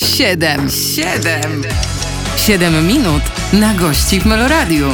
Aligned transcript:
Siedem, 0.00 0.70
siedem, 0.70 1.62
siedem 2.36 2.86
minut 2.86 3.22
na 3.52 3.74
gości 3.74 4.20
w 4.20 4.26
Meloradiu. 4.26 4.86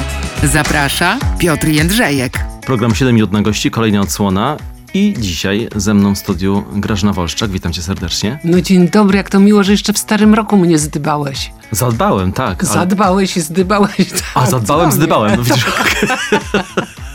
Zaprasza 0.42 1.18
Piotr 1.38 1.68
Jędrzejek. 1.68 2.44
Program 2.66 2.94
7 2.94 3.14
minut 3.14 3.32
na 3.32 3.42
gości, 3.42 3.70
kolejna 3.70 4.00
odsłona. 4.00 4.56
I 4.94 5.14
dzisiaj 5.18 5.68
ze 5.76 5.94
mną 5.94 6.14
w 6.14 6.18
studiu 6.18 6.64
Grażyna 6.72 7.12
Wolszczak. 7.12 7.50
Witam 7.50 7.72
cię 7.72 7.82
serdecznie. 7.82 8.38
No 8.44 8.60
dzień 8.60 8.88
dobry, 8.88 9.16
jak 9.16 9.30
to 9.30 9.40
miło, 9.40 9.62
że 9.62 9.72
jeszcze 9.72 9.92
w 9.92 9.98
starym 9.98 10.34
roku 10.34 10.56
mnie 10.56 10.78
zdybałeś. 10.78 11.52
Zadbałem, 11.70 12.32
tak. 12.32 12.64
ale... 12.64 12.72
Zadbałeś 12.72 13.36
i 13.36 13.40
zdybałeś. 13.40 13.96
Tak, 13.96 14.22
A, 14.34 14.46
zadbałem, 14.46 14.92
zdybałem. 14.92 15.36
No, 15.36 15.42
widzisz, 15.42 15.64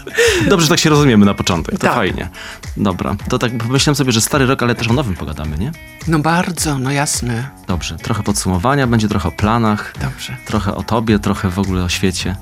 Dobrze, 0.50 0.66
że 0.66 0.70
tak 0.70 0.80
się 0.80 0.90
rozumiemy 0.90 1.26
na 1.26 1.34
początek. 1.34 1.76
To 1.76 1.88
tak. 1.88 1.96
fajnie. 1.96 2.30
Dobra, 2.78 3.16
to 3.30 3.40
tak 3.40 3.58
pomyślałem 3.58 3.96
sobie, 3.96 4.12
że 4.12 4.22
stary 4.22 4.46
rok, 4.46 4.64
ale 4.64 4.76
też 4.76 4.88
o 4.88 4.94
nowym 4.94 5.16
pogadamy, 5.16 5.58
nie? 5.58 5.72
No 6.08 6.20
bardzo, 6.20 6.80
no 6.80 6.92
jasne. 6.92 7.50
Dobrze, 7.68 7.98
trochę 7.98 8.24
podsumowania, 8.24 8.88
będzie 8.88 9.08
trochę 9.08 9.30
o 9.30 9.32
planach. 9.32 9.94
Dobrze. 10.02 10.38
Trochę 10.46 10.76
o 10.76 10.84
tobie, 10.84 11.20
trochę 11.20 11.50
w 11.50 11.60
ogóle 11.60 11.84
o 11.84 11.90
świecie. 11.90 12.36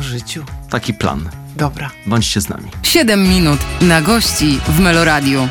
O 0.00 0.02
życiu. 0.02 0.44
Taki 0.70 0.94
plan. 0.94 1.30
Dobra. 1.56 1.90
Bądźcie 2.06 2.40
z 2.40 2.48
nami. 2.48 2.70
7 2.82 3.28
minut 3.28 3.60
na 3.80 4.02
gości 4.02 4.60
w 4.68 4.80
Meloradiu. 4.80 5.48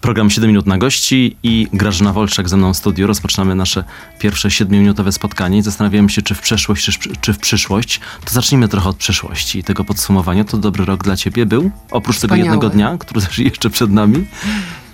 Program 0.00 0.30
7 0.30 0.48
minut 0.50 0.66
na 0.66 0.78
gości 0.78 1.36
i 1.42 1.68
Grażyna 1.72 2.12
Wolczak 2.12 2.48
ze 2.48 2.56
mną 2.56 2.74
w 2.74 2.76
studiu. 2.76 3.06
Rozpoczynamy 3.06 3.54
nasze 3.54 3.84
pierwsze 4.18 4.48
7-minutowe 4.48 5.12
spotkanie 5.12 5.58
i 5.58 5.62
zastanawiałem 5.62 6.08
się, 6.08 6.22
czy 6.22 6.34
w 6.34 6.40
przeszłość, 6.40 6.98
czy 7.20 7.32
w 7.32 7.38
przyszłość. 7.38 8.00
To 8.24 8.34
zacznijmy 8.34 8.68
trochę 8.68 8.88
od 8.88 8.96
przeszłości 8.96 9.58
i 9.58 9.64
tego 9.64 9.84
podsumowania. 9.84 10.44
To 10.44 10.58
dobry 10.58 10.84
rok 10.84 11.04
dla 11.04 11.16
ciebie 11.16 11.46
był? 11.46 11.70
Oprócz 11.90 12.16
Wspaniały. 12.16 12.38
tego 12.38 12.52
jednego 12.52 12.70
dnia, 12.74 12.98
który 12.98 13.20
też 13.26 13.38
jeszcze 13.38 13.70
przed 13.70 13.90
nami? 13.92 14.26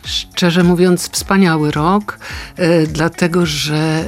Szczerze 0.04 0.62
mówiąc, 0.62 1.10
wspaniały 1.10 1.70
rok, 1.70 2.18
e, 2.56 2.86
dlatego 2.86 3.46
że 3.46 3.74
e, 3.74 4.06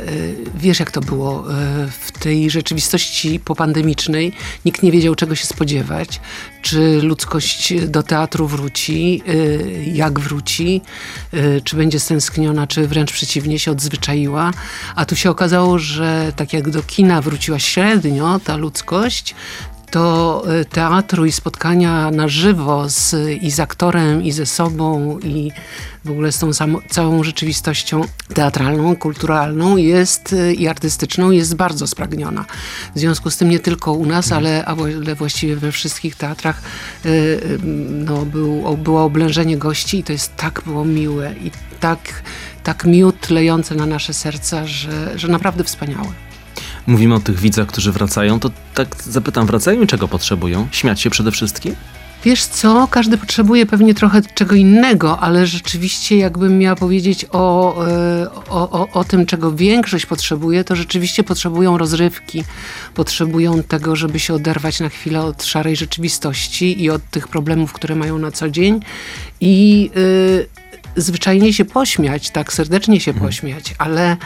wiesz, 0.54 0.80
jak 0.80 0.90
to 0.90 1.00
było 1.00 1.52
e, 1.52 1.86
w 2.00 2.12
tej 2.12 2.50
rzeczywistości 2.50 3.40
popandemicznej. 3.40 4.32
Nikt 4.64 4.82
nie 4.82 4.92
wiedział, 4.92 5.14
czego 5.14 5.34
się 5.34 5.46
spodziewać. 5.46 6.20
Czy 6.62 7.02
ludzkość 7.02 7.74
do 7.86 8.02
teatru 8.02 8.46
wróci, 8.46 9.22
jak 9.86 10.20
wróci, 10.20 10.80
czy 11.64 11.76
będzie 11.76 12.00
stęskniona, 12.00 12.66
czy 12.66 12.88
wręcz 12.88 13.12
przeciwnie 13.12 13.58
się 13.58 13.70
odzwyczaiła. 13.70 14.50
A 14.96 15.04
tu 15.04 15.16
się 15.16 15.30
okazało, 15.30 15.78
że 15.78 16.32
tak 16.36 16.52
jak 16.52 16.70
do 16.70 16.82
kina 16.82 17.22
wróciła 17.22 17.58
średnio 17.58 18.40
ta 18.44 18.56
ludzkość, 18.56 19.34
to 19.94 20.42
y, 20.60 20.64
teatru 20.64 21.26
i 21.26 21.32
spotkania 21.32 22.10
na 22.10 22.28
żywo 22.28 22.88
z, 22.88 23.14
i 23.42 23.50
z 23.50 23.60
aktorem, 23.60 24.22
i 24.22 24.32
ze 24.32 24.46
sobą, 24.46 25.18
i 25.18 25.52
w 26.04 26.10
ogóle 26.10 26.32
z 26.32 26.38
tą 26.38 26.50
całą 26.90 27.24
rzeczywistością 27.24 28.02
teatralną, 28.34 28.96
kulturalną 28.96 29.76
jest 29.76 30.32
y, 30.32 30.54
i 30.54 30.68
artystyczną 30.68 31.30
jest 31.30 31.54
bardzo 31.54 31.86
spragniona. 31.86 32.44
W 32.94 32.98
związku 32.98 33.30
z 33.30 33.36
tym 33.36 33.48
nie 33.48 33.58
tylko 33.58 33.92
u 33.92 34.06
nas, 34.06 34.32
ale, 34.32 34.64
ale 34.64 35.14
właściwie 35.14 35.56
we 35.56 35.72
wszystkich 35.72 36.16
teatrach 36.16 36.62
y, 37.06 37.58
no, 37.90 38.26
był, 38.26 38.76
było 38.76 39.04
oblężenie 39.04 39.58
gości 39.58 39.98
i 39.98 40.04
to 40.04 40.12
jest 40.12 40.36
tak 40.36 40.62
było 40.66 40.84
miłe 40.84 41.34
i 41.44 41.50
tak, 41.80 42.22
tak 42.62 42.84
miód 42.84 43.30
lejące 43.30 43.74
na 43.74 43.86
nasze 43.86 44.14
serca, 44.14 44.66
że, 44.66 45.18
że 45.18 45.28
naprawdę 45.28 45.64
wspaniałe 45.64 46.23
mówimy 46.86 47.14
o 47.14 47.20
tych 47.20 47.40
widzach, 47.40 47.68
którzy 47.68 47.92
wracają, 47.92 48.40
to 48.40 48.50
tak 48.74 49.02
zapytam, 49.02 49.46
wracają 49.46 49.82
i 49.82 49.86
czego 49.86 50.08
potrzebują? 50.08 50.68
Śmiać 50.70 51.00
się 51.00 51.10
przede 51.10 51.30
wszystkim? 51.30 51.74
Wiesz 52.24 52.44
co, 52.44 52.88
każdy 52.90 53.18
potrzebuje 53.18 53.66
pewnie 53.66 53.94
trochę 53.94 54.22
czego 54.34 54.54
innego, 54.54 55.18
ale 55.18 55.46
rzeczywiście 55.46 56.16
jakbym 56.16 56.58
miała 56.58 56.76
powiedzieć 56.76 57.26
o, 57.32 57.86
e, 57.86 58.30
o, 58.48 58.70
o, 58.70 58.88
o, 58.92 59.04
tym, 59.04 59.26
czego 59.26 59.52
większość 59.52 60.06
potrzebuje, 60.06 60.64
to 60.64 60.76
rzeczywiście 60.76 61.24
potrzebują 61.24 61.78
rozrywki, 61.78 62.44
potrzebują 62.94 63.62
tego, 63.62 63.96
żeby 63.96 64.20
się 64.20 64.34
oderwać 64.34 64.80
na 64.80 64.88
chwilę 64.88 65.22
od 65.22 65.44
szarej 65.44 65.76
rzeczywistości 65.76 66.82
i 66.82 66.90
od 66.90 67.10
tych 67.10 67.28
problemów, 67.28 67.72
które 67.72 67.94
mają 67.94 68.18
na 68.18 68.30
co 68.30 68.50
dzień 68.50 68.80
i... 69.40 69.90
Yy, 69.94 70.63
zwyczajnie 70.96 71.52
się 71.52 71.64
pośmiać, 71.64 72.30
tak 72.30 72.52
serdecznie 72.52 73.00
się 73.00 73.10
mhm. 73.10 73.26
pośmiać, 73.26 73.74
ale 73.78 74.16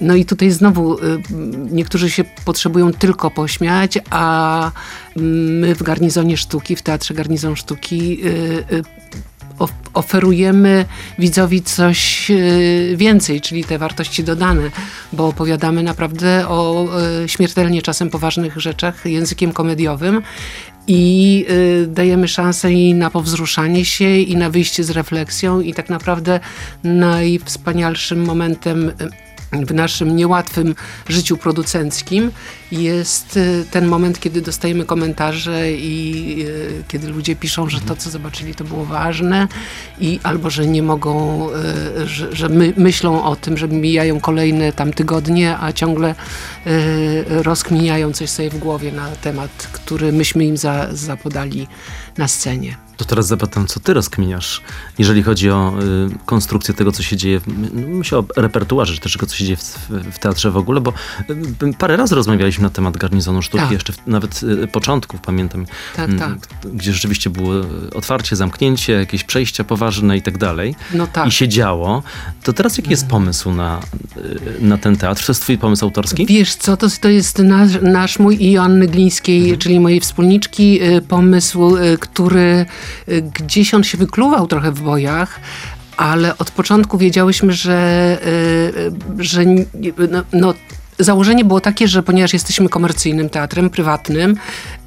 no 0.00 0.14
i 0.14 0.24
tutaj 0.24 0.50
znowu 0.50 0.98
y, 0.98 1.22
niektórzy 1.70 2.10
się 2.10 2.24
potrzebują 2.44 2.92
tylko 2.92 3.30
pośmiać, 3.30 3.98
a 4.10 4.70
my 5.16 5.74
w 5.74 5.82
garnizonie 5.82 6.36
sztuki, 6.36 6.76
w 6.76 6.82
Teatrze 6.82 7.14
Garnizon 7.14 7.56
Sztuki 7.56 8.26
y, 8.26 8.28
y, 8.72 8.82
oferujemy 9.94 10.84
widzowi 11.18 11.62
coś 11.62 12.32
więcej, 12.96 13.40
czyli 13.40 13.64
te 13.64 13.78
wartości 13.78 14.24
dodane, 14.24 14.70
bo 15.12 15.26
opowiadamy 15.26 15.82
naprawdę 15.82 16.48
o 16.48 16.88
śmiertelnie 17.26 17.82
czasem 17.82 18.10
poważnych 18.10 18.60
rzeczach 18.60 19.06
językiem 19.06 19.52
komediowym 19.52 20.22
i 20.88 21.44
y, 21.50 21.86
dajemy 21.86 22.28
szansę 22.28 22.72
i 22.72 22.94
na 22.94 23.10
powzruszanie 23.10 23.84
się, 23.84 24.16
i 24.16 24.36
na 24.36 24.50
wyjście 24.50 24.84
z 24.84 24.90
refleksją, 24.90 25.60
i 25.60 25.74
tak 25.74 25.90
naprawdę 25.90 26.40
najwspanialszym 26.84 28.24
momentem 28.24 28.92
w 29.52 29.74
naszym 29.74 30.16
niełatwym 30.16 30.74
życiu 31.08 31.36
producenckim 31.36 32.30
jest 32.72 33.36
y, 33.36 33.64
ten 33.70 33.86
moment, 33.86 34.20
kiedy 34.20 34.42
dostajemy 34.42 34.84
komentarze 34.84 35.72
i 35.72 36.36
y, 36.48 36.84
kiedy 36.88 37.08
ludzie 37.08 37.36
piszą, 37.36 37.68
że 37.68 37.80
to, 37.80 37.96
co 37.96 38.10
zobaczyli, 38.10 38.54
to 38.54 38.64
było 38.64 38.84
ważne 38.84 39.48
i 40.00 40.20
albo, 40.22 40.50
że 40.50 40.66
nie 40.66 40.82
mogą, 40.82 41.46
y, 42.02 42.06
że, 42.06 42.36
że 42.36 42.48
my, 42.48 42.72
myślą 42.76 43.24
o 43.24 43.36
tym, 43.36 43.58
że 43.58 43.68
mijają 43.68 44.20
kolejne 44.20 44.72
tam 44.72 44.92
tygodnie, 44.92 45.58
a 45.58 45.72
ciągle 45.72 46.14
rozkminiają 47.28 48.12
coś 48.12 48.30
sobie 48.30 48.50
w 48.50 48.58
głowie 48.58 48.92
na 48.92 49.08
temat, 49.16 49.50
który 49.72 50.12
myśmy 50.12 50.44
im 50.44 50.56
za, 50.56 50.88
zapodali 50.92 51.66
na 52.18 52.28
scenie. 52.28 52.87
To 52.98 53.04
teraz 53.04 53.26
zapytam, 53.26 53.66
co 53.66 53.80
ty 53.80 53.94
rozkminiasz, 53.94 54.62
jeżeli 54.98 55.22
chodzi 55.22 55.50
o 55.50 55.74
y, 55.82 56.26
konstrukcję 56.26 56.74
tego, 56.74 56.92
co 56.92 57.02
się 57.02 57.16
dzieje, 57.16 57.40
no, 57.46 57.88
myślę 57.88 58.18
o 58.18 58.24
repertuarze, 58.36 58.94
czy 58.94 59.00
też 59.00 59.12
tego, 59.12 59.26
co 59.26 59.36
się 59.36 59.44
dzieje 59.44 59.56
w, 59.56 59.62
w, 59.88 60.18
teatrze 60.18 60.50
w 60.50 60.56
ogóle, 60.56 60.80
bo 60.80 60.92
y, 61.30 61.74
parę 61.78 61.96
razy 61.96 62.14
rozmawialiśmy 62.14 62.62
na 62.62 62.70
temat 62.70 62.96
garnizonu 62.96 63.42
sztuki, 63.42 63.62
tak. 63.62 63.72
jeszcze 63.72 63.92
w, 63.92 64.06
nawet 64.06 64.42
y, 64.42 64.66
początków, 64.66 65.20
pamiętam, 65.20 65.66
tak, 65.96 66.10
tak. 66.18 66.38
gdzie 66.72 66.92
rzeczywiście 66.92 67.30
było 67.30 67.54
otwarcie, 67.94 68.36
zamknięcie, 68.36 68.92
jakieś 68.92 69.24
przejścia 69.24 69.64
poważne 69.64 70.16
i 70.16 70.22
tak 70.22 70.38
dalej. 70.38 70.74
No 70.94 71.06
tak. 71.06 71.28
I 71.28 71.30
się 71.30 71.48
działo. 71.48 72.02
To 72.42 72.52
teraz 72.52 72.78
jaki 72.78 72.90
jest 72.90 73.06
pomysł 73.06 73.52
na, 73.52 73.80
y, 74.16 74.40
na 74.60 74.78
ten 74.78 74.96
teatr? 74.96 75.26
To 75.26 75.32
jest 75.32 75.42
twój 75.42 75.58
pomysł 75.58 75.84
autorski? 75.84 76.26
Wiesz 76.26 76.54
co, 76.54 76.76
to, 76.76 76.86
to 77.00 77.08
jest 77.08 77.38
nasz, 77.38 77.80
nasz 77.82 78.18
mój 78.18 78.42
i 78.42 78.52
Joanny 78.52 78.86
Glińskiej, 78.86 79.40
mhm. 79.40 79.58
czyli 79.58 79.80
mojej 79.80 80.00
wspólniczki, 80.00 80.82
y, 80.82 81.02
pomysł, 81.02 81.76
który 82.00 82.66
Gdzieś 83.34 83.74
on 83.74 83.84
się 83.84 83.98
wykluwał 83.98 84.46
trochę 84.46 84.72
w 84.72 84.80
bojach, 84.80 85.40
ale 85.96 86.38
od 86.38 86.50
początku 86.50 86.98
wiedziałyśmy, 86.98 87.52
że, 87.52 88.18
y, 89.18 89.24
że 89.24 89.44
no, 90.10 90.22
no, 90.32 90.54
założenie 90.98 91.44
było 91.44 91.60
takie, 91.60 91.88
że 91.88 92.02
ponieważ 92.02 92.32
jesteśmy 92.32 92.68
komercyjnym 92.68 93.30
teatrem, 93.30 93.70
prywatnym, 93.70 94.36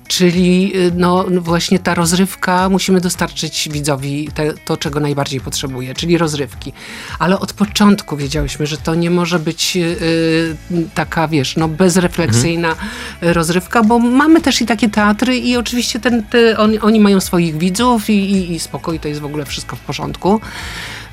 Czyli 0.07 0.71
y, 0.75 0.91
no, 0.95 1.25
właśnie 1.29 1.79
ta 1.79 1.95
rozrywka, 1.95 2.69
musimy 2.69 3.01
dostarczyć 3.01 3.69
widzowi 3.71 4.29
te, 4.33 4.53
to, 4.53 4.77
czego 4.77 4.99
najbardziej 4.99 5.41
potrzebuje, 5.41 5.93
czyli 5.93 6.17
rozrywki. 6.17 6.73
Ale 7.19 7.39
od 7.39 7.53
początku 7.53 8.17
wiedziałyśmy, 8.17 8.67
że 8.67 8.77
to 8.77 8.95
nie 8.95 9.09
może 9.09 9.39
być 9.39 9.77
y, 9.77 10.55
taka, 10.95 11.27
wiesz, 11.27 11.55
no, 11.55 11.67
bezrefleksyjna 11.67 12.69
mhm. 12.69 12.89
rozrywka, 13.33 13.83
bo 13.83 13.99
mamy 13.99 14.41
też 14.41 14.61
i 14.61 14.65
takie 14.65 14.89
teatry 14.89 15.37
i 15.37 15.57
oczywiście 15.57 15.99
ten, 15.99 16.23
te, 16.23 16.57
oni, 16.57 16.79
oni 16.79 16.99
mają 16.99 17.19
swoich 17.19 17.57
widzów 17.57 18.09
i, 18.09 18.31
i, 18.31 18.51
i 18.51 18.59
spokój, 18.59 18.99
to 18.99 19.07
jest 19.07 19.21
w 19.21 19.25
ogóle 19.25 19.45
wszystko 19.45 19.75
w 19.75 19.79
porządku. 19.79 20.41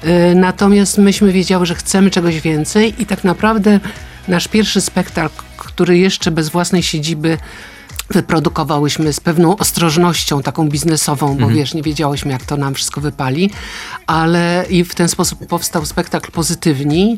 Y, 0.04 0.34
natomiast 0.34 0.98
myśmy 0.98 1.32
wiedziały, 1.32 1.66
że 1.66 1.74
chcemy 1.74 2.10
czegoś 2.10 2.40
więcej 2.40 2.94
i 3.02 3.06
tak 3.06 3.24
naprawdę 3.24 3.80
nasz 4.28 4.48
pierwszy 4.48 4.80
spektakl, 4.80 5.42
który 5.56 5.98
jeszcze 5.98 6.30
bez 6.30 6.48
własnej 6.48 6.82
siedziby 6.82 7.38
wyprodukowałyśmy 8.10 9.12
z 9.12 9.20
pewną 9.20 9.56
ostrożnością 9.56 10.42
taką 10.42 10.68
biznesową, 10.68 11.26
bo 11.26 11.32
mhm. 11.32 11.54
wiesz, 11.54 11.74
nie 11.74 11.82
wiedziałyśmy 11.82 12.32
jak 12.32 12.44
to 12.44 12.56
nam 12.56 12.74
wszystko 12.74 13.00
wypali, 13.00 13.50
ale 14.06 14.66
i 14.70 14.84
w 14.84 14.94
ten 14.94 15.08
sposób 15.08 15.46
powstał 15.46 15.86
spektakl 15.86 16.30
Pozytywni, 16.32 17.16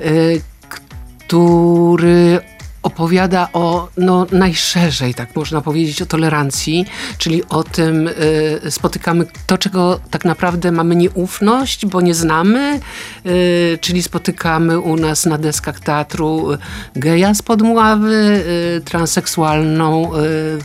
y, 0.00 0.40
który 0.68 2.40
opowiada 2.82 3.48
o 3.52 3.88
no, 3.96 4.26
najszerzej, 4.32 5.14
tak 5.14 5.36
można 5.36 5.60
powiedzieć, 5.60 6.02
o 6.02 6.06
tolerancji, 6.06 6.86
czyli 7.18 7.48
o 7.48 7.62
tym 7.62 8.08
y, 8.08 8.70
spotykamy 8.70 9.26
to, 9.46 9.58
czego 9.58 10.00
tak 10.10 10.24
naprawdę 10.24 10.72
mamy 10.72 10.96
nieufność, 10.96 11.86
bo 11.86 12.00
nie 12.00 12.14
znamy, 12.14 12.80
y, 13.26 13.78
czyli 13.80 14.02
spotykamy 14.02 14.78
u 14.78 14.96
nas 14.96 15.26
na 15.26 15.38
deskach 15.38 15.80
teatru 15.80 16.48
geja 16.96 17.34
z 17.34 17.42
podmławy, 17.42 18.42
y, 18.76 18.80
transseksualną 18.84 20.12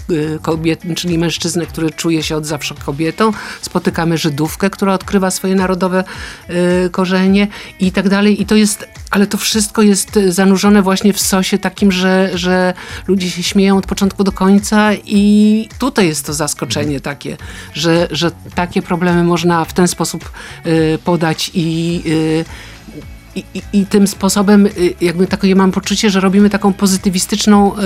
y, 0.10 0.14
y, 0.14 0.40
kobietę, 0.42 0.96
czyli 0.96 1.18
mężczyznę, 1.18 1.66
który 1.66 1.92
czuje 1.92 2.24
się 2.24 2.36
od 2.36 2.46
zawsze 2.46 2.76
kobietą, 2.86 3.32
spotykamy 3.62 4.18
Żydówkę, 4.18 4.70
która 4.70 4.94
odkrywa 4.94 5.32
swoje 5.32 5.56
narodowe 5.56 6.04
y, 6.50 6.90
korzenie 6.90 7.48
i 7.80 7.92
tak 7.92 8.10
dalej. 8.10 8.42
I 8.42 8.46
to 8.46 8.56
jest 8.56 8.88
ale 9.16 9.28
to 9.28 9.38
wszystko 9.38 9.82
jest 9.82 10.20
zanurzone 10.28 10.82
właśnie 10.82 11.14
w 11.14 11.22
sosie 11.22 11.58
takim, 11.58 11.92
że, 11.92 12.30
że 12.34 12.74
ludzie 13.08 13.30
się 13.30 13.44
śmieją 13.44 13.78
od 13.78 13.86
początku 13.86 14.24
do 14.24 14.32
końca 14.32 14.94
i 15.06 15.70
tutaj 15.80 16.08
jest 16.08 16.26
to 16.26 16.34
zaskoczenie 16.34 17.00
takie, 17.00 17.38
że, 17.74 18.08
że 18.12 18.32
takie 18.56 18.82
problemy 18.82 19.24
można 19.24 19.66
w 19.66 19.74
ten 19.74 19.88
sposób 19.88 20.32
y, 20.66 21.00
podać 21.04 21.52
i 21.54 22.02
y, 22.06 22.46
i, 23.36 23.44
i, 23.54 23.62
I, 23.74 23.86
tym 23.86 24.08
sposobem 24.08 24.66
y, 24.66 24.94
jakby 25.02 25.28
takie 25.28 25.56
mam 25.56 25.72
poczucie, 25.72 26.10
że 26.10 26.20
robimy 26.20 26.50
taką 26.50 26.74
pozytywistyczną 26.74 27.78
y, 27.78 27.82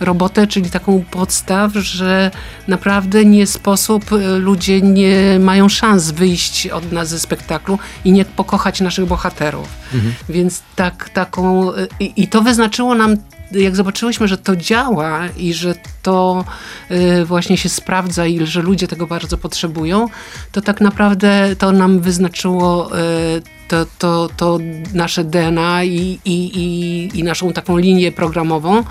robotę, 0.00 0.46
czyli 0.46 0.70
taką 0.70 1.04
podstaw, 1.10 1.72
że 1.72 2.30
naprawdę 2.68 3.24
nie 3.24 3.46
sposób 3.46 4.12
y, 4.12 4.38
ludzie 4.38 4.82
nie 4.82 5.38
mają 5.40 5.68
szans 5.68 6.10
wyjść 6.10 6.66
od 6.66 6.92
nas 6.92 7.08
ze 7.08 7.20
spektaklu 7.20 7.78
i 8.04 8.12
nie 8.12 8.24
pokochać 8.24 8.80
naszych 8.80 9.06
bohaterów. 9.06 9.68
Mhm. 9.94 10.14
Więc 10.28 10.62
tak, 10.76 11.08
taką 11.08 11.72
i 12.00 12.28
to 12.28 12.42
wyznaczyło 12.42 12.94
nam 12.94 13.16
jak 13.52 13.76
zobaczyłyśmy, 13.76 14.28
że 14.28 14.38
to 14.38 14.56
działa 14.56 15.26
i 15.36 15.54
że 15.54 15.74
to 16.02 16.44
y, 16.90 17.24
właśnie 17.24 17.56
się 17.56 17.68
sprawdza 17.68 18.26
i 18.26 18.46
że 18.46 18.62
ludzie 18.62 18.88
tego 18.88 19.06
bardzo 19.06 19.38
potrzebują, 19.38 20.08
to 20.52 20.60
tak 20.60 20.80
naprawdę 20.80 21.56
to 21.58 21.72
nam 21.72 22.00
wyznaczyło 22.00 22.98
y, 22.98 23.42
to, 23.68 23.86
to, 23.98 24.28
to 24.36 24.58
nasze 24.94 25.24
DNA 25.24 25.84
i, 25.84 26.18
i, 26.24 26.58
i, 26.58 27.18
i 27.18 27.24
naszą 27.24 27.52
taką 27.52 27.76
linię 27.76 28.12
programową. 28.12 28.84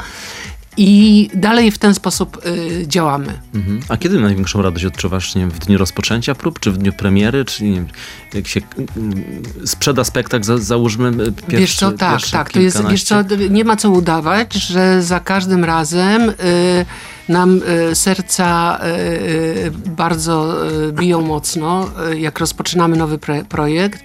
I 0.78 1.30
dalej 1.34 1.72
w 1.72 1.78
ten 1.78 1.94
sposób 1.94 2.46
y, 2.46 2.88
działamy. 2.88 3.34
Mhm. 3.56 3.80
A 3.90 3.98
kiedy 3.98 4.20
największą 4.20 4.62
radość 4.62 4.86
odczuwasz? 4.86 5.36
Nie 5.36 5.42
wiem, 5.42 5.52
w 5.52 5.60
dniu 5.60 5.78
rozpoczęcia 5.78 6.36
prób, 6.36 6.60
czy 6.60 6.72
w 6.72 6.78
dniu 6.78 6.94
premiery, 6.94 7.46
czy 7.46 7.64
nie 7.64 7.72
wiem, 7.72 7.88
jak 8.34 8.48
się 8.48 8.60
y, 8.60 9.68
sprzeda 9.68 10.04
spektakl, 10.04 10.46
za, 10.46 10.58
załóżmy 10.58 11.12
pierwszy, 11.32 11.58
Wiesz 11.58 11.76
co, 11.76 11.92
tak, 11.92 12.22
tak. 12.32 12.52
To 12.52 12.60
jest, 12.60 12.88
wiesz 12.90 13.04
co, 13.04 13.16
nie 13.50 13.64
ma 13.64 13.76
co 13.76 13.90
udawać, 13.90 14.54
że 14.54 15.04
za 15.04 15.20
każdym 15.20 15.64
razem... 15.64 16.30
Y, 16.30 16.86
nam 17.30 17.62
e, 17.66 17.96
serca 17.96 18.80
e, 18.80 18.86
e, 18.86 19.72
bardzo 19.72 20.56
biją 20.92 21.22
mocno, 21.22 21.90
jak 22.18 22.40
rozpoczynamy 22.40 22.98
nowy 22.98 23.20
projekt. 23.50 24.04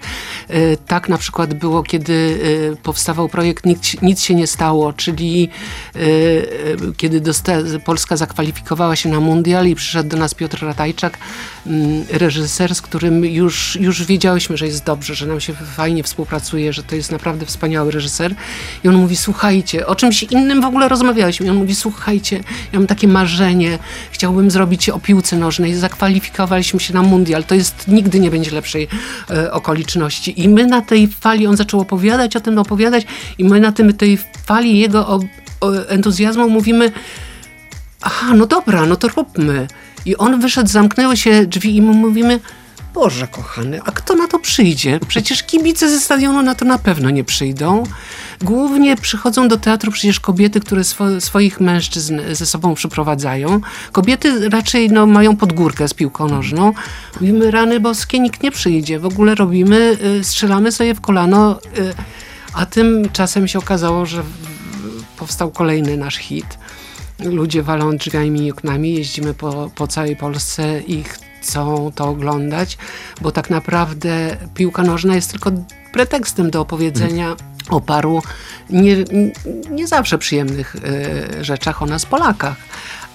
Tak 0.87 1.09
na 1.09 1.17
przykład 1.17 1.53
było, 1.53 1.83
kiedy 1.83 2.39
powstawał 2.83 3.29
projekt 3.29 3.65
Nic, 3.65 4.01
nic 4.01 4.21
się 4.21 4.35
nie 4.35 4.47
stało, 4.47 4.93
czyli 4.93 5.49
kiedy 6.97 7.21
Polska 7.85 8.17
zakwalifikowała 8.17 8.95
się 8.95 9.09
na 9.09 9.19
mundial 9.19 9.67
i 9.67 9.75
przyszedł 9.75 10.09
do 10.09 10.17
nas 10.17 10.33
Piotr 10.33 10.65
Ratajczak, 10.65 11.17
mm, 11.67 12.05
reżyser, 12.09 12.75
z 12.75 12.81
którym 12.81 13.25
już, 13.25 13.75
już 13.75 14.03
wiedziałyśmy, 14.03 14.57
że 14.57 14.65
jest 14.65 14.83
dobrze, 14.83 15.15
że 15.15 15.25
nam 15.25 15.39
się 15.39 15.53
fajnie 15.53 16.03
współpracuje, 16.03 16.73
że 16.73 16.83
to 16.83 16.95
jest 16.95 17.11
naprawdę 17.11 17.45
wspaniały 17.45 17.91
reżyser. 17.91 18.35
I 18.83 18.87
on 18.87 18.95
mówi, 18.95 19.15
słuchajcie, 19.15 19.87
o 19.87 19.95
czymś 19.95 20.23
innym 20.23 20.61
w 20.61 20.65
ogóle 20.65 20.89
rozmawialiśmy. 20.89 21.45
I 21.45 21.49
on 21.49 21.55
mówi, 21.55 21.75
słuchajcie, 21.75 22.43
ja 22.73 22.79
mam 22.79 22.87
takie 22.87 23.07
marzenie, 23.13 23.79
chciałbym 24.11 24.51
zrobić 24.51 24.89
o 24.89 24.99
piłce 24.99 25.37
nożnej, 25.37 25.75
zakwalifikowaliśmy 25.75 26.79
się 26.79 26.93
na 26.93 27.01
mundial, 27.01 27.43
to 27.43 27.55
jest, 27.55 27.87
nigdy 27.87 28.19
nie 28.19 28.31
będzie 28.31 28.51
lepszej 28.51 28.87
e, 29.29 29.51
okoliczności. 29.51 30.41
I 30.41 30.49
my 30.49 30.65
na 30.65 30.81
tej 30.81 31.07
fali, 31.07 31.47
on 31.47 31.57
zaczął 31.57 31.79
opowiadać 31.79 32.35
o 32.35 32.39
tym, 32.39 32.57
opowiadać 32.57 33.05
i 33.37 33.43
my 33.43 33.59
na 33.59 33.71
tym, 33.71 33.93
tej 33.93 34.17
fali 34.45 34.79
jego 34.79 35.07
o, 35.07 35.19
o 35.61 35.87
entuzjazmu 35.87 36.49
mówimy, 36.49 36.91
aha, 38.01 38.33
no 38.35 38.45
dobra, 38.45 38.85
no 38.85 38.95
to 38.95 39.07
róbmy. 39.07 39.67
I 40.05 40.15
on 40.15 40.39
wyszedł, 40.39 40.69
zamknęły 40.69 41.17
się 41.17 41.45
drzwi 41.45 41.75
i 41.75 41.81
my 41.81 41.93
mówimy, 41.93 42.39
Boże 42.93 43.27
kochany, 43.27 43.79
a 43.85 43.91
kto 43.91 44.15
na 44.15 44.27
to 44.27 44.39
przyjdzie? 44.39 44.99
Przecież 45.07 45.43
kibice 45.43 45.89
ze 45.89 45.99
stadionu 45.99 46.41
na 46.41 46.55
to 46.55 46.65
na 46.65 46.77
pewno 46.77 47.09
nie 47.09 47.23
przyjdą. 47.23 47.83
Głównie 48.43 48.95
przychodzą 48.95 49.47
do 49.47 49.57
teatru 49.57 49.91
przecież 49.91 50.19
kobiety, 50.19 50.59
które 50.59 50.83
swo 50.83 51.21
swoich 51.21 51.59
mężczyzn 51.59 52.21
ze 52.31 52.45
sobą 52.45 52.73
przyprowadzają. 52.73 53.61
Kobiety 53.91 54.49
raczej 54.49 54.89
no, 54.89 55.05
mają 55.05 55.37
podgórkę 55.37 55.87
z 55.87 55.93
piłką 55.93 56.27
nożną. 56.27 56.73
Mówimy, 57.21 57.51
rany 57.51 57.79
boskie, 57.79 58.19
nikt 58.19 58.43
nie 58.43 58.51
przyjdzie. 58.51 58.99
W 58.99 59.05
ogóle 59.05 59.35
robimy, 59.35 59.97
y, 60.19 60.23
strzelamy 60.23 60.71
sobie 60.71 60.95
w 60.95 61.01
kolano. 61.01 61.59
Y, 61.77 61.93
a 62.53 62.65
tymczasem 62.65 63.47
się 63.47 63.59
okazało, 63.59 64.05
że 64.05 64.23
powstał 65.17 65.51
kolejny 65.51 65.97
nasz 65.97 66.15
hit. 66.15 66.57
Ludzie 67.19 67.63
walą 67.63 67.97
drzwiami 67.97 68.45
i 68.45 68.51
oknami, 68.51 68.93
jeździmy 68.93 69.33
po, 69.33 69.71
po 69.75 69.87
całej 69.87 70.15
Polsce 70.15 70.81
i 70.81 71.03
chcą 71.03 71.91
to 71.95 72.07
oglądać, 72.07 72.77
bo 73.21 73.31
tak 73.31 73.49
naprawdę 73.49 74.37
piłka 74.53 74.83
nożna 74.83 75.15
jest 75.15 75.31
tylko 75.31 75.51
pretekstem 75.93 76.51
do 76.51 76.61
opowiedzenia 76.61 77.35
o 77.69 77.81
paru 77.81 78.21
nie, 78.69 78.95
nie 79.71 79.87
zawsze 79.87 80.17
przyjemnych 80.17 80.75
y, 80.75 81.43
rzeczach 81.43 81.81
o 81.81 81.85
nas 81.85 82.05
Polakach. 82.05 82.55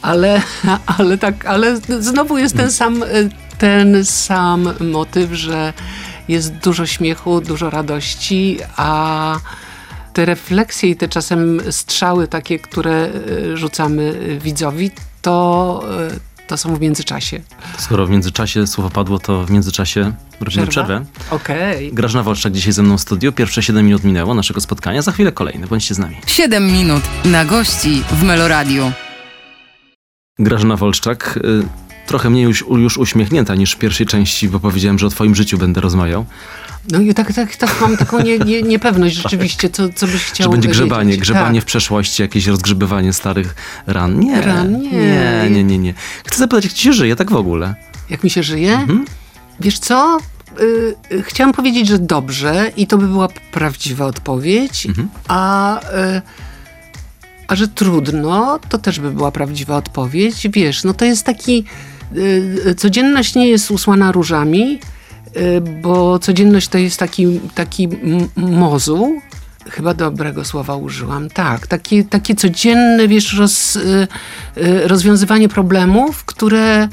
Ale, 0.03 0.43
ale 0.99 1.19
tak, 1.19 1.47
ale 1.47 1.77
znowu 1.99 2.39
jest 2.39 2.57
ten 2.57 2.73
sam, 2.73 3.05
ten 3.59 4.05
sam 4.05 4.69
motyw, 4.81 5.33
że 5.33 5.73
jest 6.29 6.53
dużo 6.53 6.87
śmiechu, 6.87 7.41
dużo 7.41 7.71
radości, 7.71 8.59
a 8.77 9.39
te 10.13 10.25
refleksje 10.25 10.91
i 10.91 10.97
te 10.97 11.09
czasem 11.09 11.61
strzały 11.71 12.29
takie, 12.29 12.59
które 12.59 12.93
e, 12.93 13.57
rzucamy 13.57 14.15
widzowi, 14.41 14.91
to, 15.23 15.81
e, 16.01 16.28
to 16.49 16.57
są 16.57 16.77
w 16.77 16.81
międzyczasie. 16.81 17.41
Skoro 17.79 18.07
w 18.07 18.11
międzyczasie 18.11 18.67
słowo 18.67 18.91
padło, 18.91 19.19
to 19.19 19.47
w 19.47 19.51
międzyczasie 19.51 20.13
robimy 20.41 20.67
przerwę. 20.67 21.05
Okej. 21.31 21.77
Okay. 21.77 21.91
Grażna 21.93 22.23
Wolczak 22.23 22.53
dzisiaj 22.53 22.73
ze 22.73 22.83
mną 22.83 22.99
w 22.99 23.01
studiu. 23.01 23.33
Pierwsze 23.33 23.63
7 23.63 23.87
minut 23.87 24.05
minęło 24.05 24.35
naszego 24.35 24.61
spotkania, 24.61 25.03
za 25.03 25.13
chwilę 25.13 25.33
kolejne. 25.33 25.67
Bądźcie 25.67 25.95
z 25.95 25.99
nami. 25.99 26.17
7 26.27 26.67
minut 26.67 27.03
na 27.25 27.45
gości 27.45 28.03
w 28.11 28.23
Meloradiu. 28.23 28.93
Grażna 30.39 30.77
Wolczak, 30.77 31.37
y, 31.37 31.63
trochę 32.07 32.31
mniej 32.31 32.45
już, 32.45 32.65
już 32.71 32.99
uśmiechnięta 32.99 33.55
niż 33.55 33.73
w 33.73 33.79
pierwszej 33.79 34.07
części, 34.07 34.49
bo 34.49 34.61
powiedziałem, 34.61 34.99
że 34.99 35.07
o 35.07 35.11
twoim 35.11 35.35
życiu 35.35 35.59
będę 35.59 35.81
rozmawiał. 35.81 36.27
No 36.91 37.01
i 37.01 37.15
tak, 37.15 37.33
tak, 37.33 37.57
tak 37.57 37.81
mam 37.81 37.97
taką 37.97 38.23
nie, 38.23 38.39
nie, 38.39 38.63
niepewność 38.63 39.17
rzeczywiście, 39.23 39.71
co, 39.71 39.89
co 39.89 40.07
byś 40.07 40.25
chciał 40.25 40.45
Że 40.45 40.51
będzie 40.51 40.69
grzebanie, 40.69 41.05
wiedzieć. 41.05 41.21
grzebanie 41.21 41.61
tak. 41.61 41.65
w 41.65 41.67
przeszłości, 41.67 42.23
jakieś 42.23 42.47
rozgrzebywanie 42.47 43.13
starych 43.13 43.55
ran. 43.87 44.21
Nie, 44.21 44.41
ran, 44.41 44.81
nie. 44.81 44.91
nie, 44.91 45.51
nie, 45.51 45.65
nie, 45.65 45.79
nie. 45.79 45.95
Chcę 46.27 46.39
zapytać, 46.39 46.65
jak 46.65 46.73
ci 46.73 46.83
się 46.83 46.93
żyje 46.93 47.17
tak 47.17 47.31
w 47.31 47.37
ogóle? 47.37 47.75
Jak 48.11 48.25
mi 48.25 48.31
się 48.31 48.43
żyje? 48.43 48.73
Mhm. 48.73 49.05
Wiesz 49.61 49.79
co? 49.79 50.19
Yy, 51.11 51.23
chciałam 51.23 51.53
powiedzieć, 51.53 51.89
że 51.89 51.99
dobrze 51.99 52.73
i 52.77 52.87
to 52.87 52.99
by 52.99 53.07
była 53.09 53.29
prawdziwa 53.53 54.07
odpowiedź, 54.07 54.87
mhm. 54.87 55.09
a... 55.29 55.81
Yy, 56.15 56.23
a 57.49 57.57
że 57.57 57.69
trudno, 57.69 58.59
to 58.69 58.79
też 58.79 59.01
by 59.01 59.11
była 59.11 59.31
prawdziwa 59.33 59.77
odpowiedź. 59.77 60.49
Wiesz, 60.53 60.85
no 60.85 60.95
to 60.95 61.05
jest 61.05 61.27
taki. 61.27 61.65
Yy, 62.13 62.75
codzienność 62.75 63.35
nie 63.35 63.49
jest 63.49 63.71
usłana 63.71 64.13
różami, 64.13 64.79
Y, 64.81 64.81
bo 65.83 66.19
codzienność 66.19 66.69
to 66.69 66.79
jest 66.79 66.99
taki, 66.99 67.41
taki 67.55 67.89
mozuł, 68.37 69.21
chyba 69.71 69.95
dobrego 69.95 70.45
słowa 70.45 70.77
użyłam, 70.77 71.31
tak, 71.31 71.67
takie, 71.67 72.05
takie 72.05 72.35
codzienne, 72.35 73.09
wiesz, 73.09 73.35
roz, 73.35 73.77
y, 73.77 74.09
y, 74.57 74.89
rozwiązywanie 74.89 75.49
problemów, 75.49 76.25
które 76.25 76.89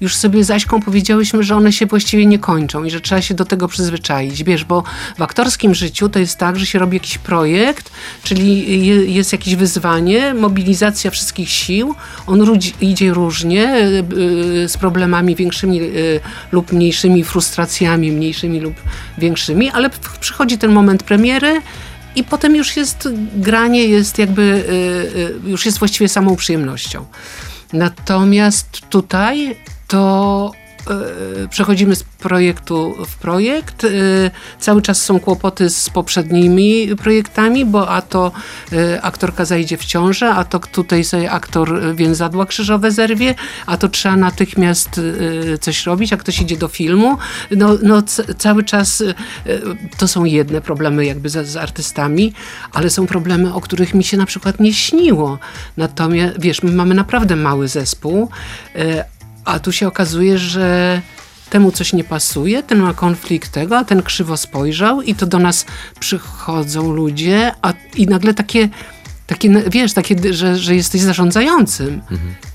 już 0.00 0.16
sobie 0.16 0.44
z 0.44 0.50
Aśką 0.50 0.82
powiedziałyśmy, 0.82 1.42
że 1.42 1.56
one 1.56 1.72
się 1.72 1.86
właściwie 1.86 2.26
nie 2.26 2.38
kończą 2.38 2.84
i 2.84 2.90
że 2.90 3.00
trzeba 3.00 3.22
się 3.22 3.34
do 3.34 3.44
tego 3.44 3.68
przyzwyczaić. 3.68 4.44
Wiesz, 4.44 4.64
bo 4.64 4.82
w 5.18 5.22
aktorskim 5.22 5.74
życiu 5.74 6.08
to 6.08 6.18
jest 6.18 6.36
tak, 6.36 6.58
że 6.58 6.66
się 6.66 6.78
robi 6.78 6.96
jakiś 6.96 7.18
projekt, 7.18 7.90
czyli 8.22 9.14
jest 9.14 9.32
jakieś 9.32 9.56
wyzwanie, 9.56 10.34
mobilizacja 10.34 11.10
wszystkich 11.10 11.48
sił, 11.48 11.94
on 12.26 12.58
idzie 12.80 13.14
różnie, 13.14 13.64
e, 13.64 13.78
e, 13.78 14.68
z 14.68 14.76
problemami 14.76 15.34
większymi 15.34 15.80
e, 15.80 15.90
lub 16.52 16.72
mniejszymi, 16.72 17.24
frustracjami 17.24 18.12
mniejszymi 18.12 18.60
lub 18.60 18.74
większymi, 19.18 19.70
ale 19.70 19.90
przychodzi 20.20 20.58
ten 20.58 20.72
moment 20.72 21.02
premiery, 21.02 21.60
i 22.16 22.24
potem 22.24 22.56
już 22.56 22.76
jest 22.76 23.08
granie, 23.34 23.84
jest 23.84 24.18
jakby, 24.18 24.64
już 25.46 25.66
jest 25.66 25.78
właściwie 25.78 26.08
samą 26.08 26.36
przyjemnością. 26.36 27.04
Natomiast 27.72 28.80
tutaj 28.90 29.56
to 29.88 30.52
e, 31.44 31.48
przechodzimy 31.48 31.96
z 31.96 32.02
projektu 32.02 32.94
w 33.06 33.16
projekt. 33.16 33.84
E, 33.84 33.88
cały 34.58 34.82
czas 34.82 35.02
są 35.02 35.20
kłopoty 35.20 35.70
z 35.70 35.90
poprzednimi 35.90 36.96
projektami, 36.96 37.64
bo 37.64 37.88
a 37.88 38.02
to 38.02 38.32
e, 38.72 39.02
aktorka 39.02 39.44
zajdzie 39.44 39.76
w 39.76 39.84
ciążę, 39.84 40.30
a 40.30 40.44
to 40.44 40.58
tutaj 40.58 41.04
sobie 41.04 41.30
aktor 41.30 41.94
więzadła 41.94 42.46
krzyżowe 42.46 42.90
zerwie, 42.90 43.34
a 43.66 43.76
to 43.76 43.88
trzeba 43.88 44.16
natychmiast 44.16 45.00
coś 45.60 45.86
robić, 45.86 46.12
a 46.12 46.16
ktoś 46.16 46.40
idzie 46.40 46.56
do 46.56 46.68
filmu. 46.68 47.18
No, 47.50 47.68
no 47.82 48.02
cały 48.38 48.64
czas 48.64 49.02
to 49.98 50.08
są 50.08 50.24
jedne 50.24 50.60
problemy 50.60 51.06
jakby 51.06 51.28
z, 51.28 51.48
z 51.48 51.56
artystami, 51.56 52.32
ale 52.72 52.90
są 52.90 53.06
problemy, 53.06 53.54
o 53.54 53.60
których 53.60 53.94
mi 53.94 54.04
się 54.04 54.16
na 54.16 54.26
przykład 54.26 54.60
nie 54.60 54.74
śniło. 54.74 55.38
Natomiast 55.76 56.40
wiesz, 56.40 56.62
my 56.62 56.72
mamy 56.72 56.94
naprawdę 56.94 57.36
mały 57.36 57.68
zespół, 57.68 58.28
a 59.48 59.58
tu 59.58 59.72
się 59.72 59.86
okazuje, 59.86 60.38
że 60.38 61.02
temu 61.50 61.72
coś 61.72 61.92
nie 61.92 62.04
pasuje, 62.04 62.62
ten 62.62 62.78
ma 62.78 62.94
konflikt 62.94 63.52
tego, 63.52 63.78
a 63.78 63.84
ten 63.84 64.02
krzywo 64.02 64.36
spojrzał 64.36 65.02
i 65.02 65.14
to 65.14 65.26
do 65.26 65.38
nas 65.38 65.66
przychodzą 66.00 66.92
ludzie, 66.92 67.52
a 67.62 67.72
i 67.96 68.06
nagle 68.06 68.34
takie, 68.34 68.68
takie 69.26 69.62
wiesz, 69.70 69.92
takie, 69.92 70.34
że, 70.34 70.56
że 70.56 70.74
jesteś 70.74 71.00
zarządzającym 71.00 72.00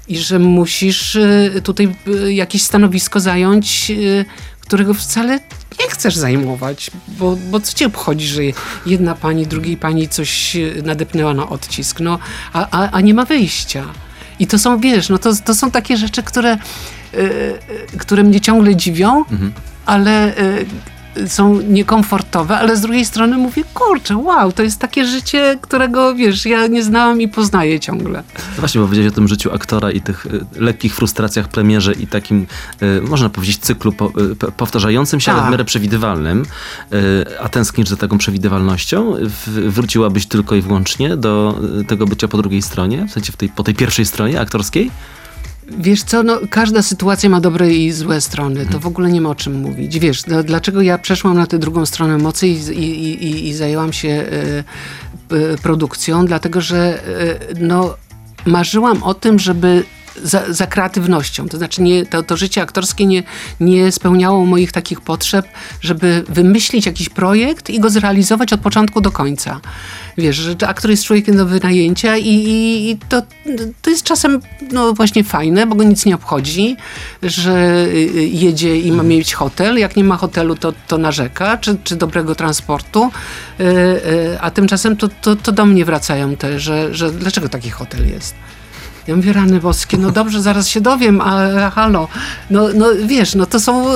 i 0.08 0.18
że 0.18 0.40
musisz 0.40 1.16
y, 1.16 1.62
tutaj 1.64 1.96
y, 2.08 2.34
jakieś 2.34 2.62
stanowisko 2.62 3.20
zająć, 3.20 3.92
y, 3.92 4.26
którego 4.60 4.94
wcale 4.94 5.40
nie 5.80 5.90
chcesz 5.90 6.16
zajmować, 6.16 6.92
bo, 7.08 7.38
bo 7.52 7.60
co 7.60 7.74
cię 7.74 7.88
obchodzi, 7.88 8.28
że 8.28 8.42
jedna 8.86 9.16
pani, 9.16 9.48
drugiej 9.48 9.78
pani 9.78 10.10
coś 10.10 10.58
nadepnęła 10.84 11.34
na 11.34 11.50
odcisk, 11.50 12.00
no, 12.00 12.20
a, 12.54 12.68
a, 12.72 12.92
a 12.92 13.02
nie 13.02 13.14
ma 13.14 13.26
wyjścia. 13.26 13.86
I 14.40 14.48
to 14.48 14.60
są, 14.60 14.80
wiesz, 14.80 15.10
no 15.10 15.18
to, 15.18 15.36
to 15.46 15.56
są 15.56 15.72
takie 15.72 15.98
rzeczy, 15.98 16.24
które, 16.24 16.58
y, 17.14 17.60
które 17.98 18.24
mnie 18.24 18.42
ciągle 18.42 18.76
dziwią, 18.76 19.24
ale 19.86 20.38
y, 20.38 20.66
są 21.28 21.62
niekomfortowe, 21.62 22.58
ale 22.58 22.78
z 22.78 22.82
drugiej 22.82 23.06
strony 23.06 23.38
mówię, 23.38 23.64
kurczę, 23.74 24.18
wow, 24.18 24.52
to 24.52 24.64
jest 24.64 24.80
takie 24.80 25.06
życie, 25.06 25.58
którego, 25.62 26.16
wiesz, 26.16 26.46
ja 26.46 26.68
nie 26.68 26.84
znałam 26.84 27.22
i 27.22 27.28
poznaję 27.28 27.80
ciągle. 27.80 28.24
No 28.36 28.60
właśnie, 28.60 28.82
bo 28.82 28.88
powiedziałeś 28.88 29.12
o 29.12 29.16
tym 29.16 29.28
życiu 29.28 29.54
aktora 29.54 29.92
i 29.92 30.02
tych 30.02 30.26
y, 30.26 30.46
lekkich 30.56 30.96
frustracjach, 30.96 31.48
premierze 31.48 31.94
i 31.94 32.08
takim, 32.08 32.46
y, 32.82 33.02
można 33.02 33.30
powiedzieć, 33.30 33.58
cyklu 33.58 33.92
po, 33.92 34.12
y, 34.32 34.36
po- 34.36 34.52
powtarzającym 34.52 35.20
się, 35.20 35.32
ale 35.32 35.42
w 35.42 35.44
Tak. 35.44 35.52
miarę 35.52 35.66
przewidywalnym. 35.66 36.46
A 37.42 37.50
tęsknisz 37.50 37.90
za 37.90 37.96
taką 37.98 38.18
przewidywalnością? 38.18 39.16
Wróciłabyś 39.48 40.26
tylko 40.26 40.56
i 40.56 40.62
wyłącznie 40.62 41.18
do 41.18 41.60
tego 41.88 42.06
bycia 42.06 42.28
po 42.28 42.38
drugiej 42.38 42.62
stronie? 42.62 43.06
W 43.08 43.12
sensie 43.12 43.32
w 43.32 43.38
tej, 43.38 43.50
po 43.50 43.64
tej 43.64 43.76
pierwszej 43.76 44.06
stronie 44.06 44.40
aktorskiej? 44.42 44.92
Wiesz 45.68 46.04
co, 46.04 46.24
no, 46.24 46.40
każda 46.50 46.82
sytuacja 46.82 47.30
ma 47.30 47.42
dobre 47.42 47.74
i 47.74 47.92
złe 47.92 48.22
strony. 48.22 48.66
To 48.66 48.80
w 48.80 48.88
ogóle 48.88 49.12
nie 49.12 49.22
ma 49.22 49.30
o 49.30 49.36
czym 49.36 49.54
mówić. 49.54 50.00
Wiesz, 50.00 50.26
no, 50.26 50.44
dlaczego 50.44 50.82
ja 50.82 50.98
przeszłam 50.98 51.38
na 51.38 51.48
tę 51.48 51.60
drugą 51.60 51.86
stronę 51.86 52.18
mocy 52.18 52.48
i, 52.48 52.52
i, 52.52 53.24
i, 53.26 53.48
i 53.48 53.54
zajęłam 53.54 53.94
się 53.94 54.10
e, 54.10 54.64
e, 55.36 55.58
produkcją? 55.58 56.26
Dlatego, 56.26 56.62
że 56.62 56.78
e, 56.78 57.38
no, 57.60 57.96
marzyłam 58.46 59.04
o 59.04 59.14
tym, 59.14 59.40
żeby 59.40 59.84
za, 60.24 60.54
za 60.54 60.68
kreatywnością. 60.68 61.50
To 61.50 61.58
znaczy 61.58 61.82
nie, 61.82 62.06
to, 62.06 62.24
to 62.24 62.38
życie 62.38 62.62
aktorskie 62.62 63.06
nie, 63.06 63.24
nie 63.60 63.92
spełniało 63.92 64.46
moich 64.46 64.72
takich 64.72 65.02
potrzeb, 65.02 65.46
żeby 65.82 66.24
wymyślić 66.30 66.86
jakiś 66.86 67.10
projekt 67.10 67.70
i 67.70 67.80
go 67.80 67.90
zrealizować 67.90 68.54
od 68.54 68.62
początku 68.62 69.02
do 69.02 69.12
końca. 69.12 69.60
Wiesz, 70.18 70.36
że 70.36 70.56
aktor 70.68 70.92
jest 70.92 71.04
człowiekiem 71.04 71.38
do 71.38 71.46
wynajęcia 71.46 72.18
i, 72.18 72.28
i, 72.28 72.90
i 72.92 72.98
to, 73.10 73.22
to 73.82 73.90
jest 73.90 74.04
czasem 74.04 74.40
no 74.72 74.94
właśnie 74.94 75.24
fajne, 75.24 75.68
bo 75.68 75.76
go 75.76 75.84
nic 75.84 76.06
nie 76.06 76.16
obchodzi, 76.16 76.76
że 77.24 77.86
y, 77.88 78.30
jedzie 78.32 78.80
i 78.80 78.92
ma 78.92 79.04
mieć 79.04 79.34
hotel. 79.34 79.78
Jak 79.78 79.96
nie 79.96 80.04
ma 80.04 80.18
hotelu, 80.18 80.56
to, 80.56 80.74
to 80.88 80.98
narzeka, 80.98 81.58
czy, 81.58 81.78
czy 81.84 81.96
dobrego 81.96 82.36
transportu. 82.36 83.12
Y, 83.60 83.64
y, 83.64 84.42
A 84.42 84.52
tymczasem 84.52 84.98
to, 84.98 85.10
to, 85.22 85.36
to 85.36 85.52
do 85.52 85.66
mnie 85.66 85.86
wracają 85.86 86.36
te, 86.36 86.60
że, 86.60 86.96
że 86.96 87.12
dlaczego 87.12 87.50
taki 87.50 87.70
hotel 87.70 88.10
jest. 88.10 88.36
Ja 89.08 89.16
mówię, 89.16 89.34
rany 89.34 89.60
boskie, 89.60 89.98
no 89.98 90.12
dobrze, 90.12 90.42
zaraz 90.42 90.68
się 90.68 90.82
dowiem, 90.82 91.22
ale 91.22 91.72
halo, 91.72 92.08
no, 92.50 92.70
no 92.76 92.88
wiesz, 93.06 93.36
no 93.36 93.46
to 93.46 93.60
są 93.60 93.96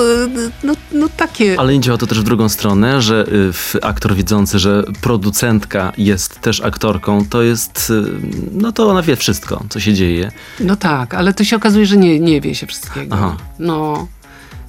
no, 0.64 0.74
no 0.92 1.08
takie... 1.16 1.60
Ale 1.60 1.72
nie 1.72 1.80
działa 1.80 1.98
to 1.98 2.06
też 2.06 2.20
w 2.20 2.24
drugą 2.24 2.48
stronę, 2.48 3.02
że 3.02 3.26
y, 3.74 3.82
aktor 3.82 4.14
widzący, 4.14 4.58
że 4.58 4.84
producentka 5.00 5.92
jest 5.98 6.40
też 6.40 6.60
aktorką, 6.60 7.24
to 7.24 7.42
jest, 7.42 7.90
y, 7.90 8.02
no 8.52 8.72
to 8.72 8.90
ona 8.90 9.02
wie 9.02 9.16
wszystko, 9.16 9.64
co 9.68 9.80
się 9.80 9.94
dzieje. 9.94 10.32
No 10.60 10.76
tak, 10.76 11.14
ale 11.14 11.34
to 11.34 11.44
się 11.44 11.56
okazuje, 11.56 11.86
że 11.86 11.96
nie, 11.96 12.20
nie 12.20 12.40
wie 12.40 12.54
się 12.54 12.66
wszystkiego. 12.66 13.16
Aha. 13.16 13.36
No, 13.58 14.08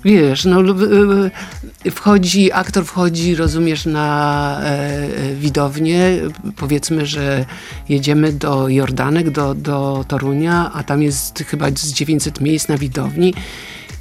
wiesz, 0.05 0.45
no 0.45 0.61
lub- 0.61 1.31
y, 1.85 1.91
wchodzi, 1.91 2.51
aktor 2.51 2.85
wchodzi, 2.85 3.35
rozumiesz, 3.35 3.85
na 3.85 4.59
e, 4.61 4.67
e, 4.67 5.35
widownię, 5.35 6.11
powiedzmy, 6.55 7.05
że 7.05 7.45
jedziemy 7.89 8.33
do 8.33 8.69
Jordanek, 8.69 9.29
do, 9.29 9.53
do 9.53 10.05
Torunia, 10.07 10.71
a 10.73 10.83
tam 10.83 11.01
jest 11.01 11.43
chyba 11.47 11.67
z 11.69 11.93
900 11.93 12.41
miejsc 12.41 12.67
na 12.67 12.77
widowni 12.77 13.33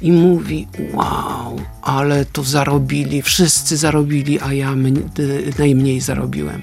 i 0.01 0.11
mówi, 0.11 0.67
wow, 0.93 1.61
ale 1.81 2.25
tu 2.25 2.43
zarobili, 2.43 3.21
wszyscy 3.21 3.77
zarobili, 3.77 4.39
a 4.39 4.53
ja 4.53 4.73
y, 5.19 5.53
najmniej 5.59 6.01
zarobiłem. 6.01 6.61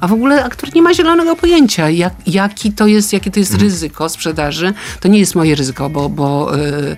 A 0.00 0.08
w 0.08 0.12
ogóle 0.12 0.44
aktor 0.44 0.74
nie 0.74 0.82
ma 0.82 0.94
zielonego 0.94 1.36
pojęcia, 1.36 1.90
jak, 1.90 2.14
jaki 2.26 2.72
to 2.72 2.86
jest, 2.86 3.12
jakie 3.12 3.30
to 3.30 3.40
jest 3.40 3.54
ryzyko 3.54 4.08
sprzedaży. 4.08 4.72
To 5.00 5.08
nie 5.08 5.18
jest 5.18 5.34
moje 5.34 5.54
ryzyko, 5.54 5.90
bo, 5.90 6.08
bo 6.08 6.56
y, 6.56 6.96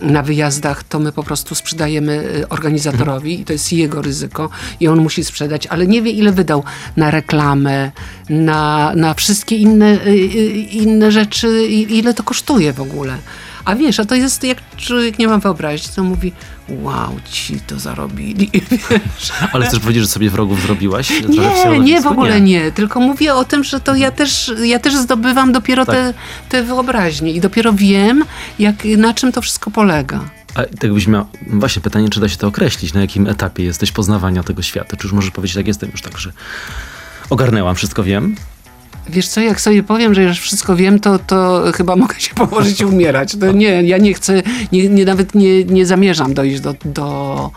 na 0.00 0.22
wyjazdach 0.22 0.84
to 0.84 0.98
my 0.98 1.12
po 1.12 1.22
prostu 1.22 1.54
sprzedajemy 1.54 2.12
y, 2.12 2.48
organizatorowi 2.48 3.40
i 3.40 3.44
to 3.44 3.52
jest 3.52 3.72
jego 3.72 4.02
ryzyko 4.02 4.50
i 4.80 4.88
on 4.88 4.98
musi 5.00 5.24
sprzedać, 5.24 5.66
ale 5.66 5.86
nie 5.86 6.02
wie 6.02 6.10
ile 6.10 6.32
wydał 6.32 6.64
na 6.96 7.10
reklamę, 7.10 7.90
na, 8.28 8.92
na 8.96 9.14
wszystkie 9.14 9.56
inne, 9.56 10.06
y, 10.06 10.08
y, 10.08 10.50
inne 10.70 11.12
rzeczy, 11.12 11.66
ile 11.68 12.14
to 12.14 12.22
kosztuje 12.22 12.72
w 12.72 12.80
ogóle. 12.80 13.18
A 13.64 13.74
wiesz, 13.74 14.00
a 14.00 14.04
to 14.04 14.14
jest 14.14 14.44
jak 14.44 14.58
człowiek 14.76 15.18
nie 15.18 15.28
ma 15.28 15.38
wyobraźni, 15.38 15.92
to 15.96 16.02
mówi, 16.04 16.32
wow, 16.68 17.16
ci 17.30 17.60
to 17.60 17.78
zarobili. 17.78 18.50
Ale 19.52 19.66
chcesz 19.66 19.80
powiedzieć, 19.80 20.02
że 20.02 20.08
sobie 20.08 20.30
wrogów 20.30 20.62
zrobiłaś? 20.62 21.12
Nie, 21.28 21.80
nie, 21.80 22.00
w 22.00 22.06
ogóle 22.06 22.40
nie. 22.40 22.72
Tylko 22.72 23.00
mówię 23.00 23.34
o 23.34 23.44
tym, 23.44 23.64
że 23.64 23.80
to 23.80 23.94
ja 23.94 24.10
też, 24.10 24.52
ja 24.62 24.78
też 24.78 24.96
zdobywam 24.96 25.52
dopiero 25.52 25.86
Tak. 25.86 25.94
te, 25.94 26.14
te 26.48 26.62
wyobraźnie 26.62 27.32
i 27.32 27.40
dopiero 27.40 27.72
wiem, 27.72 28.24
jak, 28.58 28.84
na 28.84 29.14
czym 29.14 29.32
to 29.32 29.42
wszystko 29.42 29.70
polega. 29.70 30.20
A 30.54 30.62
tak 30.80 30.92
byś 30.92 31.06
miał, 31.06 31.26
właśnie 31.46 31.82
pytanie, 31.82 32.08
czy 32.08 32.20
da 32.20 32.28
się 32.28 32.36
to 32.36 32.46
określić, 32.46 32.92
na 32.92 33.00
jakim 33.00 33.26
etapie 33.26 33.64
jesteś 33.64 33.92
poznawania 33.92 34.42
tego 34.42 34.62
świata? 34.62 34.96
Czy 34.96 35.06
już 35.06 35.12
możesz 35.12 35.30
powiedzieć, 35.30 35.56
jak 35.56 35.66
jestem 35.66 35.90
już 35.90 36.02
tak, 36.02 36.18
że 36.18 36.32
ogarnęłam, 37.30 37.74
wszystko 37.76 38.04
wiem? 38.04 38.36
Wiesz 39.10 39.28
co, 39.28 39.40
jak 39.40 39.60
sobie 39.60 39.82
powiem, 39.82 40.14
że 40.14 40.22
już 40.22 40.40
wszystko 40.40 40.76
wiem, 40.76 41.00
to, 41.00 41.18
to 41.18 41.62
chyba 41.74 41.96
mogę 41.96 42.20
się 42.20 42.34
położyć 42.34 42.80
i 42.80 42.84
umierać. 42.84 43.36
To 43.36 43.52
nie, 43.52 43.82
ja 43.82 43.98
nie 43.98 44.14
chcę, 44.14 44.42
nie, 44.72 44.88
nie, 44.88 45.04
nawet 45.04 45.34
nie, 45.34 45.64
nie 45.64 45.86
zamierzam 45.86 46.34
dojść 46.34 46.60
do, 46.60 46.74
do, 46.84 47.50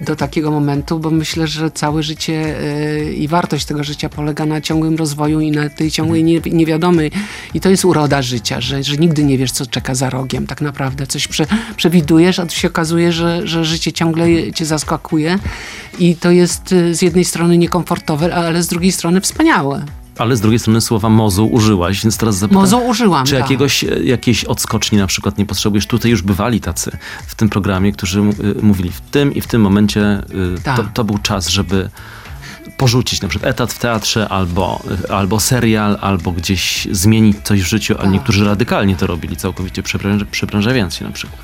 do 0.00 0.16
takiego 0.16 0.50
momentu, 0.50 0.98
bo 0.98 1.10
myślę, 1.10 1.46
że 1.46 1.70
całe 1.70 2.02
życie 2.02 2.60
y, 2.60 3.14
i 3.14 3.28
wartość 3.28 3.64
tego 3.64 3.84
życia 3.84 4.08
polega 4.08 4.46
na 4.46 4.60
ciągłym 4.60 4.96
rozwoju 4.96 5.40
i 5.40 5.50
na 5.50 5.68
tej 5.68 5.90
ciągłej 5.90 6.24
nie, 6.24 6.40
niewiadomej. 6.40 7.10
I 7.54 7.60
to 7.60 7.70
jest 7.70 7.84
uroda 7.84 8.22
życia, 8.22 8.60
że, 8.60 8.82
że 8.82 8.96
nigdy 8.96 9.24
nie 9.24 9.38
wiesz, 9.38 9.52
co 9.52 9.66
czeka 9.66 9.94
za 9.94 10.10
rogiem 10.10 10.46
tak 10.46 10.60
naprawdę. 10.60 11.06
Coś 11.06 11.28
prze, 11.28 11.46
przewidujesz, 11.76 12.38
a 12.38 12.46
tu 12.46 12.54
się 12.54 12.68
okazuje, 12.68 13.12
że, 13.12 13.46
że 13.46 13.64
życie 13.64 13.92
ciągle 13.92 14.52
cię 14.52 14.64
zaskakuje 14.64 15.38
i 15.98 16.16
to 16.16 16.30
jest 16.30 16.72
y, 16.72 16.94
z 16.94 17.02
jednej 17.02 17.24
strony 17.24 17.58
niekomfortowe, 17.58 18.34
ale 18.34 18.62
z 18.62 18.68
drugiej 18.68 18.92
strony 18.92 19.20
wspaniałe. 19.20 19.84
Ale 20.18 20.36
z 20.36 20.40
drugiej 20.40 20.58
strony 20.58 20.80
słowa 20.80 21.08
mozu 21.08 21.46
użyłaś, 21.46 22.02
więc 22.04 22.16
teraz 22.18 22.36
zapytam. 22.38 22.62
Mozo 22.62 22.78
użyłam, 22.78 23.26
Czy 23.26 23.32
tak. 23.32 23.40
jakiegoś, 23.40 23.84
e, 23.84 23.86
jakiejś 24.04 24.44
odskoczni 24.44 24.98
na 24.98 25.06
przykład 25.06 25.38
nie 25.38 25.46
potrzebujesz? 25.46 25.86
Tutaj 25.86 26.10
już 26.10 26.22
bywali 26.22 26.60
tacy 26.60 26.90
w 27.26 27.34
tym 27.34 27.48
programie, 27.48 27.92
którzy 27.92 28.20
y, 28.20 28.62
mówili 28.62 28.90
w 28.90 29.00
tym 29.00 29.34
i 29.34 29.40
w 29.40 29.46
tym 29.46 29.60
momencie 29.62 30.22
y, 30.58 30.60
Tak. 30.62 30.76
to, 30.76 30.84
to 30.94 31.04
był 31.04 31.18
czas, 31.18 31.48
żeby 31.48 31.90
porzucić 32.76 33.20
na 33.22 33.28
przykład 33.28 33.50
etat 33.50 33.72
w 33.72 33.78
teatrze 33.78 34.28
albo, 34.28 34.82
albo 35.10 35.40
serial, 35.40 35.98
albo 36.00 36.32
gdzieś 36.32 36.88
zmienić 36.92 37.36
coś 37.44 37.62
w 37.62 37.66
życiu, 37.66 37.94
ale 37.94 38.02
Tak. 38.04 38.12
niektórzy 38.12 38.44
radykalnie 38.44 38.96
to 38.96 39.06
robili, 39.06 39.36
całkowicie 39.36 39.82
przepręż- 39.82 40.24
przebranżawiając 40.30 40.94
się 40.94 41.04
na 41.04 41.10
przykład. 41.12 41.40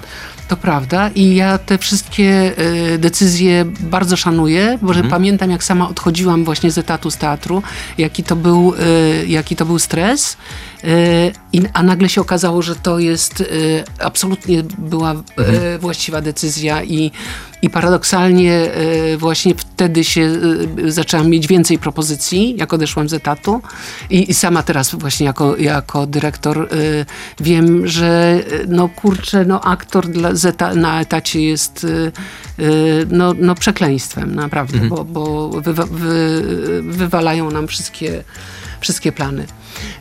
To 0.52 0.56
prawda 0.56 1.11
i 1.14 1.35
ja 1.35 1.59
te 1.59 1.78
wszystkie 1.78 2.52
y, 2.94 2.99
decyzje 2.99 3.64
bardzo 3.80 4.16
szanuję, 4.16 4.78
bo 4.82 4.92
że 4.92 5.04
pamiętam 5.04 5.50
jak 5.50 5.64
sama 5.64 5.88
odchodziłam 5.88 6.44
właśnie 6.44 6.71
z 6.71 6.78
etatu 6.78 7.11
z 7.11 7.16
teatru, 7.16 7.62
jaki 7.99 8.25
to 8.25 8.37
był, 8.37 8.75
y, 8.75 9.26
jaki 9.26 9.56
to 9.56 9.66
był 9.66 9.78
stres, 9.78 10.37
a 11.73 11.83
nagle 11.83 12.09
się 12.09 12.21
okazało, 12.21 12.62
że 12.62 12.77
to 12.77 12.99
jest 12.99 13.41
y, 13.41 13.85
absolutnie 13.99 14.62
była 14.79 15.12
y, 15.15 15.79
właściwa 15.79 16.21
decyzja 16.21 16.83
i, 16.85 17.11
i 17.62 17.71
paradoksalnie 17.71 18.77
y, 19.12 19.17
właśnie 19.19 19.55
wtedy 19.55 20.05
się 20.05 20.21
y, 20.79 20.93
zaczęłam 20.93 21.29
mieć 21.29 21.47
więcej 21.47 21.79
propozycji, 21.79 22.55
jak 22.57 22.73
odeszłam 22.73 23.09
z 23.09 23.12
etatu. 23.12 23.62
I, 24.11 24.31
i 24.31 24.35
sama 24.35 24.62
teraz 24.62 24.95
właśnie 24.95 25.27
jako, 25.27 25.57
jako 25.57 26.07
dyrektor 26.07 26.59
y, 26.59 27.07
wiem, 27.41 27.87
że 27.87 28.41
y, 28.53 28.67
no 28.69 28.89
kurczę, 28.89 29.45
no 29.45 29.61
aktor 29.61 30.09
dla, 30.09 30.31
na 30.75 31.01
etacie 31.01 31.43
jest 31.43 31.85
y, 31.85 32.12
y, 32.59 33.07
no, 33.11 33.35
no 33.39 33.55
przekleństwem 33.55 34.35
naprawdę, 34.35 34.79
bo, 34.79 35.05
bo 35.05 35.49
wywa, 35.49 35.87
wy, 35.87 36.43
wywalają 36.83 37.51
nam 37.51 37.69
wszystkie, 37.69 38.25
wszystkie 38.83 39.12
plany. 39.12 39.47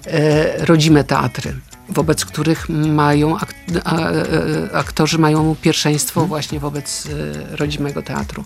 E, 0.08 0.66
rodzime 0.66 1.04
teatry. 1.04 1.54
wobec 1.90 2.26
których 2.26 2.70
mają 2.70 3.38
ak 3.40 3.54
a, 3.84 3.96
a, 3.96 4.78
aktorzy 4.78 5.18
mają 5.18 5.56
pierwszeństwo 5.62 6.26
właśnie 6.28 6.60
wobec 6.60 7.08
e, 7.52 7.56
rodzimego 7.56 8.02
teatru. 8.02 8.44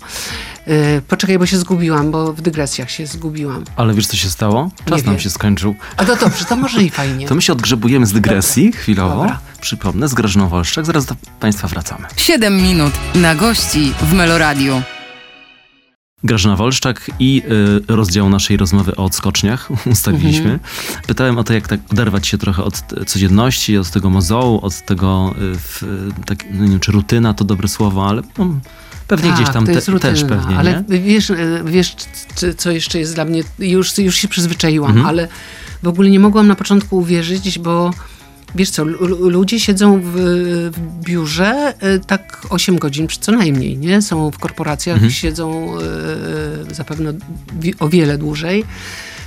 E, 0.68 1.02
poczekaj, 1.02 1.40
bo 1.40 1.46
się 1.46 1.58
zgubiłam, 1.58 2.12
bo 2.12 2.34
w 2.34 2.42
dygresjach 2.42 2.92
się 2.92 3.06
zgubiłam. 3.08 3.64
Ale 3.76 3.94
wiesz, 3.94 4.08
co 4.08 4.18
się 4.18 4.30
stało? 4.30 4.72
Czas 4.86 4.98
Nie 4.98 5.04
nam 5.04 5.14
wiem. 5.16 5.20
się 5.20 5.30
skończył. 5.30 5.76
A 5.98 6.06
to 6.06 6.16
dobrze, 6.16 6.46
to 6.46 6.56
może 6.56 6.84
i 6.84 6.90
fajnie. 6.90 7.28
To 7.30 7.36
my 7.36 7.42
się 7.42 7.54
odgrzebujemy 7.54 8.06
z 8.06 8.14
dygresji 8.14 8.72
chwilowo. 8.72 9.16
Dobra. 9.16 9.40
Przypomnę, 9.62 10.08
z 10.08 10.14
Grażyną 10.14 10.50
Wolszczak. 10.50 10.86
Zaraz 10.86 11.06
do 11.06 11.16
Państwa 11.40 11.68
wracamy. 11.68 12.08
7 12.18 12.62
minut 12.62 12.94
na 13.16 13.36
gości 13.36 13.94
w 14.02 14.14
Meloradiu. 14.14 14.82
Grażyna 16.24 16.56
Wolszczak 16.56 17.12
i 17.20 17.42
y, 17.90 17.96
rozdział 17.96 18.30
naszej 18.30 18.58
rozmowy 18.58 18.96
o 18.96 19.04
odskoczniach 19.04 19.70
ustawiliśmy. 19.92 20.52
Mhm. 20.52 20.60
Pytałem 21.08 21.38
o 21.38 21.44
to, 21.44 21.54
jak 21.54 21.68
tak 21.68 21.80
oderwać 21.92 22.28
się 22.28 22.38
trochę 22.38 22.64
od 22.64 22.88
t- 22.88 23.06
codzienności, 23.06 23.78
od 23.78 23.90
tego 23.92 24.10
mozołu, 24.10 24.60
od 24.66 24.82
tego, 24.86 25.36
y, 25.54 25.58
w, 25.60 25.84
y, 25.84 26.26
tak, 26.26 26.52
nie 26.52 26.68
wiem, 26.70 26.80
czy 26.80 26.92
rutyna 26.92 27.34
to 27.34 27.46
dobre 27.46 27.68
słowo, 27.68 28.10
ale 28.10 28.22
no, 28.38 28.48
pewnie 29.08 29.32
gdzieś 29.32 29.50
tam 29.50 29.66
te, 29.66 29.74
rutyna, 29.74 30.00
też 30.00 30.24
pewnie, 30.24 30.58
Ale 30.58 30.84
nie? 30.90 31.00
wiesz, 31.00 31.30
e, 31.32 31.36
wiesz 31.66 31.96
co 32.58 32.72
jeszcze 32.72 33.00
jest 33.00 33.16
dla 33.16 33.26
mnie, 33.26 33.44
już, 33.60 33.98
już 33.98 34.16
się 34.16 34.28
przyzwyczaiłam, 34.28 34.90
Mhm. 34.92 35.08
ale 35.08 35.28
w 35.84 35.88
ogóle 35.88 36.10
nie 36.10 36.20
mogłam 36.20 36.48
na 36.48 36.56
początku 36.56 36.98
uwierzyć, 36.98 37.60
bo 37.60 37.92
wiesz 38.56 38.70
co, 38.70 38.84
lu- 38.84 39.08
lu- 39.08 39.30
ludzie 39.30 39.60
siedzą 39.60 40.02
w, 40.02 40.12
w 40.76 41.04
biurze 41.06 41.74
e, 41.80 42.00
tak 42.00 42.42
8 42.50 42.78
godzin 42.78 43.08
co 43.20 43.32
najmniej, 43.32 43.78
nie? 43.78 44.02
Są 44.02 44.32
w 44.32 44.40
korporacjach, 44.40 44.96
Mhm. 44.96 45.12
siedzą 45.12 45.74
e, 46.70 46.76
zapewne 46.76 47.14
wi- 47.60 47.80
o 47.80 47.90
wiele 47.90 48.18
dłużej. 48.18 48.64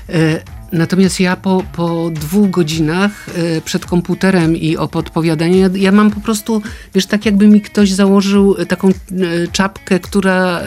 E, 0.08 0.40
Natomiast 0.72 1.20
ja 1.20 1.36
po, 1.36 1.64
po 1.72 2.10
dwóch 2.14 2.50
godzinach 2.50 3.26
e, 3.28 3.60
przed 3.60 3.86
komputerem 3.86 4.56
i 4.56 4.76
o 4.76 4.88
podpowiadaniu, 4.88 5.56
ja, 5.56 5.68
ja 5.74 5.92
mam 5.92 6.10
po 6.10 6.20
prostu, 6.20 6.62
wiesz, 6.94 7.06
tak 7.06 7.26
jakby 7.26 7.46
mi 7.48 7.60
ktoś 7.60 7.92
założył 7.92 8.56
e, 8.58 8.66
taką 8.66 8.88
e, 8.88 8.92
czapkę, 9.52 10.00
która 10.00 10.60
e, 10.60 10.64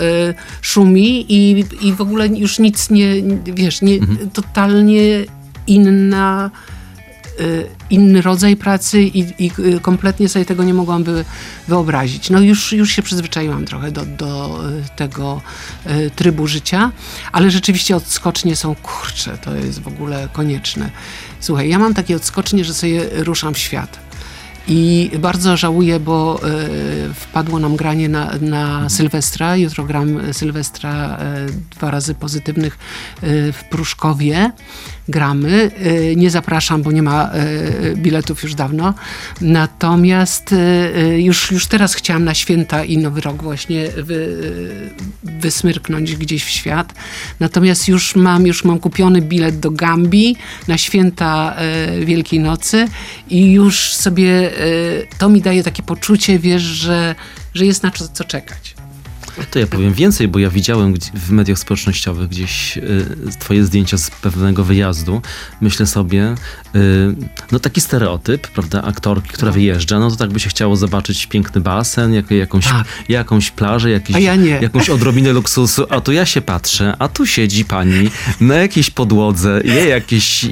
szumi 0.62 1.26
i, 1.34 1.66
i 1.82 1.94
w 1.94 2.02
ogóle 2.02 2.28
już 2.28 2.60
nic 2.60 2.90
nie, 2.90 3.14
wiesz, 3.46 3.82
nie, 3.82 4.00
totalnie 4.34 5.26
inna 5.68 6.52
inny 7.90 8.22
rodzaj 8.22 8.56
pracy 8.56 9.02
i, 9.02 9.46
i 9.46 9.52
y, 9.60 9.80
kompletnie 9.80 10.30
sobie 10.30 10.46
tego 10.46 10.64
nie 10.64 10.74
mogłam 10.74 11.04
wy, 11.04 11.26
wyobrazić. 11.68 12.30
No 12.30 12.40
już, 12.40 12.74
już 12.74 12.92
się 12.92 13.02
przyzwyczaiłam 13.02 13.66
trochę 13.66 13.92
do, 13.92 14.06
do 14.06 14.62
y, 14.70 14.96
tego 14.96 15.42
y, 15.88 16.12
trybu 16.16 16.48
życia, 16.48 16.92
ale 17.32 17.52
rzeczywiście 17.52 17.96
odskocznie 17.96 18.56
są, 18.56 18.76
kurcze, 18.76 19.38
to 19.38 19.56
jest 19.56 19.82
w 19.82 19.88
ogóle 19.88 20.30
konieczne. 20.34 20.92
Słuchaj, 21.40 21.70
ja 21.70 21.80
mam 21.80 21.94
takie 21.94 22.16
odskocznie, 22.16 22.66
że 22.66 22.74
sobie 22.74 23.10
ruszam 23.24 23.54
w 23.54 23.58
świat. 23.58 24.12
I 24.68 25.12
bardzo 25.20 25.58
żałuję, 25.58 26.00
bo 26.00 26.40
y, 27.10 27.14
wpadło 27.14 27.60
nam 27.60 27.76
granie 27.76 28.10
na, 28.10 28.32
na 28.42 28.90
Sylwestra. 28.90 29.58
Jutro 29.58 29.84
gram 29.84 30.34
Sylwestra 30.34 31.20
y, 31.48 31.76
dwa 31.76 31.92
razy 31.92 32.16
pozytywnych 32.16 32.78
y, 33.24 33.52
w 33.52 33.64
Pruszkowie. 33.64 34.52
Gramy. 35.10 35.72
Y, 35.86 36.16
nie 36.16 36.30
zapraszam, 36.30 36.82
bo 36.82 36.92
nie 36.92 37.04
ma 37.04 37.32
y, 37.34 37.96
biletów 37.96 38.44
już 38.44 38.56
dawno. 38.56 38.94
Natomiast 39.42 40.52
y, 40.54 41.22
już, 41.22 41.52
już 41.52 41.68
teraz 41.68 41.94
chciałam 41.94 42.24
na 42.24 42.34
święta 42.34 42.84
i 42.84 42.98
Nowy 42.98 43.22
Rok 43.22 43.44
właśnie 43.44 43.90
wy, 43.98 44.38
wysmyrknąć 45.24 46.16
gdzieś 46.16 46.44
w 46.44 46.50
świat. 46.50 46.94
Natomiast 47.40 47.88
już 47.88 48.16
mam, 48.16 48.48
już 48.48 48.64
mam 48.64 48.80
kupiony 48.80 49.22
bilet 49.22 49.60
do 49.60 49.72
Gambii 49.72 50.36
na 50.68 50.78
święta 50.78 51.56
Wielkiej 52.06 52.40
Nocy 52.40 52.88
i 53.30 53.52
już 53.52 53.94
sobie 53.94 54.52
to 55.18 55.30
mi 55.30 55.42
daje 55.42 55.64
takie 55.64 55.84
poczucie, 55.84 56.40
wiesz, 56.40 56.62
że, 56.62 57.16
że 57.54 57.66
jest 57.66 57.84
na 57.84 57.92
co, 57.92 58.08
co 58.08 58.24
czekać. 58.24 58.81
To 59.52 59.60
ja 59.60 59.68
powiem 59.68 59.94
więcej, 59.94 60.28
bo 60.28 60.40
ja 60.40 60.50
widziałem 60.50 60.94
w 61.14 61.32
mediach 61.32 61.60
społecznościowych 61.60 62.30
gdzieś 62.30 62.78
y, 62.78 63.06
twoje 63.40 63.66
zdjęcia 63.66 63.98
z 63.98 64.12
pewnego 64.12 64.64
wyjazdu. 64.64 65.22
Myślę 65.62 65.88
sobie, 65.88 66.36
no 67.52 67.60
taki 67.60 67.82
stereotyp, 67.82 68.48
prawda, 68.48 68.82
aktorki, 68.82 69.30
która 69.30 69.52
wyjeżdża, 69.52 70.00
no 70.00 70.10
to 70.10 70.16
tak 70.16 70.30
by 70.30 70.40
się 70.40 70.50
chciało 70.50 70.76
zobaczyć 70.76 71.26
piękny 71.26 71.62
basen, 71.62 72.14
jak, 72.14 72.32
jakąś, 72.32 72.66
Tak. 72.66 72.88
jakąś 73.10 73.52
plażę, 73.52 73.90
jakiś, 73.90 74.16
ja 74.18 74.36
jakąś 74.36 74.90
odrobinę 74.90 75.34
luksusu, 75.34 75.86
a 75.90 76.02
tu 76.02 76.12
ja 76.12 76.26
się 76.26 76.42
patrzę, 76.42 76.96
a 77.00 77.08
tu 77.08 77.26
siedzi 77.26 77.66
pani 77.66 78.10
na 78.42 78.56
jakiejś 78.56 78.90
podłodze, 78.90 79.62
je 79.64 79.86
jakieś, 79.86 80.48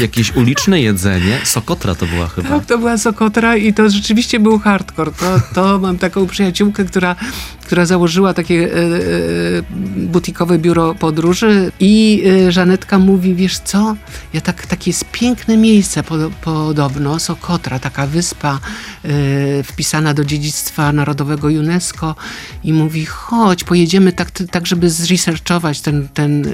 jakieś 0.00 0.36
uliczne 0.36 0.80
jedzenie. 0.80 1.38
Sokotra 1.44 1.94
to 1.94 2.06
była 2.06 2.28
chyba. 2.28 2.48
Tak, 2.48 2.66
to 2.66 2.78
była 2.78 2.98
Sokotra 2.98 3.56
i 3.56 3.74
to 3.74 3.90
rzeczywiście 3.90 4.40
był 4.40 4.58
hardcore. 4.58 5.12
To, 5.12 5.40
to 5.54 5.78
mam 5.84 5.98
taką 5.98 6.26
przyjaciółkę, 6.26 6.84
która, 6.84 7.16
która 7.62 7.86
założyła 7.86 8.34
takie 8.34 8.54
e, 8.54 8.78
e, 8.78 9.62
butikowe 9.96 10.58
biuro 10.58 10.94
podróży 10.94 11.72
i 11.80 12.22
e, 12.46 12.52
Żanetka 12.52 12.98
mówi, 12.98 13.34
wiesz 13.34 13.58
co, 13.58 13.96
ja 14.32 14.40
tak, 14.40 14.66
takie 14.66 14.90
jest 14.90 15.04
piękne 15.12 15.56
miejsce 15.62 16.02
po, 16.02 16.14
podobno, 16.40 17.18
Sokotra, 17.18 17.78
taka 17.78 18.06
wyspa 18.06 18.58
e, 19.04 19.62
wpisana 19.62 20.14
do 20.14 20.24
dziedzictwa 20.24 20.92
narodowego 20.92 21.48
UNESCO 21.48 22.14
i 22.64 22.72
mówi, 22.72 23.04
chodź, 23.04 23.64
pojedziemy 23.64 24.12
tak, 24.12 24.30
tak 24.50 24.66
żeby 24.66 24.90
zresearchować 24.90 25.80
ten, 25.80 26.08
ten 26.14 26.46
e, 26.46 26.50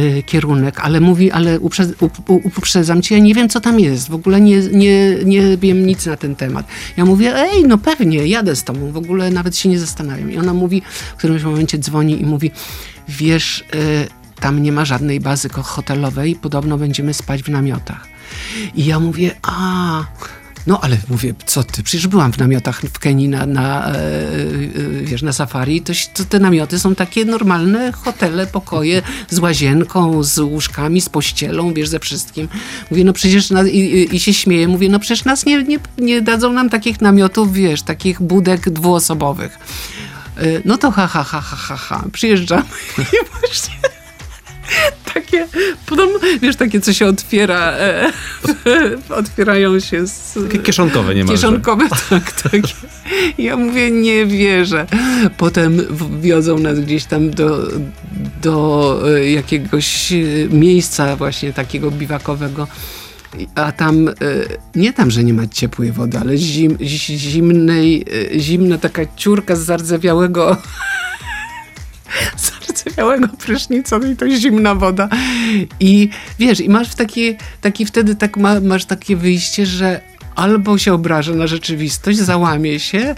e, 0.00 0.22
kierunek, 0.22 0.80
ale 0.80 1.00
mówi, 1.00 1.30
ale 1.30 1.60
uprzed, 1.60 2.02
up, 2.02 2.14
up, 2.28 2.48
uprzedzam 2.58 3.02
cię, 3.02 3.14
ja 3.14 3.20
nie 3.20 3.34
wiem, 3.34 3.48
co 3.48 3.60
tam 3.60 3.80
jest, 3.80 4.08
w 4.08 4.14
ogóle 4.14 4.40
nie, 4.40 4.58
nie, 4.58 5.16
nie 5.24 5.56
wiem 5.56 5.86
nic 5.86 6.06
na 6.06 6.16
ten 6.16 6.36
temat. 6.36 6.66
Ja 6.96 7.04
mówię, 7.04 7.36
ej, 7.36 7.64
no 7.64 7.78
pewnie, 7.78 8.26
jadę 8.26 8.56
z 8.56 8.64
tobą, 8.64 8.92
w 8.92 8.96
ogóle 8.96 9.30
nawet 9.30 9.56
się 9.56 9.68
nie 9.68 9.78
zastanawiam. 9.78 10.30
I 10.30 10.38
ona 10.38 10.54
mówi, 10.54 10.82
w 11.14 11.18
którymś 11.18 11.42
momencie 11.42 11.78
dzwoni 11.78 12.20
i 12.20 12.26
mówi, 12.26 12.50
wiesz, 13.08 13.64
y, 13.74 14.08
tam 14.40 14.62
nie 14.62 14.72
ma 14.72 14.84
żadnej 14.84 15.20
bazy 15.20 15.48
hotelowej, 15.48 16.34
podobno 16.34 16.78
będziemy 16.78 17.14
spać 17.14 17.42
w 17.42 17.48
namiotach. 17.48 18.15
I 18.74 18.84
ja 18.84 19.00
mówię, 19.00 19.36
a... 19.42 20.04
No 20.66 20.80
ale 20.82 20.98
mówię, 21.08 21.34
co 21.46 21.64
ty, 21.64 21.82
przecież 21.82 22.06
byłam 22.06 22.32
w 22.32 22.38
namiotach 22.38 22.80
w 22.80 22.98
Kenii 22.98 23.28
na, 23.28 23.46
na, 23.46 23.88
e, 23.88 23.94
e, 23.94 23.98
wiesz, 25.02 25.22
na 25.22 25.32
safari, 25.32 25.82
to, 25.82 25.92
to 26.14 26.24
te 26.24 26.38
namioty 26.38 26.78
są 26.78 26.94
takie 26.94 27.24
normalne 27.24 27.92
hotele, 27.92 28.46
pokoje 28.46 29.02
z 29.30 29.38
łazienką, 29.38 30.22
z 30.22 30.38
łóżkami, 30.38 31.00
z 31.00 31.08
pościelą, 31.08 31.74
wiesz, 31.74 31.88
ze 31.88 32.00
wszystkim. 32.00 32.48
Mówię, 32.90 33.04
no 33.04 33.12
przecież, 33.12 33.50
na, 33.50 33.62
i, 33.62 33.78
i, 33.78 34.16
i 34.16 34.20
się 34.20 34.34
śmieję, 34.34 34.68
mówię, 34.68 34.88
no 34.88 34.98
przecież 34.98 35.24
nas 35.24 35.46
nie, 35.46 35.62
nie, 35.62 35.78
nie 35.98 36.22
dadzą 36.22 36.52
nam 36.52 36.70
takich 36.70 37.00
namiotów, 37.00 37.52
wiesz, 37.52 37.82
takich 37.82 38.22
budek 38.22 38.70
dwuosobowych. 38.70 39.58
E, 40.36 40.42
No 40.64 40.78
to 40.78 40.90
ha, 40.90 41.06
ha, 41.06 41.24
ha, 41.24 41.40
ha, 41.40 41.56
ha, 41.56 41.76
ha. 41.76 42.04
Przyjeżdżamy 42.12 42.64
i 42.98 43.40
właśnie 43.40 43.74
takie, 45.14 45.48
potem, 45.86 46.08
wiesz, 46.42 46.56
takie, 46.56 46.80
co 46.80 46.92
się 46.92 47.06
otwiera, 47.06 47.72
e, 47.72 48.12
otwierają 49.08 49.80
się 49.80 50.06
z... 50.06 50.38
Takie 50.46 50.58
kieszonkowe 50.58 51.14
niemalże. 51.14 51.42
Kieszonkowe, 51.42 51.88
tak, 52.10 52.42
tak. 52.42 52.60
Ja 53.38 53.56
mówię, 53.56 53.90
nie 53.90 54.26
wierzę. 54.26 54.86
Potem 55.38 55.76
w- 55.76 56.20
wiozą 56.20 56.58
nas 56.58 56.80
gdzieś 56.80 57.04
tam 57.04 57.30
do, 57.30 57.68
do 58.42 59.00
e, 59.16 59.30
jakiegoś 59.30 60.12
e, 60.12 60.16
miejsca 60.50 61.16
właśnie 61.16 61.52
takiego 61.52 61.90
biwakowego. 61.90 62.68
A 63.54 63.72
tam, 63.72 64.08
e, 64.08 64.12
nie 64.74 64.92
tam, 64.92 65.10
że 65.10 65.24
nie 65.24 65.34
ma 65.34 65.46
ciepłej 65.46 65.92
wody, 65.92 66.18
ale 66.18 66.36
zim, 66.36 66.78
zi- 66.80 67.18
zimnej, 67.18 68.04
zimna 68.38 68.78
taka 68.78 69.02
ciurka 69.16 69.56
z 69.56 69.60
zardzewiałego 69.60 70.56
zardzewiałego 72.96 73.28
prysznica, 73.28 73.98
no 73.98 74.06
i 74.06 74.16
to 74.16 74.30
zimna 74.30 74.74
woda. 74.74 75.08
I 75.80 76.08
wiesz, 76.38 76.60
i 76.60 76.68
masz 76.68 76.88
w 76.88 76.94
taki, 76.94 77.36
taki 77.60 77.86
wtedy 77.86 78.14
tak 78.14 78.36
ma, 78.36 78.60
masz 78.60 78.84
takie 78.84 79.16
wyjście, 79.16 79.66
że 79.66 80.00
albo 80.34 80.78
się 80.78 80.94
obrażę 80.94 81.34
na 81.34 81.46
rzeczywistość, 81.46 82.18
załamie 82.18 82.80
się, 82.80 83.14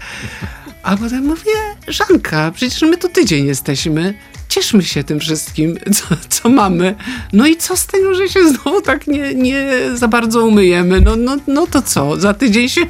a 0.83 0.97
potem 0.97 1.27
mówię, 1.27 1.53
Żanka, 1.89 2.53
przecież 2.55 2.83
my 2.83 2.97
tu 2.97 3.09
tydzień 3.09 3.47
jesteśmy, 3.47 4.15
cieszmy 4.49 4.83
się 4.83 5.05
tym 5.05 5.21
wszystkim, 5.21 5.79
co, 5.95 6.05
co 6.29 6.49
mamy. 6.49 6.95
No 7.33 7.47
i 7.47 7.57
co 7.57 7.77
z 7.77 7.87
tego, 7.87 8.15
że 8.15 8.29
się 8.29 8.49
znowu 8.49 8.81
tak 8.81 9.07
nie, 9.07 9.35
nie 9.35 9.71
za 9.95 10.09
bardzo 10.09 10.47
umyjemy? 10.47 11.01
No, 11.01 11.17
no, 11.17 11.37
no 11.47 11.67
to 11.67 11.83
co, 11.83 12.21
za 12.21 12.35
tydzień 12.35 12.69
się... 12.69 12.81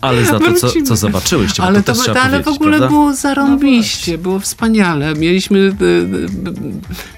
Ale 0.00 0.24
za 0.24 0.38
to, 0.38 0.54
co, 0.54 0.68
co 0.86 0.96
zobaczyłyście, 0.96 1.62
Ale, 1.62 1.82
to, 1.82 1.94
to, 1.94 2.20
ale 2.20 2.42
w 2.42 2.48
ogóle 2.48 2.78
prawda? 2.78 2.88
było 2.88 3.14
zarąbiście, 3.14 4.18
było 4.18 4.40
wspaniale. 4.40 5.14
Mieliśmy, 5.14 5.58
y, 5.58 5.84
y, 5.84 6.28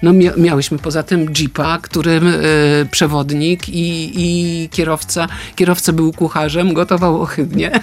no 0.03 0.12
mia, 0.12 0.33
miałyśmy 0.37 0.79
poza 0.79 1.03
tym 1.03 1.33
jeepa, 1.38 1.79
którym 1.79 2.27
y, 2.27 2.88
przewodnik 2.90 3.68
i, 3.68 4.12
i 4.14 4.68
kierowca, 4.68 5.27
kierowca 5.57 5.92
był 5.92 6.12
kucharzem, 6.12 6.75
gotował 6.75 7.23
ohydnie. 7.23 7.81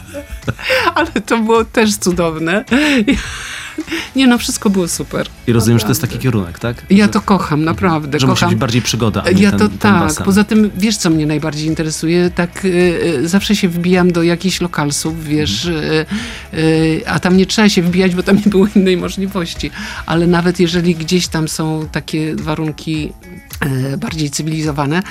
ale 0.94 1.10
to 1.10 1.38
było 1.38 1.64
też 1.64 1.96
cudowne. 1.96 2.64
Nie 4.16 4.26
no, 4.26 4.38
wszystko 4.38 4.70
było 4.70 4.88
super. 4.88 5.26
I 5.46 5.52
rozumiem, 5.52 5.78
że 5.78 5.84
to 5.84 5.90
jest 5.90 6.00
taki 6.00 6.14
Naprawdę. 6.14 6.22
kierunek, 6.38 6.58
tak? 6.58 6.82
Ja 6.90 7.08
to 7.08 7.20
kocham, 7.20 7.64
naprawdę. 7.64 8.20
Że 8.20 8.26
musi 8.26 8.34
kocham. 8.34 8.50
być 8.50 8.58
bardziej 8.58 8.82
przygoda, 8.82 9.22
a 9.26 9.30
nie 9.30 9.42
Ja 9.42 9.50
ten, 9.50 9.58
to 9.58 9.68
ten 9.68 9.78
tak. 9.78 10.00
basen. 10.00 10.24
Poza 10.24 10.44
tym, 10.44 10.70
wiesz, 10.76 10.96
co 10.96 11.10
mnie 11.10 11.26
najbardziej 11.26 11.66
interesuje? 11.66 12.30
Tak, 12.34 12.64
y, 12.64 12.68
y, 12.68 13.28
zawsze 13.28 13.56
się 13.56 13.68
wbijam 13.68 14.12
do 14.12 14.22
jakichś 14.22 14.60
lokalsów, 14.60 15.24
wiesz, 15.24 15.66
Mhm. 15.66 15.84
y, 16.54 16.58
y, 16.58 17.02
a 17.08 17.20
tam 17.20 17.36
nie 17.36 17.46
trzeba 17.46 17.68
się 17.68 17.82
wbijać, 17.82 18.14
bo 18.14 18.22
tam 18.22 18.36
nie 18.36 18.42
było 18.50 18.66
innej 18.76 18.96
możliwości. 18.96 19.70
Ale 20.06 20.26
nawet 20.26 20.60
jeżeli 20.60 20.94
gdzieś 20.94 21.28
tam 21.28 21.48
są 21.48 21.88
takie 21.92 22.36
warunki 22.36 23.12
y, 23.92 23.96
bardziej 23.98 24.30
cywilizowane, 24.30 25.02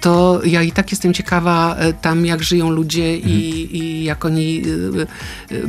to 0.00 0.40
ja 0.44 0.62
i 0.62 0.72
tak 0.72 0.90
jestem 0.90 1.14
ciekawa 1.14 1.76
y, 1.88 1.92
tam, 1.92 2.26
jak 2.26 2.42
żyją 2.42 2.70
ludzie 2.70 3.16
i, 3.16 3.76
i 3.76 4.04
jak 4.04 4.24
oni, 4.24 4.62
y, 4.66 5.54
y, 5.54 5.62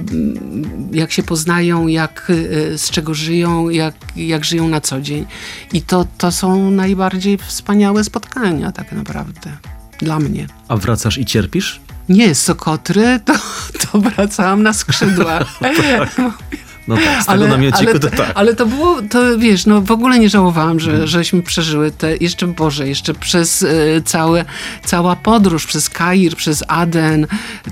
jak 0.91 1.11
się 1.11 1.23
poznają, 1.23 1.87
jak, 1.87 2.31
z 2.75 2.89
czego 2.91 3.13
żyją, 3.13 3.69
jak, 3.69 3.95
jak 4.15 4.45
żyją 4.45 4.69
na 4.69 4.81
co 4.81 5.01
dzień. 5.01 5.25
I 5.73 5.81
to, 5.81 6.05
to 6.17 6.31
są 6.31 6.71
najbardziej 6.71 7.37
wspaniałe 7.37 8.03
spotkania 8.03 8.71
tak 8.71 8.91
naprawdę. 8.91 9.57
Dla 9.99 10.19
mnie. 10.19 10.47
A 10.67 10.77
wracasz 10.77 11.17
i 11.17 11.25
cierpisz? 11.25 11.79
Nie, 12.09 12.35
Sokotry 12.35 13.19
to, 13.25 13.33
to 13.79 13.99
wracałam 14.01 14.63
na 14.63 14.73
skrzydłach. 14.73 15.59
No 16.87 16.95
tak, 16.95 17.23
z 17.23 17.25
tego 17.25 17.47
namiociku 17.47 17.91
ale, 17.91 17.99
to 17.99 18.09
tak. 18.09 18.31
ale 18.35 18.55
to 18.55 18.65
było, 18.65 19.01
to 19.01 19.37
wiesz, 19.37 19.65
no 19.65 19.81
w 19.81 19.91
ogóle 19.91 20.19
nie 20.19 20.29
żałowałam, 20.29 20.79
że, 20.79 21.07
żeśmy 21.07 21.41
przeżyły 21.41 21.91
te, 21.91 22.17
jeszcze 22.17 22.47
Boże, 22.47 22.87
jeszcze 22.87 23.13
przez 23.13 23.63
e, 23.63 23.67
całe, 24.05 24.45
cała 24.85 25.15
podróż, 25.15 25.65
przez 25.65 25.89
Kair, 25.89 26.35
przez 26.35 26.63
Aden, 26.67 27.27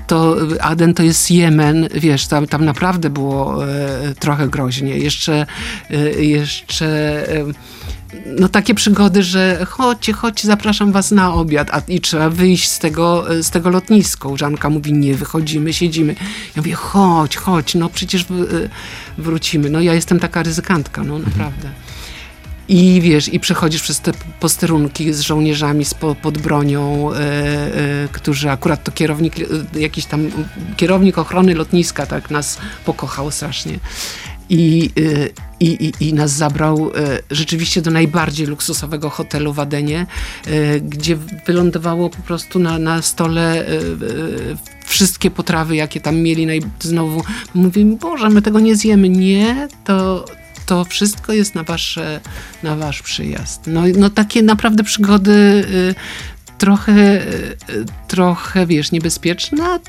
to 0.06 0.36
Aden 0.60 0.94
to 0.94 1.02
jest 1.02 1.30
Jemen, 1.30 1.88
wiesz, 1.94 2.26
tam, 2.26 2.46
tam 2.46 2.64
naprawdę 2.64 3.10
było 3.10 3.66
e, 3.66 4.14
trochę 4.14 4.48
groźnie. 4.48 4.98
Jeszcze, 4.98 5.46
e, 5.90 6.24
jeszcze 6.24 6.86
no 8.38 8.48
takie 8.48 8.74
przygody, 8.74 9.22
że 9.22 9.66
chodźcie, 9.70 10.12
chodźcie, 10.12 10.46
zapraszam 10.48 10.92
was 10.92 11.10
na 11.10 11.34
obiad, 11.34 11.68
a 11.72 11.82
i 11.88 12.00
trzeba 12.00 12.30
wyjść 12.30 12.70
z 12.70 12.78
tego, 12.78 13.24
z 13.42 13.50
tego 13.50 13.70
lotniska. 13.70 14.28
Żanka 14.34 14.70
mówi, 14.70 14.92
nie, 14.92 15.14
wychodzimy, 15.14 15.72
siedzimy. 15.72 16.14
Ja 16.56 16.62
mówię, 16.62 16.74
chodź, 16.74 17.36
chodź, 17.36 17.74
no 17.74 17.88
przecież 17.88 18.24
w- 18.24 18.68
wrócimy. 19.18 19.70
No 19.70 19.80
ja 19.80 19.94
jestem 19.94 20.20
taka 20.20 20.42
ryzykantka, 20.42 21.04
no 21.04 21.18
naprawdę. 21.18 21.70
I 22.68 23.00
wiesz, 23.00 23.34
i 23.34 23.40
przechodzisz 23.40 23.82
przez 23.82 24.00
te 24.00 24.12
posterunki 24.40 25.12
z 25.12 25.20
żołnierzami 25.20 25.84
z 25.84 25.94
po, 25.94 26.14
pod 26.14 26.38
bronią, 26.38 27.12
e, 27.12 27.16
e, 27.18 28.08
którzy 28.12 28.50
akurat 28.50 28.84
to 28.84 28.92
kierownik, 28.92 29.34
e, 29.40 29.80
jakiś 29.80 30.06
tam 30.06 30.30
kierownik 30.76 31.18
ochrony 31.18 31.54
lotniska 31.54 32.06
tak 32.06 32.30
nas 32.30 32.58
pokochał 32.84 33.30
strasznie. 33.30 33.78
I, 34.50 34.90
e, 34.96 35.28
i, 35.60 35.92
i, 36.00 36.08
I 36.08 36.14
nas 36.14 36.32
zabrał 36.32 36.90
e, 36.94 37.18
rzeczywiście 37.30 37.82
do 37.82 37.90
najbardziej 37.90 38.46
luksusowego 38.46 39.10
hotelu 39.10 39.52
w 39.52 39.60
Adenie, 39.60 40.06
e, 40.46 40.80
gdzie 40.80 41.16
wylądowało 41.46 42.10
po 42.10 42.22
prostu 42.22 42.58
na, 42.58 42.78
na 42.78 43.02
stole 43.02 43.66
wszystkie 44.84 45.30
potrawy, 45.30 45.76
jakie 45.76 46.00
tam 46.00 46.16
mieli. 46.16 46.46
Naj... 46.46 46.60
Znowu 46.80 47.22
mówię, 47.54 47.84
Boże, 47.84 48.30
my 48.30 48.42
tego 48.42 48.60
nie 48.60 48.76
zjemy. 48.76 49.08
Nie, 49.08 49.68
to, 49.84 50.24
to 50.66 50.84
wszystko 50.84 51.32
jest 51.32 51.54
na, 51.54 51.62
wasze, 51.62 52.20
na 52.62 52.76
wasz 52.76 53.02
przyjazd. 53.02 53.62
No, 53.66 53.82
no 53.98 54.10
takie 54.10 54.42
naprawdę 54.42 54.84
przygody 54.84 55.32
y, 55.32 55.94
trochę, 56.58 57.22
y, 57.22 57.56
trochę, 58.08 58.66
wiesz, 58.66 58.92
niebezpieczne, 58.92 59.64
ale 59.64 59.80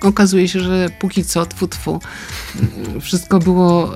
okazuje 0.00 0.48
się, 0.48 0.60
że 0.60 0.88
póki 1.00 1.24
co, 1.24 1.46
tfu, 1.46 1.68
tfu, 1.68 2.00
wszystko 3.00 3.38
było, 3.38 3.94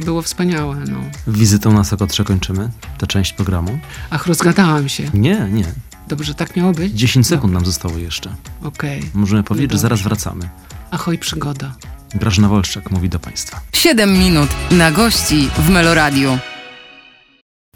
y, 0.00 0.04
było 0.04 0.22
wspaniałe. 0.22 0.76
No. 0.88 0.98
Wizytą 1.26 1.72
na 1.72 1.84
Sokotrze 1.84 2.24
kończymy 2.24 2.70
tę 2.98 3.06
część 3.06 3.32
programu. 3.32 3.78
Ach, 4.10 4.26
rozgadałam 4.26 4.88
się. 4.88 5.10
Nie, 5.14 5.48
nie. 5.52 5.64
Dobrze, 6.08 6.34
tak 6.34 6.56
miało 6.56 6.72
być? 6.72 6.92
10 6.92 7.26
sekund 7.26 7.52
nam 7.52 7.66
zostało 7.66 7.98
jeszcze. 7.98 8.34
Okej. 8.62 9.02
Możemy 9.14 9.42
powiedzieć, 9.42 9.72
że 9.72 9.78
zaraz 9.78 10.02
wracamy. 10.02 10.48
Ahoj, 10.90 11.18
przygoda. 11.18 11.74
Grażyna 12.14 12.48
Wolszczak 12.48 12.90
mówi 12.90 13.08
do 13.08 13.18
Państwa. 13.18 13.60
7 13.72 14.12
minut 14.18 14.48
na 14.70 14.90
gości 14.90 15.48
w 15.58 15.70
Meloradiu. 15.70 16.38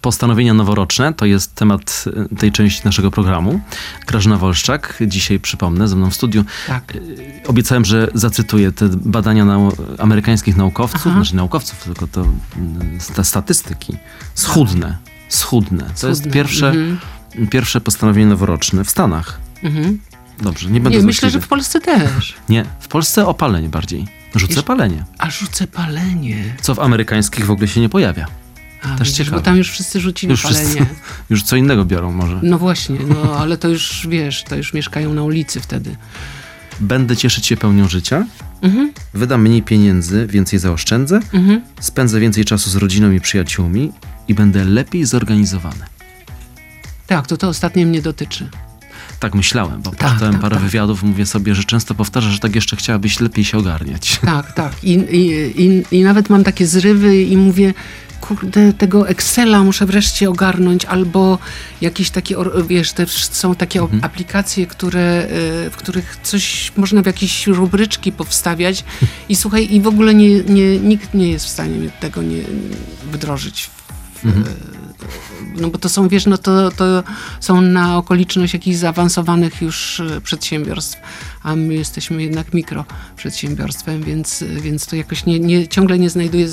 Postanowienia 0.02 0.54
noworoczne 0.54 1.14
to 1.14 1.26
jest 1.26 1.54
temat 1.54 2.04
y, 2.32 2.36
tej 2.36 2.52
części 2.52 2.80
naszego 2.84 3.10
programu. 3.10 3.60
Grażyna 4.06 4.36
Wolszczak, 4.36 4.98
dzisiaj 5.06 5.40
przypomnę, 5.40 5.88
ze 5.88 5.96
mną 5.96 6.10
w 6.10 6.14
studiu. 6.14 6.44
Tak. 6.66 6.98
Obiecałem, 7.46 7.84
że 7.84 8.08
zacytuję 8.14 8.72
te 8.72 8.88
badania 8.88 9.44
nau 9.44 9.72
amerykańskich 9.98 10.56
naukowców, 10.56 11.00
Aha. 11.06 11.12
znaczy 11.12 11.36
naukowców, 11.36 11.84
tylko 11.84 12.06
to 12.06 12.20
mm, 12.20 12.98
te 13.14 13.24
statystyki. 13.24 13.96
Schudne, 14.34 14.96
schudne. 15.28 15.84
To 16.00 16.08
jest 16.08 16.30
pierwsze, 16.30 16.68
Mhm. 16.68 16.98
pierwsze 17.50 17.80
postanowienie 17.80 18.26
noworoczne 18.26 18.84
w 18.84 18.90
Stanach. 18.90 19.40
Mhm. 19.62 19.98
Dobrze, 20.42 20.70
nie 20.70 20.80
będę 20.80 20.98
Nie, 20.98 21.04
myślę, 21.04 21.30
że 21.30 21.40
w 21.40 21.48
Polsce 21.48 21.80
też. 21.80 22.34
Nie, 22.48 22.64
w 22.80 22.88
Polsce 22.88 23.26
o 23.26 23.34
palenie 23.34 23.68
bardziej. 23.68 24.06
Rzucę 24.34 24.62
palenie, 24.62 25.04
A 25.18 25.30
rzucę 25.30 25.66
palenie. 25.66 26.44
co 26.60 26.74
w 26.74 26.80
amerykańskich 26.80 27.46
w 27.46 27.50
ogóle 27.50 27.68
się 27.68 27.80
nie 27.80 27.88
pojawia. 27.88 28.26
A, 28.82 28.96
Też 28.96 29.12
ciekawe. 29.12 29.36
Bo 29.36 29.42
tam 29.42 29.56
już 29.56 29.70
wszyscy 29.70 30.00
rzucili 30.00 30.30
Już 30.30 30.42
palenie. 30.42 30.64
wszyscy 30.66 30.86
już 31.30 31.42
co 31.42 31.56
innego 31.56 31.84
biorą 31.84 32.12
może. 32.12 32.40
No 32.42 32.58
właśnie, 32.58 32.98
no 33.08 33.36
ale 33.38 33.56
to 33.58 33.68
już 33.68 34.06
wiesz, 34.10 34.44
to 34.48 34.56
już 34.56 34.74
mieszkają 34.74 35.14
na 35.14 35.22
ulicy 35.22 35.60
wtedy. 35.60 35.96
Będę 36.80 37.16
cieszyć 37.16 37.46
się 37.46 37.56
pełnią 37.56 37.88
życia, 37.88 38.26
Mhm, 38.62 38.92
wydam 39.14 39.42
mniej 39.42 39.62
pieniędzy, 39.62 40.26
więcej 40.26 40.58
zaoszczędzę, 40.58 41.20
mhm. 41.34 41.60
spędzę 41.80 42.20
więcej 42.20 42.44
czasu 42.44 42.70
z 42.70 42.76
rodziną 42.76 43.10
i 43.12 43.20
przyjaciółmi 43.20 43.92
i 44.28 44.34
będę 44.34 44.64
lepiej 44.64 45.04
zorganizowany. 45.04 45.84
Tak, 47.06 47.26
to 47.26 47.36
to 47.36 47.48
ostatnie 47.48 47.86
mnie 47.86 48.02
dotyczy. 48.02 48.48
Tak 49.20 49.34
myślałem, 49.34 49.82
bo 49.82 49.90
Tak, 49.90 49.98
przeczytałem 49.98 50.32
tak, 50.34 50.42
parę 50.42 50.56
tak. 50.56 50.64
wywiadów, 50.64 51.02
mówię 51.02 51.26
sobie, 51.26 51.54
że 51.54 51.64
często 51.64 51.94
powtarza, 51.94 52.30
że 52.30 52.38
tak 52.38 52.54
jeszcze 52.54 52.76
chciałabyś 52.76 53.20
lepiej 53.20 53.44
się 53.44 53.58
ogarniać. 53.58 54.20
Tak, 54.24 54.52
tak. 54.52 54.84
I, 54.84 54.92
i, 54.92 55.26
i, 55.66 55.84
I 55.90 56.02
nawet 56.02 56.30
mam 56.30 56.44
takie 56.44 56.66
zrywy 56.66 57.22
i 57.22 57.36
mówię, 57.36 57.74
kurde, 58.26 58.72
tego 58.72 59.08
Excela 59.08 59.62
muszę 59.64 59.86
wreszcie 59.86 60.30
ogarnąć, 60.30 60.84
albo 60.84 61.38
jakieś 61.80 62.10
takie, 62.10 62.36
wiesz, 62.68 62.92
też 62.92 63.24
są 63.24 63.54
takie 63.54 63.82
o- 63.82 63.88
aplikacje, 64.02 64.66
które, 64.66 65.26
y, 65.66 65.70
w 65.70 65.76
których 65.76 66.16
coś 66.22 66.72
można 66.76 67.02
w 67.02 67.06
jakieś 67.06 67.46
rubryczki 67.46 68.12
powstawiać 68.12 68.84
i 69.28 69.36
słuchaj, 69.36 69.74
i 69.74 69.80
w 69.80 69.86
ogóle 69.86 70.14
nie, 70.14 70.28
nie, 70.40 70.78
nikt 70.78 71.14
nie 71.14 71.28
jest 71.28 71.44
w 71.46 71.48
stanie 71.48 71.90
tego 72.00 72.22
nie 72.22 72.42
wdrożyć. 73.12 73.70
W, 74.22 74.24
Mhm. 74.26 74.44
No 75.56 75.68
bo 75.68 75.78
to 75.78 75.88
są, 75.88 76.08
wiesz, 76.08 76.26
no 76.26 76.38
to, 76.38 76.70
to 76.70 77.02
są 77.40 77.60
na 77.60 77.96
okoliczność 77.96 78.54
jakichś 78.54 78.76
zaawansowanych 78.76 79.62
już 79.62 80.00
e, 80.00 80.20
przedsiębiorstw, 80.20 80.98
a 81.42 81.56
my 81.56 81.74
jesteśmy 81.74 82.22
jednak 82.22 82.54
mikroprzedsiębiorstwem, 82.54 84.02
więc, 84.02 84.44
więc 84.60 84.86
to 84.86 84.96
jakoś 84.96 85.26
nie, 85.26 85.40
nie, 85.40 85.68
ciągle 85.68 85.98
nie 85.98 86.10
znajduje 86.10 86.48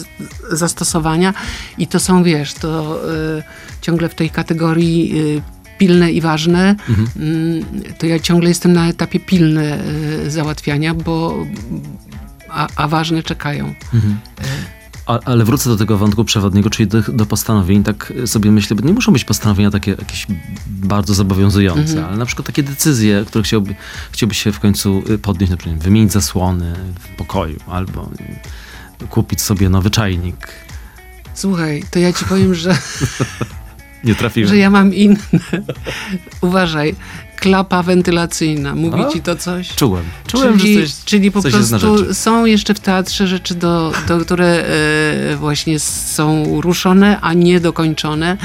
zastosowania 0.51 1.33
i 1.77 1.87
to 1.87 1.99
są, 1.99 2.23
wiesz, 2.23 2.53
to 2.53 2.99
y, 3.37 3.43
ciągle 3.81 4.09
w 4.09 4.15
tej 4.15 4.29
kategorii 4.29 5.19
y, 5.19 5.41
pilne 5.77 6.11
i 6.11 6.21
ważne, 6.21 6.75
mm, 7.15 7.65
to 7.97 8.05
ja 8.05 8.19
ciągle 8.19 8.49
jestem 8.49 8.73
na 8.73 8.89
etapie 8.89 9.19
pilne 9.19 9.79
załatwiania, 10.27 10.93
bo 10.93 11.45
a, 12.49 12.67
a 12.75 12.87
ważne 12.87 13.23
czekają. 13.23 13.73
A, 15.09 15.19
ale 15.25 15.45
wrócę 15.45 15.69
do 15.69 15.77
tego 15.77 15.97
wątku 15.97 16.25
przewodniego, 16.25 16.69
czyli 16.69 16.87
do, 16.87 17.01
do 17.01 17.25
postanowień. 17.25 17.83
Tak 17.83 18.13
sobie 18.25 18.51
myślę, 18.51 18.75
bo 18.75 18.87
nie 18.87 18.93
muszą 18.93 19.11
być 19.13 19.23
postanowienia 19.23 19.71
takie 19.71 19.91
jakieś 19.91 20.27
bardzo 20.67 21.13
zobowiązujące, 21.13 21.81
Mhm. 21.91 22.05
ale 22.07 22.17
na 22.17 22.25
przykład 22.25 22.45
takie 22.45 22.63
decyzje, 22.63 23.23
które 23.27 23.43
chciałby, 23.43 23.75
chciałby 24.11 24.33
się 24.35 24.51
w 24.51 24.59
końcu 24.59 25.03
y, 25.09 25.17
podnieść, 25.17 25.51
na 25.51 25.57
przykład 25.57 25.79
wymienić 25.83 26.11
zasłony 26.11 26.75
w 26.99 27.07
pokoju 27.17 27.57
albo 27.67 28.09
kupić 29.09 29.41
sobie 29.41 29.69
nowy 29.69 29.89
czajnik. 29.89 30.47
Słuchaj, 31.33 31.83
to 31.91 31.99
ja 31.99 32.13
ci 32.13 32.25
powiem, 32.25 32.55
że 32.55 32.77
Nie 34.03 34.15
trafiłem. 34.15 34.49
że 34.49 34.57
ja 34.57 34.69
mam 34.69 34.93
inne. 34.93 35.17
Uważaj, 36.41 36.95
klapa 37.39 37.83
wentylacyjna. 37.83 38.75
Mówi 38.75 39.01
A? 39.01 39.09
ci 39.09 39.21
to 39.21 39.35
coś? 39.35 39.75
Czułem. 39.75 40.03
Czułem, 40.27 40.59
czyli, 40.59 40.73
że 40.73 40.81
coś, 40.81 41.03
czyli 41.05 41.31
po 41.31 41.41
coś 41.41 41.51
prostu 41.51 42.13
są 42.13 42.45
jeszcze 42.45 42.73
w 42.73 42.79
teatrze 42.79 43.27
rzeczy, 43.27 43.55
do, 43.55 43.93
do, 44.07 44.19
które 44.19 44.65
e, 44.65 45.35
właśnie 45.35 45.79
są 45.79 46.61
ruszone, 46.61 47.21
a 47.21 47.33
nie 47.33 47.59
dokończone. 47.59 48.37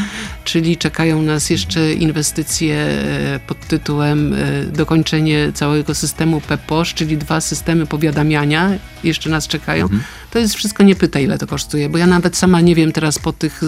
Czyli 0.45 0.77
czekają 0.77 1.23
nas 1.23 1.51
jeszcze 1.51 1.93
inwestycje 1.93 2.77
e, 2.77 3.41
pod 3.47 3.61
tytułem 3.61 4.35
e, 4.35 4.65
dokończenie 4.65 5.53
całego 5.55 5.95
systemu 5.95 6.41
PEPOSZ, 6.41 6.95
czyli 6.95 7.19
dwa 7.19 7.41
systemy 7.41 7.87
powiadamiania 7.87 8.71
jeszcze 9.05 9.31
nas 9.31 9.49
czekają. 9.49 9.85
Mhm. 9.85 10.03
To 10.31 10.39
jest 10.39 10.55
wszystko, 10.55 10.83
nie 10.83 10.95
pytaj 10.95 11.25
ile 11.25 11.39
to 11.39 11.47
kosztuje, 11.47 11.89
bo 11.89 11.99
ja 11.99 12.07
nawet 12.07 12.37
sama 12.37 12.61
nie 12.61 12.75
wiem 12.75 12.93
teraz 12.93 13.19
po 13.19 13.33
tych 13.33 13.63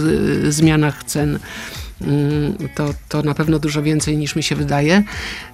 e, 0.47 0.53
zmianach 0.53 1.05
cen 1.05 1.39
to, 2.75 2.95
to 3.09 3.23
na 3.23 3.35
pewno 3.35 3.59
dużo 3.59 3.83
więcej 3.83 4.17
niż 4.17 4.37
mi 4.37 4.43
się 4.43 4.57
wydaje. 4.57 5.03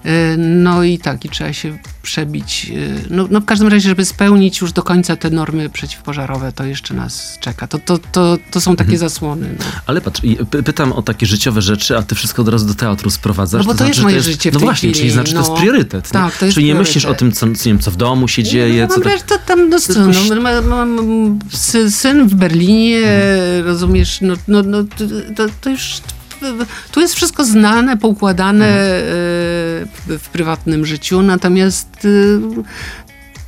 Y, 0.05 0.09
No 0.37 0.83
i 0.83 0.97
tak, 0.99 1.25
i 1.25 1.29
trzeba 1.29 1.53
się 1.53 1.77
przebić. 2.01 2.71
y, 2.75 3.05
No, 3.09 3.27
no 3.31 3.41
w 3.41 3.45
każdym 3.45 3.67
razie, 3.67 3.89
żeby 3.89 4.05
spełnić 4.05 4.61
już 4.61 4.71
do 4.71 4.83
końca 4.83 5.15
te 5.15 5.29
normy 5.29 5.69
przeciwpożarowe, 5.69 6.51
to 6.51 6.65
jeszcze 6.65 6.93
nas 6.93 7.37
czeka. 7.41 7.67
To, 7.67 7.79
to, 7.79 7.97
to, 7.97 8.37
to 8.51 8.61
są 8.61 8.75
takie 8.75 8.97
zasłony. 8.97 9.55
No. 9.59 9.65
Ale 9.85 10.01
patrz, 10.01 10.21
pytam 10.65 10.93
o 10.93 11.01
takie 11.01 11.25
życiowe 11.25 11.61
rzeczy, 11.61 11.97
a 11.97 12.01
ty 12.03 12.15
wszystko 12.15 12.41
od 12.41 12.47
razu 12.49 12.65
do 12.67 12.73
teatru 12.73 13.09
sprowadzasz. 13.09 13.65
No 13.65 13.65
bo 13.65 13.71
to 13.71 13.77
znaczy, 13.77 13.89
jest 13.91 14.01
moje 14.03 14.21
życie 14.21 14.51
w 14.51 14.53
No 14.53 14.59
właśnie, 14.59 14.89
chwili, 14.89 14.95
czyli 15.01 15.11
znaczy, 15.11 15.31
to 15.33 15.37
jest 15.37 15.49
no. 15.49 15.57
priorytet. 15.57 16.05
nie? 16.05 16.11
Tak, 16.11 16.37
to 16.37 16.45
jest 16.45 16.55
Czyli 16.55 16.65
nie 16.65 16.71
priorytet. 16.73 16.95
myślisz 16.95 17.05
o 17.11 17.13
tym, 17.15 17.31
co, 17.31 17.45
nie 17.47 17.53
wiem, 17.65 17.79
co 17.79 17.91
w 17.91 17.95
domu 17.95 18.27
się 18.27 18.43
dzieje, 18.43 18.87
no, 18.89 18.93
co 18.95 18.99
mam 18.99 19.09
tak... 19.19 19.21
to 19.21 19.37
tam 19.45 19.69
no, 19.69 19.79
co, 19.79 19.93
no, 20.35 20.41
mam, 20.41 20.65
mam 20.67 21.39
sy- 21.51 21.91
syn 21.91 22.27
w 22.27 22.35
Berlinie, 22.35 23.01
rozumiesz, 23.65 24.21
no, 24.21 24.33
no, 24.47 24.63
no 24.63 24.83
to, 24.83 25.03
to, 25.35 25.53
to 25.61 25.69
już 25.69 25.99
tu 26.91 26.99
jest 27.01 27.15
wszystko 27.15 27.45
znane, 27.45 27.97
poukładane 27.97 28.65
Mhm. 28.65 28.93
e, 30.09 30.17
w, 30.19 30.29
prywatnym 30.31 30.85
życiu, 30.85 31.21
natomiast 31.21 31.89
e, 32.05 32.09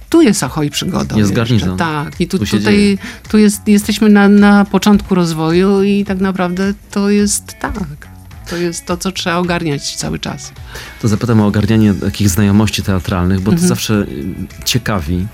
tu 0.09 0.21
jest 0.21 0.43
ahoj 0.43 0.69
przygoda. 0.69 1.17
Jest 1.17 1.33
garnizon. 1.33 1.77
Tak, 1.77 2.21
i 2.21 2.27
tu, 2.27 2.39
Tu 2.39 2.45
tutaj 2.45 2.61
dzieje. 2.77 2.97
tu 3.29 3.37
jest, 3.37 3.67
jesteśmy 3.67 4.09
na, 4.09 4.29
na 4.29 4.65
początku 4.65 5.15
rozwoju 5.15 5.83
i 5.83 6.05
tak 6.05 6.19
naprawdę 6.19 6.73
to 6.91 7.09
jest 7.09 7.43
tak. 7.59 8.14
To 8.49 8.57
jest 8.57 8.85
to, 8.85 8.97
co 8.97 9.11
trzeba 9.11 9.35
ogarniać 9.37 9.95
cały 9.95 10.19
czas. 10.19 10.51
To 11.01 11.07
zapytam 11.07 11.41
o 11.41 11.47
ogarnianie 11.47 11.93
takich 11.93 12.29
znajomości 12.29 12.83
teatralnych, 12.83 13.39
bo 13.39 13.45
to 13.51 13.55
Mhm. 13.55 13.67
zawsze 13.67 13.93
y, 13.93 14.05
ciekawi 14.65 15.27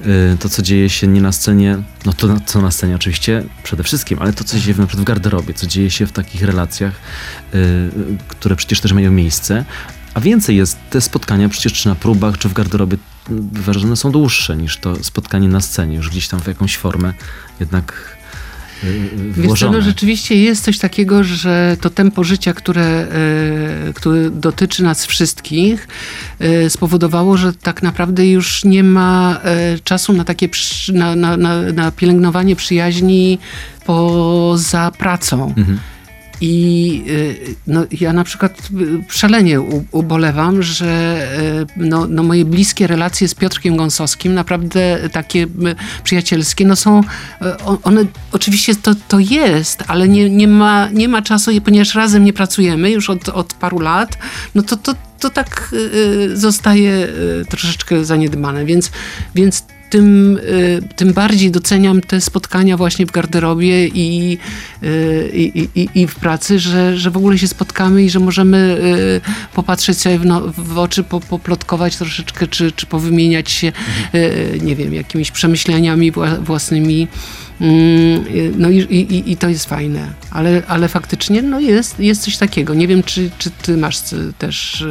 y, 0.00 0.36
to, 0.40 0.48
co 0.48 0.62
dzieje 0.62 0.90
się 0.90 1.06
nie 1.06 1.20
na 1.20 1.32
scenie, 1.32 1.78
no 2.06 2.12
to 2.12 2.28
co 2.46 2.62
na 2.62 2.70
scenie 2.70 2.94
oczywiście 2.96 3.44
przede 3.62 3.82
wszystkim, 3.82 4.18
ale 4.22 4.32
to, 4.32 4.44
co 4.44 4.56
się 4.56 4.62
dzieje 4.62 4.78
na 4.78 4.86
przykład 4.86 5.04
w 5.04 5.06
garderobie, 5.08 5.54
co 5.54 5.66
dzieje 5.66 5.90
się 5.90 6.06
w 6.06 6.12
takich 6.12 6.42
relacjach, 6.42 6.92
y, 7.54 7.90
które 8.28 8.56
przecież 8.56 8.80
też 8.80 8.92
mają 8.92 9.10
miejsce. 9.12 9.64
A 10.14 10.20
więcej 10.20 10.56
jest, 10.56 10.78
te 10.90 11.00
spotkania 11.00 11.48
przecież 11.48 11.72
czy 11.72 11.88
na 11.88 11.94
próbach, 11.94 12.38
czy 12.38 12.48
w 12.48 12.52
garderobie 12.52 12.96
y, 12.96 12.98
bywa, 13.30 13.72
że 13.72 13.80
one 13.80 13.96
są 13.96 14.12
dłuższe 14.12 14.56
niż 14.56 14.76
to 14.76 15.04
spotkanie 15.04 15.48
na 15.48 15.60
scenie, 15.60 15.96
już 15.96 16.10
gdzieś 16.10 16.28
tam 16.28 16.40
w 16.40 16.46
jakąś 16.46 16.76
formę 16.76 17.12
jednak 17.60 18.17
Wiesz 19.36 19.60
co, 19.60 19.72
no 19.72 19.80
rzeczywiście 19.82 20.34
jest 20.34 20.64
coś 20.64 20.78
takiego, 20.78 21.24
że 21.24 21.76
to 21.80 21.90
tempo 21.90 22.24
życia, 22.24 22.52
które, 22.52 22.86
e, 22.86 23.92
które 23.94 24.30
dotyczy 24.30 24.82
nas 24.82 25.06
wszystkich, 25.06 25.88
e, 26.38 26.70
spowodowało, 26.70 27.36
że 27.36 27.52
tak 27.52 27.82
naprawdę 27.82 28.26
już 28.26 28.64
nie 28.64 28.84
ma 28.84 29.40
e, 29.44 29.78
czasu 29.78 30.12
na 30.12 30.24
takie 30.24 30.48
na, 30.92 31.16
na, 31.16 31.36
na, 31.36 31.62
na 31.62 31.90
pielęgnowanie 31.92 32.56
przyjaźni 32.56 33.38
poza 33.86 34.90
pracą. 34.98 35.54
Mhm. 35.56 35.78
I 36.40 37.04
y, 37.08 37.54
no, 37.66 37.84
ja 38.00 38.12
na 38.12 38.24
przykład 38.24 38.68
y, 38.80 39.04
szalenie 39.08 39.60
ubolewam, 39.90 40.62
że 40.62 41.20
y, 41.78 41.84
no, 41.84 42.06
no 42.06 42.22
moje 42.22 42.44
bliskie 42.44 42.86
relacje 42.86 43.28
z 43.28 43.34
Piotrkiem 43.34 43.76
Gąsowskim, 43.76 44.34
naprawdę 44.34 44.98
takie 45.12 45.46
przyjacielskie, 46.04 46.66
no 46.66 46.76
są, 46.76 47.00
one, 47.82 48.04
oczywiście 48.32 48.74
to, 48.74 48.94
to 49.08 49.18
jest, 49.18 49.84
ale 49.86 50.08
nie, 50.08 50.30
nie, 50.30 50.48
ma, 50.48 50.88
nie 50.92 51.08
ma 51.08 51.22
czasu, 51.22 51.50
ponieważ 51.64 51.94
razem 51.94 52.24
nie 52.24 52.32
pracujemy 52.32 52.90
już 52.90 53.10
od, 53.10 53.28
od 53.28 53.54
paru 53.54 53.80
lat, 53.80 54.18
no 54.54 54.62
to, 54.62 54.76
to, 54.76 54.94
to 55.20 55.30
tak 55.30 55.74
zostaje 56.34 57.08
troszeczkę 57.48 58.04
zaniedbane, 58.04 58.64
więc, 58.64 58.90
więc 59.34 59.64
tym, 59.90 60.36
y, 60.36 60.82
tym 60.96 61.12
bardziej 61.12 61.50
doceniam 61.50 62.00
te 62.00 62.20
spotkania 62.20 62.76
właśnie 62.76 63.06
w 63.06 63.10
garderobie 63.10 63.86
i, 63.86 64.38
y, 64.82 65.30
i, 65.34 65.68
i, 65.74 65.88
i 65.94 66.06
w 66.06 66.14
pracy, 66.14 66.58
że, 66.58 66.96
że 66.98 67.10
w 67.10 67.16
ogóle 67.16 67.38
się 67.38 67.48
spotkamy 67.48 68.02
i 68.04 68.10
że 68.10 68.18
możemy 68.20 68.78
y, 69.24 69.54
popatrzeć 69.54 69.98
sobie 69.98 70.18
w, 70.18 70.26
no, 70.26 70.42
w 70.58 70.78
oczy, 70.78 71.02
po, 71.04 71.20
poplotkować 71.20 71.96
troszeczkę, 71.96 72.46
czy, 72.46 72.72
czy 72.72 72.86
powymieniać 72.86 73.50
się, 73.50 73.72
y, 74.14 74.58
nie 74.62 74.76
wiem, 74.76 74.94
jakimiś 74.94 75.30
przemyśleniami 75.30 76.12
wła- 76.12 76.44
własnymi. 76.44 77.08
Mm, 77.60 78.24
No 78.58 78.70
i, 78.70 78.78
i, 78.78 79.32
i 79.32 79.36
to 79.36 79.48
jest 79.48 79.66
fajne, 79.66 80.12
ale, 80.30 80.62
ale 80.68 80.88
faktycznie 80.88 81.42
no 81.42 81.60
jest, 81.60 82.00
jest 82.00 82.22
coś 82.22 82.36
takiego. 82.36 82.74
Nie 82.74 82.88
wiem, 82.88 83.02
czy, 83.02 83.30
czy 83.38 83.50
ty 83.50 83.76
masz 83.76 83.98
też 84.38 84.84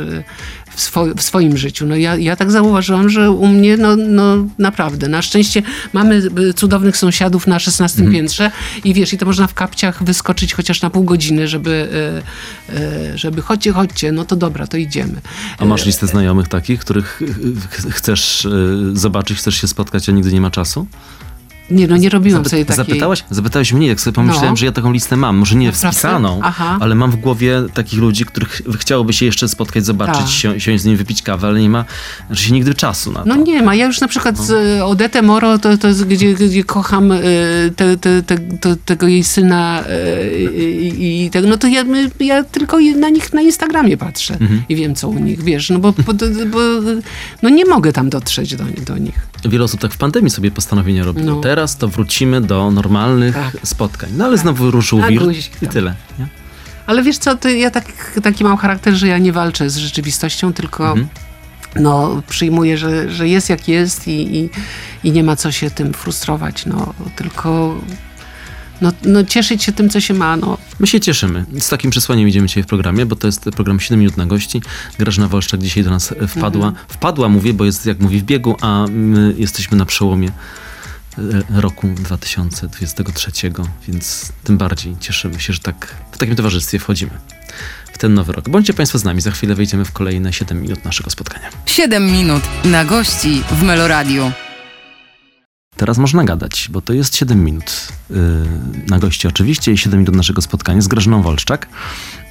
w, 0.78 0.82
swo, 0.82 1.06
w 1.18 1.22
swoim 1.22 1.58
życiu. 1.58 1.86
No 1.86 1.96
ja, 1.96 2.16
ja 2.16 2.36
tak 2.36 2.52
zauważyłam, 2.52 3.10
że 3.10 3.32
u 3.32 3.48
mnie 3.48 3.78
no, 3.78 3.96
no 3.96 4.36
naprawdę. 4.60 5.08
Na 5.08 5.22
szczęście 5.22 5.62
mamy 5.94 6.16
y, 6.40 6.54
cudownych 6.54 6.98
sąsiadów 6.98 7.48
na 7.48 7.60
16 7.60 7.98
Mhm. 8.00 8.16
piętrze 8.16 8.52
i 8.84 8.94
wiesz, 8.94 9.14
i 9.14 9.18
to 9.18 9.26
można 9.26 9.48
w 9.48 9.54
kapciach 9.54 10.04
wyskoczyć 10.04 10.54
chociaż 10.54 10.82
na 10.82 10.90
pół 10.90 11.04
godziny, 11.04 11.48
żeby, 11.48 11.90
y, 12.72 12.78
y, 13.14 13.18
żeby 13.18 13.42
chodźcie, 13.42 13.72
chodźcie, 13.74 14.12
no 14.12 14.26
to 14.26 14.36
dobra, 14.36 14.68
to 14.68 14.78
idziemy. 14.78 15.22
A 15.58 15.66
masz 15.66 15.86
listę 15.86 16.08
znajomych 16.08 16.48
takich, 16.48 16.80
których 16.80 17.22
ch- 17.72 17.90
chcesz 17.94 18.48
zobaczyć, 18.94 19.38
chcesz 19.38 19.56
się 19.62 19.68
spotkać, 19.68 20.10
a 20.10 20.12
nigdy 20.12 20.34
nie 20.34 20.42
ma 20.42 20.52
czasu? 20.52 20.88
Nie, 21.72 21.88
no 21.88 21.98
nie 21.98 22.10
robiłam 22.10 22.44
Zapy- 22.44 22.50
sobie 22.50 22.66
takiej... 22.66 22.86
Zapytałaś? 22.86 23.24
Zapytałeś 23.30 23.74
mnie, 23.74 23.88
jak 23.88 24.02
sobie 24.02 24.16
pomyślałem, 24.16 24.50
No. 24.50 24.56
że 24.56 24.66
ja 24.66 24.72
taką 24.72 24.92
listę 24.92 25.18
mam. 25.18 25.38
Może 25.38 25.56
nie 25.56 25.72
wpisaną, 25.72 26.42
ale 26.80 26.96
mam 26.96 27.12
w 27.12 27.16
głowie 27.16 27.64
takich 27.74 28.00
ludzi, 28.00 28.26
których 28.26 28.62
chciałoby 28.80 29.14
się 29.14 29.26
jeszcze 29.26 29.48
spotkać, 29.48 29.86
zobaczyć, 29.86 30.18
Tak. 30.44 30.54
si- 30.54 30.62
siąść 30.62 30.84
z 30.84 30.86
nimi, 30.86 30.98
wypić 30.98 31.22
kawę, 31.22 31.48
ale 31.48 31.62
nie 31.62 31.70
ma 31.70 31.86
że 32.32 32.44
się 32.44 32.54
nigdy 32.54 32.74
czasu 32.76 33.12
na 33.12 33.20
to. 33.20 33.26
No 33.26 33.36
nie 33.36 33.62
ma. 33.62 33.76
Ja 33.76 33.86
już 33.86 34.02
na 34.02 34.08
przykład 34.08 34.38
z 34.38 34.52
e, 34.52 34.86
Odetę 34.86 35.22
Moro, 35.22 35.58
to, 35.60 35.78
to 35.78 35.88
jest, 35.88 36.06
gdzie, 36.06 36.34
gdzie 36.34 36.64
kocham 36.64 37.12
e, 37.12 37.18
te, 37.76 37.98
te, 37.98 38.24
te, 38.24 38.38
to, 38.38 38.70
tego 38.86 39.08
jej 39.08 39.24
syna 39.24 39.84
e, 39.90 40.40
i, 40.50 41.26
i 41.26 41.30
tego, 41.30 41.48
no 41.48 41.58
to 41.58 41.68
ja, 41.68 41.84
ja 42.20 42.44
tylko 42.44 42.78
na 43.00 43.10
nich 43.10 43.34
na 43.34 43.42
Instagramie 43.42 43.98
patrzę 43.98 44.38
Mhm. 44.42 44.64
i 44.70 44.76
wiem, 44.76 44.96
co 44.96 45.10
u 45.10 45.20
nich, 45.20 45.44
wiesz, 45.44 45.70
no 45.70 45.80
bo, 45.80 45.92
bo, 46.06 46.14
bo 46.52 46.60
no 47.42 47.50
nie 47.50 47.66
mogę 47.66 47.94
tam 47.94 48.10
dotrzeć 48.10 48.56
do, 48.56 48.64
do 48.86 48.98
nich. 48.98 49.28
Wiele 49.46 49.64
osób 49.64 49.80
tak 49.82 49.94
w 49.94 49.98
pandemii 49.98 50.30
sobie 50.30 50.52
postanowienia 50.52 51.04
robiło. 51.04 51.26
No. 51.36 51.42
Teraz 51.42 51.57
to 51.66 51.88
wrócimy 51.88 52.42
do 52.42 52.72
normalnych 52.72 53.36
Tak. 53.36 53.58
spotkań. 53.64 54.10
No 54.18 54.26
ale 54.26 54.38
znowu 54.38 54.72
ruszył 54.72 55.02
wir 55.10 55.22
i 55.62 55.68
tyle. 55.68 55.96
Nie? 56.20 56.28
Ale 56.86 57.04
wiesz 57.04 57.18
co, 57.18 57.38
ty, 57.38 57.58
ja 57.58 57.72
tak, 57.72 58.20
taki 58.24 58.44
mam 58.44 58.58
charakter, 58.58 58.94
że 58.94 59.08
ja 59.08 59.18
nie 59.18 59.32
walczę 59.32 59.70
z 59.70 59.78
rzeczywistością, 59.78 60.54
tylko 60.54 60.88
Mhm. 60.88 61.08
no, 61.76 62.22
przyjmuję, 62.30 62.78
że, 62.78 63.12
że 63.12 63.28
jest 63.28 63.50
jak 63.50 63.68
jest 63.68 64.08
i, 64.08 64.38
i, 64.38 64.50
i 65.04 65.12
nie 65.12 65.24
ma 65.24 65.36
co 65.36 65.52
się 65.52 65.72
tym 65.72 65.94
frustrować, 65.94 66.66
no, 66.66 66.94
tylko 67.16 67.78
no, 68.82 68.92
no, 69.04 69.24
cieszyć 69.24 69.64
się 69.64 69.72
tym, 69.72 69.90
co 69.90 70.02
się 70.02 70.14
ma, 70.14 70.38
no. 70.38 70.58
My 70.80 70.88
się 70.88 71.00
cieszymy. 71.00 71.46
Z 71.60 71.70
takim 71.70 71.92
przesłaniem 71.92 72.28
idziemy 72.28 72.48
dzisiaj 72.48 72.64
w 72.64 72.68
programie, 72.68 73.06
bo 73.06 73.16
to 73.16 73.28
jest 73.28 73.44
program 73.44 73.80
7 73.80 74.00
minut 74.00 74.18
na 74.18 74.26
gości. 74.26 74.62
Grażyna 75.00 75.28
Wolszczak 75.28 75.62
dzisiaj 75.62 75.84
do 75.84 75.90
nas 75.90 76.14
wpadła. 76.28 76.68
Mhm. 76.68 76.86
Wpadła, 76.88 77.30
mówię, 77.30 77.54
bo 77.54 77.66
jest, 77.66 77.86
jak 77.86 78.00
mówi, 78.00 78.20
w 78.20 78.24
biegu, 78.24 78.56
a 78.62 78.86
my 78.90 79.34
jesteśmy 79.38 79.78
na 79.78 79.86
przełomie 79.86 80.32
roku 81.50 81.88
2023, 81.88 83.32
więc 83.88 84.32
tym 84.44 84.58
bardziej 84.58 84.96
cieszymy 85.00 85.40
się, 85.40 85.54
że 85.54 85.60
tak 85.60 85.96
w 86.12 86.18
takim 86.18 86.36
towarzystwie 86.36 86.80
wchodzimy 86.80 87.12
w 87.94 87.98
ten 87.98 88.14
nowy 88.14 88.34
rok. 88.34 88.50
Bądźcie 88.50 88.74
Państwo 88.74 88.98
z 89.00 89.04
nami, 89.04 89.22
za 89.22 89.32
chwilę 89.32 89.56
wejdziemy 89.56 89.86
w 89.86 89.92
kolejne 89.92 90.34
7 90.34 90.62
minut 90.62 90.86
naszego 90.86 91.10
spotkania. 91.10 91.50
7 91.66 92.06
minut 92.12 92.44
na 92.66 92.86
gości 92.86 93.44
w 93.52 93.64
Meloradiu. 93.64 94.32
Teraz 95.78 95.98
można 95.98 96.24
gadać, 96.24 96.68
bo 96.72 96.82
to 96.82 96.94
jest 96.94 97.16
7 97.16 97.44
minut 97.46 97.88
yy, 98.10 98.18
na 98.88 99.00
gości 99.00 99.28
oczywiście 99.28 99.72
i 99.72 99.78
7 99.78 100.00
minut 100.00 100.16
naszego 100.16 100.42
spotkania 100.42 100.82
z 100.82 100.88
Grażyną 100.88 101.22
Wolszczak. 101.22 101.68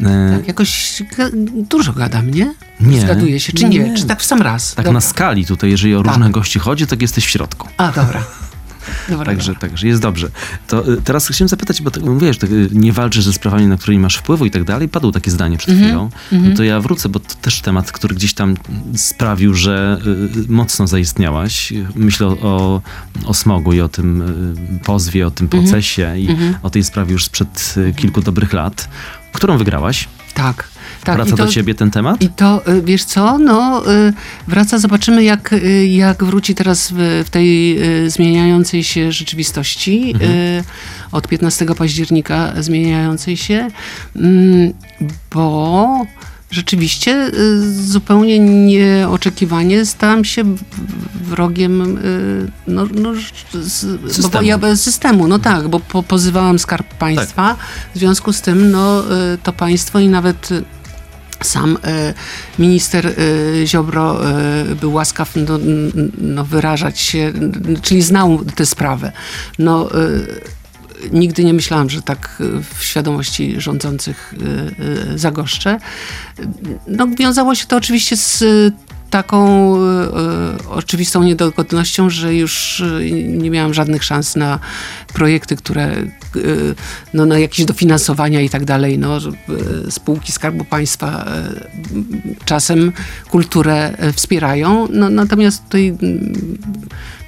Yy, 0.01 0.07
Tak, 0.37 0.49
jakoś 0.49 1.03
ga- 1.17 1.31
dużo 1.69 1.93
gadam, 1.93 2.31
nie? 2.31 2.55
Nie. 2.81 3.01
Zgaduję 3.01 3.41
się, 3.41 3.53
czy 3.53 3.65
nie? 3.69 3.79
Nie. 3.79 3.95
Czy 3.97 4.05
tak 4.07 4.21
w 4.23 4.27
sam 4.27 4.43
raz? 4.43 4.75
Tak 4.75 4.85
Dobra. 4.85 4.93
na 4.93 5.01
skali 5.01 5.47
tutaj, 5.47 5.71
jeżeli 5.71 5.95
o 5.95 6.03
Tak. 6.03 6.13
różnych 6.13 6.31
gości 6.33 6.59
chodzi, 6.59 6.87
tak 6.87 7.03
jesteś 7.03 7.27
w 7.27 7.31
środku. 7.31 7.69
A, 7.77 7.93
dobra. 7.93 8.25
Dobra 9.09 9.25
Także, 9.27 9.53
dobra. 9.53 9.69
także 9.69 9.87
jest 9.87 10.03
dobrze. 10.03 10.29
To 10.69 10.93
y, 10.93 11.03
teraz 11.03 11.29
chciałem 11.29 11.49
zapytać, 11.49 11.83
bo 11.83 11.91
tak, 11.91 12.03
mówisz, 12.05 12.39
tak, 12.39 12.51
y, 12.51 12.69
nie 12.73 12.93
walczysz 12.93 13.25
ze 13.25 13.33
sprawami, 13.33 13.67
na 13.67 13.77
które 13.77 13.93
nie 13.95 14.01
masz 14.01 14.17
wpływu 14.17 14.47
i 14.47 14.51
tak 14.51 14.65
dalej. 14.65 14.89
Padło 14.89 15.13
takie 15.13 15.31
zdanie 15.31 15.59
przed 15.59 15.71
Mhm, 15.71 15.89
chwilą. 15.89 16.11
No 16.33 16.57
to 16.57 16.63
ja 16.65 16.81
wrócę, 16.81 17.09
bo 17.09 17.21
to 17.21 17.35
też 17.41 17.61
temat, 17.61 17.93
który 17.93 18.15
gdzieś 18.15 18.35
tam 18.35 18.55
sprawił, 18.97 19.55
że 19.55 19.99
y, 20.47 20.53
mocno 20.53 20.87
zaistniałaś. 20.87 21.73
Myślę 21.95 22.27
o, 22.27 22.83
o, 23.25 23.35
smogu 23.35 23.73
i 23.73 23.81
o 23.81 23.89
tym 23.89 24.23
y, 24.77 24.85
pozwie, 24.85 25.27
o 25.27 25.31
tym 25.31 25.45
Mhm. 25.47 25.63
procesie 25.65 26.15
i 26.19 26.29
o 26.63 26.71
tej 26.71 26.85
sprawie 26.85 27.13
już 27.13 27.25
sprzed 27.25 27.75
y, 27.77 27.93
kilku 27.97 28.21
dobrych 28.23 28.53
lat, 28.53 28.89
którą 29.33 29.59
wygrałaś. 29.59 30.09
Tak. 30.35 30.69
Tak. 31.05 31.17
Wraca 31.17 31.31
to, 31.31 31.37
do 31.37 31.47
ciebie 31.47 31.75
ten 31.75 31.91
temat? 31.91 32.23
I 32.23 32.29
to, 32.29 32.69
y, 32.69 32.83
wiesz 32.83 33.05
co, 33.05 33.39
no 33.39 33.83
y, 33.93 34.13
wraca, 34.49 34.79
zobaczymy 34.79 35.25
jak, 35.25 35.53
y, 35.53 35.87
jak 35.87 36.25
wróci 36.25 36.55
teraz 36.55 36.93
w, 36.97 37.23
w 37.27 37.31
tej 37.31 37.79
zmieniającej 38.07 38.85
się 38.85 39.13
rzeczywistości, 39.13 40.13
Mhm. 40.15 40.65
od 41.13 41.29
15 41.29 41.67
października 41.75 42.53
zmieniającej 42.63 43.37
się, 43.37 43.69
mm, 44.17 44.73
bo 45.35 46.07
rzeczywiście 46.51 47.31
zupełnie 47.85 48.39
nieoczekiwanie 48.39 49.87
stałam 49.87 50.25
się 50.25 50.45
wrogiem 51.15 51.99
no, 52.67 52.87
no, 52.95 53.13
z, 53.53 53.97
bo 54.03 54.09
Systemu. 54.11 54.45
ja 54.45 54.59
bez 54.59 54.83
systemu. 54.83 55.29
No 55.29 55.39
tak, 55.39 55.69
bo 55.69 55.81
po, 55.81 56.03
pozywałam 56.03 56.59
Skarb 56.59 56.95
Państwa. 56.95 57.57
W 57.95 57.99
związku 57.99 58.33
z 58.33 58.41
tym 58.41 58.71
no, 58.71 59.03
to 59.43 59.53
państwo 59.53 59.99
i 59.99 60.09
nawet 60.09 60.49
sam 61.43 61.79
e, 61.85 62.15
minister 62.59 63.07
e, 63.07 63.67
Ziobro 63.67 64.31
e, 64.31 64.65
był 64.75 64.93
łaskaw 64.93 65.37
no, 65.37 65.59
no, 66.19 66.45
wyrażać 66.45 67.01
się, 67.01 67.33
czyli 67.83 68.03
znał 68.03 68.45
tę 68.45 68.67
sprawę. 68.67 69.13
No, 69.59 69.89
nigdy 71.13 71.45
nie 71.45 71.55
myślałam, 71.55 71.91
że 71.91 72.03
tak 72.03 72.43
w 72.75 72.85
świadomości 72.85 73.61
rządzących 73.61 74.35
zagoszczę. 75.15 75.79
No, 76.87 77.07
wiązało 77.07 77.55
się 77.55 77.67
to 77.67 77.77
oczywiście 77.77 78.17
z 78.17 78.45
taką 79.11 79.77
e, 79.77 80.69
oczywistą 80.69 81.23
niedogodnością, 81.23 82.11
że 82.11 82.35
już 82.35 82.81
e, 82.81 83.11
nie 83.23 83.51
miałam 83.51 83.75
żadnych 83.75 84.05
szans 84.05 84.37
na 84.37 84.59
projekty, 85.15 85.57
które 85.57 85.85
e, 85.85 86.07
no, 87.15 87.27
na 87.27 87.39
jakieś 87.39 87.65
dofinansowania 87.65 88.41
i 88.41 88.51
tak 88.51 88.65
dalej. 88.65 88.99
No, 88.99 89.19
spółki 89.91 90.33
Skarbu 90.33 90.65
Państwa 90.65 91.25
czasem 92.45 92.93
kulturę 93.31 93.97
wspierają, 94.15 94.89
no, 94.91 95.11
natomiast 95.11 95.65
tutaj 95.65 95.89
mm, 95.89 96.59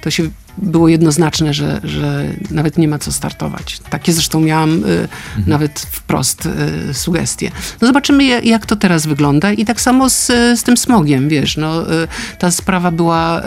to 0.01 0.11
się 0.11 0.29
było 0.61 0.87
jednoznaczne, 0.87 1.53
że, 1.53 1.81
że 1.83 2.25
nawet 2.51 2.77
nie 2.77 2.87
ma 2.87 2.99
co 2.99 3.11
startować. 3.11 3.79
Takie 3.89 4.13
zresztą 4.13 4.39
miałam 4.41 4.83
y, 4.83 5.07
nawet 5.47 5.79
wprost 5.79 6.45
y, 6.89 6.93
sugestie. 6.93 7.51
No 7.81 7.87
zobaczymy, 7.87 8.25
ja- 8.25 8.39
jak 8.41 8.65
to 8.65 8.75
teraz 8.75 9.05
wygląda 9.05 9.51
i 9.53 9.65
tak 9.65 9.81
samo 9.81 10.09
z, 10.09 10.27
z 10.59 10.63
tym 10.63 10.77
smogiem, 10.77 11.29
wiesz, 11.29 11.57
no, 11.57 11.93
y, 12.03 12.07
ta 12.39 12.51
sprawa 12.51 12.91
była 12.91 13.41
y, 13.41 13.43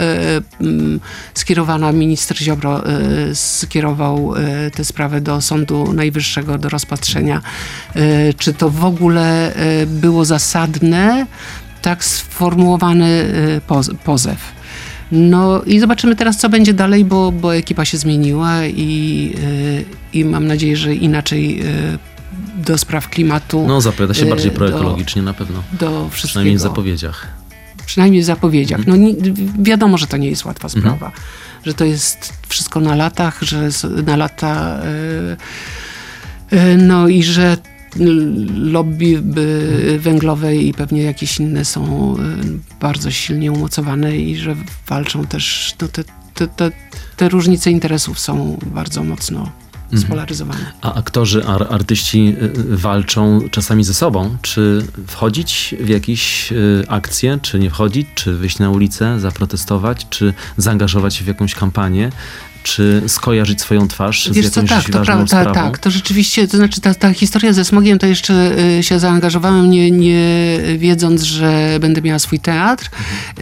mm, 0.61 1.01
skierowana, 1.35 1.93
minister 1.93 2.37
Ziobro 2.39 2.83
y, 3.31 3.35
skierował 3.35 4.35
y, 4.67 4.71
tę 4.71 4.85
sprawę 4.85 5.21
do 5.21 5.41
Sądu 5.41 5.93
Najwyższego 5.93 6.59
do 6.59 6.69
rozpatrzenia. 6.69 7.43
Y, 7.97 8.35
Czy 8.39 8.53
to 8.55 8.71
w 8.71 8.85
ogóle 8.85 9.57
y, 9.83 9.87
było 9.87 10.25
zasadne, 10.25 11.27
tak 11.83 12.05
sformułowany 12.05 13.07
y, 13.09 13.61
poz- 13.69 13.95
pozew. 14.05 14.39
No 15.13 15.63
i 15.63 15.81
zobaczymy 15.81 16.17
teraz, 16.17 16.37
co 16.37 16.49
będzie 16.49 16.75
dalej, 16.75 17.05
bo, 17.05 17.33
bo 17.33 17.55
ekipa 17.57 17.85
się 17.85 17.99
zmieniła 17.99 18.65
i, 18.67 19.33
y, 19.39 19.85
i 20.19 20.25
mam 20.25 20.47
nadzieję, 20.47 20.77
że 20.77 20.95
inaczej 20.95 21.61
y, 21.63 21.99
do 22.67 22.79
spraw 22.79 23.09
klimatu, 23.09 23.65
No, 23.69 23.81
zapowiada 23.81 24.15
się 24.15 24.27
y, 24.27 24.29
bardziej 24.29 24.51
do- 24.51 24.57
proekologicznie 24.57 25.23
na 25.23 25.35
pewno. 25.35 25.63
do 25.73 26.09
wszystkiego. 26.09 26.29
Przynajmniej 26.29 26.57
w 26.57 26.61
zapowiedziach. 26.61 27.29
Przynajmniej 27.87 28.23
w 28.23 28.25
zapowiedziach. 28.25 28.87
No 28.87 28.97
ni- 28.97 29.17
wiadomo, 29.59 29.99
że 29.99 30.07
to 30.07 30.17
nie 30.17 30.29
jest 30.31 30.45
łatwa 30.45 30.69
Mhm. 30.69 30.83
sprawa. 30.97 31.13
Że 31.67 31.75
to 31.75 31.85
jest 31.85 32.33
wszystko 32.49 32.81
na 32.81 32.95
latach, 32.95 33.39
że 33.43 33.69
na 34.07 34.17
lata 34.17 34.81
y, 36.53 36.57
y, 36.57 36.77
no 36.77 37.09
i 37.09 37.23
że 37.23 37.57
lobby 38.57 39.23
węglowe 39.99 40.57
i 40.57 40.75
pewnie 40.75 41.03
jakieś 41.03 41.41
inne 41.41 41.65
są 41.65 42.15
y, 42.17 42.19
bardzo 42.81 43.11
silnie 43.11 43.53
umocowane 43.53 44.17
i 44.17 44.37
że 44.37 44.57
walczą 44.89 45.27
też, 45.27 45.75
no 45.81 45.89
te, 45.89 46.05
te, 46.35 46.47
te, 46.47 46.71
te 47.17 47.29
różnice 47.29 47.71
interesów 47.71 48.19
są 48.19 48.59
bardzo 48.67 49.05
mocno 49.05 49.53
Mhm. 49.93 50.07
spolaryzowane. 50.07 50.73
A 50.81 50.95
aktorzy, 50.95 51.45
ar, 51.47 51.67
artyści 51.71 52.37
y, 52.43 52.45
y, 52.45 52.77
walczą 52.77 53.41
czasami 53.51 53.85
ze 53.85 53.95
sobą. 53.95 54.37
Czy 54.43 54.87
wchodzić 55.07 55.75
w 55.81 55.89
jakieś 55.89 56.53
akcje, 56.89 57.39
czy 57.43 57.59
nie 57.59 57.71
wchodzić, 57.71 58.07
czy 58.15 58.35
wyjść 58.35 58.59
na 58.59 58.71
ulicę, 58.71 59.21
zaprotestować, 59.21 60.07
czy 60.11 60.35
zaangażować 60.57 61.15
się 61.15 61.25
w 61.25 61.29
jakąś 61.29 61.55
kampanię, 61.55 62.13
czy 62.63 63.03
skojarzyć 63.07 63.61
swoją 63.61 63.89
twarz 63.89 64.27
z 64.27 64.33
Wiesz 64.33 64.51
co, 64.51 64.63
jakąś 64.63 64.85
tak, 64.85 64.93
to 64.93 64.99
ważną 65.05 65.27
tak, 65.55 65.79
to 65.79 65.91
rzeczywiście, 65.91 66.49
to 66.49 66.57
znaczy 66.57 66.81
ta, 66.81 66.95
ta 66.95 67.13
historia 67.13 67.53
ze 67.53 67.65
smogiem, 67.65 67.99
to 67.99 68.07
jeszcze 68.07 68.59
y, 68.79 68.83
się 68.83 68.99
zaangażowałem, 68.99 69.71
nie, 69.71 69.91
nie 69.91 70.59
wiedząc, 70.79 71.23
że 71.23 71.79
będę 71.81 72.03
miała 72.03 72.19
swój 72.19 72.39
teatr. 72.39 72.91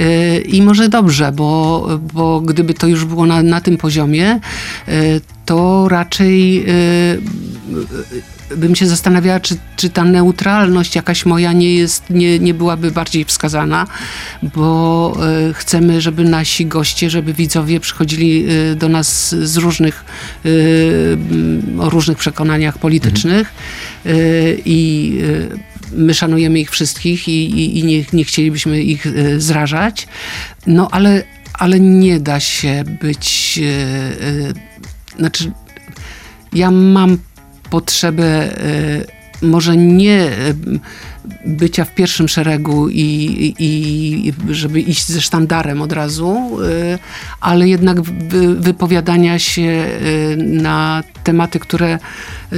Y, 0.00 0.40
i 0.40 0.62
może 0.62 0.88
dobrze, 0.88 1.32
bo, 1.32 1.88
bo 2.14 2.40
gdyby 2.40 2.74
to 2.74 2.86
już 2.86 3.04
było 3.04 3.26
na, 3.26 3.42
na 3.42 3.60
tym 3.60 3.76
poziomie, 3.76 4.40
y, 4.88 5.20
to 5.44 5.88
raczej 5.88 6.66
bym 8.56 8.76
się 8.76 8.86
zastanawiała, 8.86 9.40
czy, 9.40 9.56
czy 9.76 9.90
ta 9.90 10.04
neutralność 10.04 10.96
jakaś 10.96 11.26
moja 11.26 11.52
nie 11.52 11.74
jest, 11.74 12.10
nie, 12.10 12.38
nie 12.38 12.54
byłaby 12.54 12.90
bardziej 12.90 13.24
wskazana, 13.24 13.86
bo 14.42 15.16
y, 15.50 15.54
chcemy, 15.54 16.00
żeby 16.00 16.24
nasi 16.24 16.66
goście, 16.66 17.10
żeby 17.10 17.34
widzowie 17.34 17.80
przychodzili 17.80 18.50
y, 18.50 18.76
do 18.76 18.88
nas 18.88 19.34
z 19.42 19.56
różnych, 19.56 20.04
mm, 20.44 21.80
o 21.80 21.90
różnych 21.90 22.18
przekonaniach 22.18 22.78
politycznych 22.78 23.52
y, 24.06 24.62
i 24.64 25.20
my 25.92 26.14
szanujemy 26.14 26.60
ich 26.60 26.70
wszystkich 26.70 27.28
i, 27.28 27.50
i, 27.50 27.78
i 27.78 27.84
nie, 27.84 28.04
nie 28.12 28.24
chcielibyśmy 28.24 28.82
ich 28.82 29.06
zrażać, 29.38 30.08
no 30.66 30.88
ale, 30.90 31.22
ale 31.54 31.80
nie 31.80 32.20
da 32.20 32.40
się 32.40 32.84
być, 33.00 33.60
znaczy 35.18 35.52
ja 36.52 36.70
mam 36.70 37.18
potrzebę 37.70 38.58
y, 38.64 39.06
może 39.42 39.76
nie 39.76 40.22
y, 40.22 40.54
bycia 41.46 41.84
w 41.84 41.94
pierwszym 41.94 42.28
szeregu 42.28 42.88
i, 42.88 42.94
i, 42.98 43.54
i 43.58 44.54
żeby 44.54 44.80
iść 44.80 45.08
ze 45.08 45.20
sztandarem 45.20 45.82
od 45.82 45.92
razu, 45.92 46.58
y, 46.62 46.98
ale 47.40 47.68
jednak 47.68 48.00
wy, 48.00 48.54
wypowiadania 48.54 49.38
się 49.38 49.86
na 50.36 51.02
tematy, 51.24 51.58
które 51.58 51.98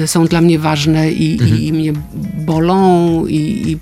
są 0.07 0.27
dla 0.27 0.41
mnie 0.41 0.59
ważne 0.59 1.13
i, 1.13 1.43
i, 1.43 1.67
i 1.67 1.73
mnie 1.73 1.93
bolą 2.35 3.27
i, 3.27 3.79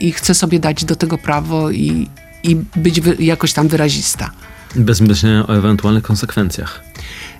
i, 0.00 0.12
chcę 0.12 0.34
sobie 0.34 0.60
dać 0.60 0.84
do 0.84 0.96
tego 0.96 1.18
prawo 1.18 1.70
i, 1.70 2.08
i 2.42 2.56
być 2.76 3.00
jakoś 3.18 3.52
tam 3.52 3.68
wyrazista. 3.68 4.30
Bez 4.76 5.00
myślenia 5.00 5.46
o 5.46 5.56
ewentualnych 5.56 6.02
konsekwencjach. 6.02 6.85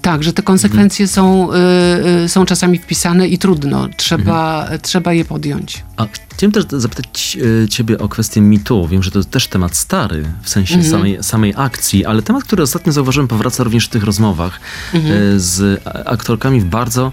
Tak, 0.06 0.22
że 0.22 0.32
te 0.32 0.42
konsekwencje 0.42 1.08
są, 1.08 1.48
y, 1.52 1.56
y, 2.24 2.28
są 2.28 2.44
czasami 2.46 2.78
wpisane 2.78 3.28
i 3.28 3.38
trudno. 3.38 3.88
Trzeba, 3.96 4.68
trzeba 4.82 5.12
je 5.12 5.24
podjąć. 5.24 5.84
A 5.96 6.06
chciałem 6.34 6.52
też 6.52 6.64
zapytać 6.70 7.38
e, 7.64 7.68
ciebie 7.68 7.98
o 7.98 8.08
kwestię 8.08 8.40
mitu. 8.40 8.88
Wiem, 8.88 9.02
że 9.02 9.10
to 9.10 9.24
też 9.24 9.46
temat 9.48 9.76
stary, 9.76 10.24
w 10.42 10.48
sensie 10.48 10.74
Mhm. 10.74 10.90
samej, 10.92 11.18
samej 11.22 11.54
akcji, 11.56 12.04
ale 12.04 12.22
temat, 12.22 12.44
który 12.44 12.62
ostatnio 12.62 12.92
zauważyłem, 12.92 13.28
powraca 13.28 13.64
również 13.64 13.86
w 13.86 13.88
tych 13.88 14.04
rozmowach 14.04 14.60
Mhm. 14.94 15.14
e, 15.36 15.40
z 15.40 15.82
aktorkami 16.04 16.60
w 16.60 16.64
bardzo 16.64 17.12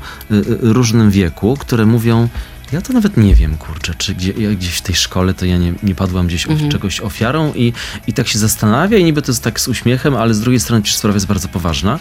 różnym 0.62 1.12
wieku, 1.12 1.58
które 1.60 1.86
mówią, 1.86 2.30
ja 2.74 2.82
to 2.82 2.94
nawet 2.94 3.18
nie 3.18 3.36
wiem, 3.36 3.58
kurczę, 3.58 3.94
czy 3.98 4.16
gdzie, 4.16 4.32
ja 4.38 4.50
gdzieś 4.52 4.74
w 4.78 4.82
tej 4.82 4.96
szkole 4.96 5.34
to 5.34 5.46
ja 5.46 5.58
nie, 5.58 5.74
nie 5.84 5.96
padłam 5.96 6.28
gdzieś 6.28 6.48
Mhm. 6.48 6.72
czegoś 6.72 7.02
ofiarą 7.02 7.54
i, 7.54 7.74
i 8.08 8.14
tak 8.14 8.28
się 8.28 8.40
zastanawia 8.40 8.98
i 8.98 9.04
niby 9.04 9.22
to 9.22 9.32
jest 9.32 9.44
tak 9.44 9.60
z 9.60 9.68
uśmiechem, 9.68 10.16
ale 10.16 10.34
z 10.34 10.40
drugiej 10.40 10.60
strony 10.60 10.82
przecież 10.82 10.98
sprawa 11.00 11.14
jest 11.16 11.28
bardzo 11.28 11.48
poważna. 11.48 12.00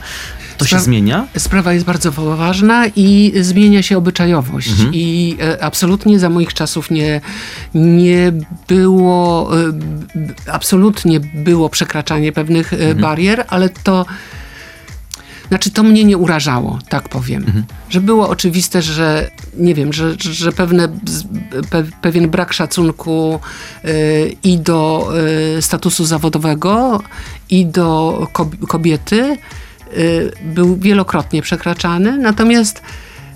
To 0.58 0.64
się 0.64 0.76
Spra- 0.76 0.80
zmienia? 0.80 1.26
Sprawa 1.38 1.72
jest 1.72 1.86
bardzo 1.86 2.12
poważna 2.12 2.86
i 2.96 3.32
zmienia 3.40 3.82
się 3.82 3.98
obyczajowość. 3.98 4.70
I 4.92 5.36
e, 5.42 5.64
absolutnie 5.64 6.18
za 6.18 6.28
moich 6.30 6.54
czasów 6.54 6.90
nie, 6.90 7.20
nie 7.74 8.32
było, 8.68 9.50
e, 9.60 9.72
absolutnie 10.52 11.20
było 11.20 11.68
przekraczanie 11.68 12.32
pewnych 12.32 12.72
e, 12.72 12.94
barier, 12.94 13.44
ale 13.48 13.68
to. 13.68 14.06
Znaczy, 15.52 15.70
to 15.70 15.82
mnie 15.82 16.04
nie 16.04 16.16
urażało, 16.16 16.78
tak 16.88 17.08
powiem. 17.08 17.64
Że 17.90 18.00
było 18.00 18.28
oczywiste, 18.28 18.82
że 18.82 19.30
nie 19.56 19.74
wiem, 19.74 19.92
że, 19.92 20.14
że 20.18 20.52
pewne, 20.52 20.88
pe, 21.70 21.84
pewien 22.02 22.30
brak 22.30 22.52
szacunku 22.52 23.40
y, 23.84 24.36
i 24.42 24.58
do 24.58 25.08
y, 25.58 25.62
statusu 25.62 26.04
zawodowego, 26.04 27.02
i 27.50 27.66
do 27.66 28.18
kob- 28.32 28.66
kobiety 28.66 29.36
y, 29.96 30.32
był 30.44 30.76
wielokrotnie 30.76 31.42
przekraczany. 31.42 32.18
Natomiast 32.18 32.82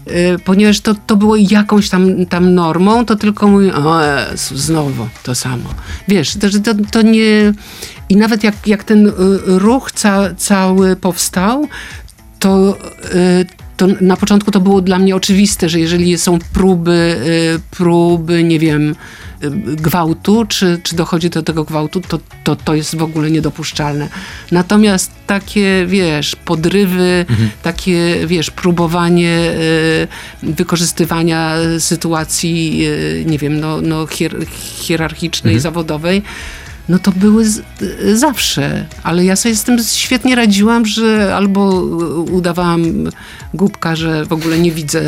y, 0.06 0.38
ponieważ 0.44 0.80
to, 0.80 0.94
to 1.06 1.16
było 1.16 1.36
jakąś 1.36 1.88
tam, 1.88 2.26
tam 2.26 2.54
normą, 2.54 3.04
to 3.06 3.16
tylko 3.16 3.48
mówię, 3.48 3.74
o 3.74 4.00
Jezu, 4.02 4.56
znowu 4.56 5.08
to 5.22 5.34
samo. 5.34 5.68
Wiesz, 6.08 6.34
to, 6.36 6.48
że 6.48 6.60
to, 6.60 6.74
to 6.90 7.02
nie... 7.02 7.52
I 8.08 8.16
nawet 8.16 8.44
jak, 8.44 8.66
jak 8.66 8.84
ten 8.84 9.06
y, 9.06 9.12
ruch 9.46 9.92
ca, 9.92 10.34
cały 10.36 10.96
powstał, 10.96 11.68
to, 12.46 12.78
y, 13.14 13.46
to 13.76 13.86
na 14.00 14.16
początku 14.16 14.50
to 14.50 14.60
było 14.60 14.80
dla 14.80 14.98
mnie 14.98 15.16
oczywiste, 15.16 15.68
że 15.68 15.80
jeżeli 15.80 16.18
są 16.18 16.38
próby, 16.52 17.16
y, 17.56 17.60
próby, 17.70 18.44
nie 18.44 18.58
wiem, 18.58 18.94
gwałtu, 19.66 20.46
czy, 20.48 20.80
czy 20.82 20.96
dochodzi 20.96 21.30
do 21.30 21.42
tego 21.42 21.64
gwałtu, 21.64 22.00
to, 22.00 22.18
to, 22.44 22.56
to 22.56 22.74
jest 22.74 22.96
w 22.96 23.02
ogóle 23.02 23.30
niedopuszczalne. 23.30 24.08
Natomiast 24.52 25.10
takie, 25.26 25.84
wiesz, 25.86 26.36
podrywy, 26.36 27.26
takie, 27.62 28.26
wiesz, 28.26 28.50
próbowanie 28.50 29.50
y, 30.42 30.52
wykorzystywania 30.54 31.54
sytuacji, 31.78 32.86
y, 32.86 33.24
nie 33.26 33.38
wiem, 33.38 33.60
no, 33.60 33.80
no 33.80 34.06
hier, 34.06 34.36
hierarchicznej, 34.80 35.60
zawodowej, 35.60 36.22
no 36.88 36.98
to 36.98 37.12
były 37.12 37.44
z, 37.44 37.62
y, 37.82 38.18
zawsze, 38.18 38.86
ale 39.02 39.24
ja 39.24 39.36
sobie 39.36 39.54
z 39.54 39.64
tym 39.64 39.78
świetnie 39.94 40.34
radziłam, 40.34 40.86
że 40.86 41.34
albo 41.36 41.80
udawałam 42.32 42.84
głupka, 43.54 43.96
że 43.96 44.24
w 44.24 44.32
ogóle 44.32 44.58
nie 44.58 44.72
widzę 44.72 45.00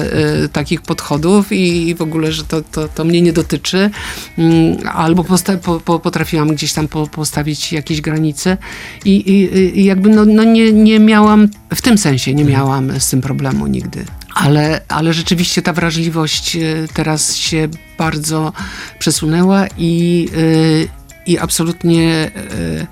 y, 0.45 0.49
takich 0.49 0.83
podchodów 0.83 1.53
i 1.53 1.95
w 1.95 2.03
ogóle, 2.03 2.33
że 2.33 2.45
to, 2.45 2.63
to, 2.63 2.89
to 2.89 3.05
mnie 3.05 3.23
nie 3.23 3.33
dotyczy, 3.33 3.91
mm, 4.39 4.77
albo 4.93 5.23
posta- 5.25 5.59
po, 5.59 5.81
po, 5.81 5.99
potrafiłam 5.99 6.49
gdzieś 6.49 6.73
tam 6.73 6.89
po, 6.89 7.07
postawić 7.07 7.73
jakieś 7.73 8.01
granice 8.01 8.57
i, 9.05 9.11
i, 9.11 9.79
i 9.81 9.85
jakby 9.85 10.09
no, 10.09 10.25
no 10.25 10.45
nie, 10.45 10.73
nie 10.73 11.01
miałam, 11.01 11.49
w 11.75 11.83
tym 11.83 11.99
sensie 11.99 12.35
nie 12.35 12.45
miałam 12.45 13.01
z 13.01 13.11
tym 13.11 13.21
problemu 13.21 13.67
nigdy. 13.67 14.05
Ale, 14.35 14.81
ale 14.89 15.13
rzeczywiście 15.13 15.63
ta 15.63 15.73
wrażliwość 15.73 16.57
y, 16.57 16.89
teraz 16.95 17.37
się 17.37 17.69
bardzo 17.99 18.53
przesunęła 18.99 19.67
i, 19.79 20.29
y, 20.37 20.98
i 21.29 21.39
absolutnie, 21.39 22.31
e, 22.37 22.87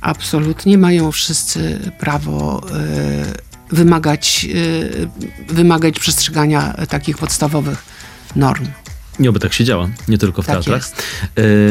absolutnie 0.00 0.78
mają 0.78 1.12
wszyscy 1.12 1.78
prawo 1.98 2.62
e, 2.70 3.74
wymagać, 3.74 4.46
e, 5.48 5.54
wymagać 5.54 5.98
przestrzegania 5.98 6.74
takich 6.88 7.18
podstawowych 7.18 7.84
norm. 8.36 8.66
Nie 9.20 9.30
oby 9.30 9.40
tak 9.40 9.52
się 9.52 9.64
działa, 9.64 9.88
nie 10.08 10.18
tylko 10.18 10.42
w 10.42 10.46
Tak 10.46 10.54
teatrach. 10.56 10.80
jest. 10.82 11.02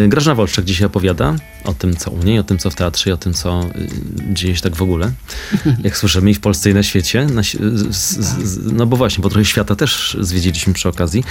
Yy, 0.02 0.08
Grażyna 0.10 0.36
Wolczak 0.36 0.66
dzisiaj 0.66 0.88
opowiada 0.88 1.36
o 1.64 1.74
tym, 1.74 1.95
co 1.95 2.12
u 2.12 2.24
niej, 2.24 2.39
o 2.39 2.43
tym, 2.43 2.58
co 2.58 2.70
w 2.70 2.76
teatrze 2.76 3.10
i 3.10 3.14
o 3.14 3.18
tym, 3.18 3.34
co 3.34 3.62
y, 3.76 3.88
dzieje 4.34 4.56
się 4.56 4.62
tak 4.62 4.76
w 4.76 4.82
ogóle. 4.82 5.12
Jak 5.84 5.97
słyszymy 5.97 6.32
i 6.32 6.34
w 6.34 6.39
Polsce 6.39 6.70
i 6.70 6.74
na 6.74 6.84
świecie. 6.84 7.26
Na, 7.26 7.43
z, 7.43 7.56
z, 7.95 8.20
z, 8.43 8.72
no 8.74 8.86
bo 8.86 8.97
właśnie, 8.97 9.22
bo 9.22 9.30
trochę 9.30 9.45
świata 9.45 9.76
też 9.76 10.18
zwiedziliśmy 10.20 10.74
przy 10.74 10.89
okazji. 10.89 11.24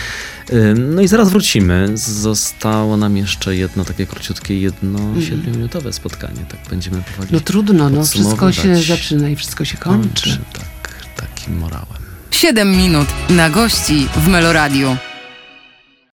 Yy, 0.52 0.74
no 0.78 1.02
i 1.02 1.08
zaraz 1.08 1.30
wrócimy. 1.30 1.90
Zostało 1.94 2.96
nam 2.96 3.16
jeszcze 3.16 3.56
jedno 3.56 3.84
takie 3.84 4.06
króciutkie, 4.06 4.60
jedno 4.60 4.98
siedmiominutowe 5.20 5.92
spotkanie. 5.92 6.44
Tak 6.48 6.60
będziemy 6.70 7.02
powoli 7.02 7.28
No 7.32 7.40
trudno, 7.40 7.90
no 7.90 8.04
wszystko 8.06 8.52
się 8.52 8.76
zaczyna 8.76 9.28
i 9.28 9.36
wszystko 9.36 9.64
się 9.64 9.76
kończy. 9.76 10.08
kończy. 10.30 10.38
Tak, 10.52 11.06
takim 11.16 11.58
morałem. 11.58 11.86
7 12.30 12.70
minut 12.76 13.06
na 13.30 13.50
gości 13.50 14.06
w 14.16 14.28
Meloradiu. 14.28 14.96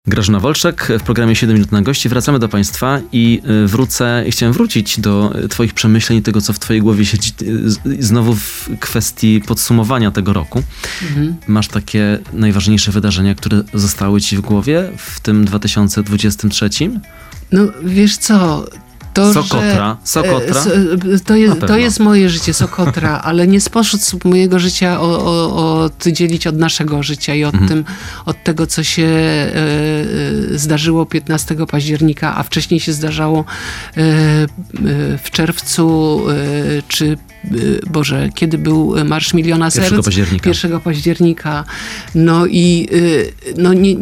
Grażyna 0.07 0.40
Wolczak 0.40 0.92
w 0.98 1.03
programie 1.03 1.36
7 1.36 1.55
minut 1.55 1.72
na 1.72 1.82
gości. 1.82 2.09
Wracamy 2.09 2.38
do 2.38 2.48
Państwa 2.48 3.01
i 3.12 3.42
y, 3.64 3.68
wrócę, 3.68 4.24
chciałem 4.30 4.53
wrócić 4.53 5.01
do 5.01 5.32
y, 5.44 5.48
Twoich 5.48 5.74
przemyśleń 5.74 6.18
i 6.18 6.22
tego, 6.22 6.40
co 6.40 6.53
w 6.53 6.59
Twojej 6.59 6.82
głowie 6.82 7.07
siedzi 7.07 7.32
y, 7.42 8.03
znowu 8.03 8.34
w 8.34 8.68
kwestii 8.80 9.40
podsumowania 9.46 10.11
tego 10.11 10.32
roku. 10.32 10.62
Mhm. 11.03 11.36
Masz 11.46 11.68
takie 11.68 12.18
najważniejsze 12.32 12.92
wydarzenia, 12.92 13.34
które 13.34 13.62
zostały 13.74 14.20
Ci 14.20 14.36
w 14.36 14.40
głowie 14.40 14.92
w 14.96 15.20
tym 15.20 15.44
2023? 15.44 16.70
No 17.53 17.62
wiesz 17.84 18.16
co, 18.16 18.66
to, 19.14 19.32
Sokotra, 19.34 19.96
że, 20.00 20.06
Sokotra? 20.06 20.62
e, 21.14 21.18
To 21.24 21.36
jest, 21.36 21.61
to 21.66 21.76
jest 21.78 22.00
moje 22.00 22.28
życie, 22.30 22.54
Sokotra, 22.54 23.20
ale 23.24 23.46
nie 23.46 23.61
sposób 23.61 24.24
mojego 24.24 24.58
życia 24.58 25.00
o, 25.00 25.24
o, 25.24 25.82
oddzielić 25.84 26.46
od 26.46 26.56
naszego 26.58 27.02
życia 27.02 27.34
i 27.34 27.44
od, 27.44 27.54
Mhm. 27.54 27.68
tym, 27.68 27.84
od 28.26 28.44
tego, 28.44 28.66
co 28.66 28.82
się 28.82 29.02
e, 29.02 29.54
e, 30.54 30.58
zdarzyło 30.58 31.06
15 31.06 31.56
października, 31.66 32.36
a 32.36 32.42
wcześniej 32.42 32.80
się 32.80 32.92
zdarzało 32.92 33.44
e, 33.96 34.00
e, 34.00 34.46
w 35.22 35.30
czerwcu, 35.30 36.20
e, 36.30 36.34
czy 36.88 37.06
e, 37.44 37.48
Boże, 37.90 38.28
kiedy 38.34 38.58
był 38.58 38.94
Marsz 39.04 39.34
Miliona 39.34 39.70
Serc? 39.70 39.84
1 39.90 40.02
października. 40.02 40.48
1 40.50 40.80
października. 40.80 41.64
No 42.14 42.46
i 42.46 42.88
no, 43.56 43.74
nie, 43.74 43.96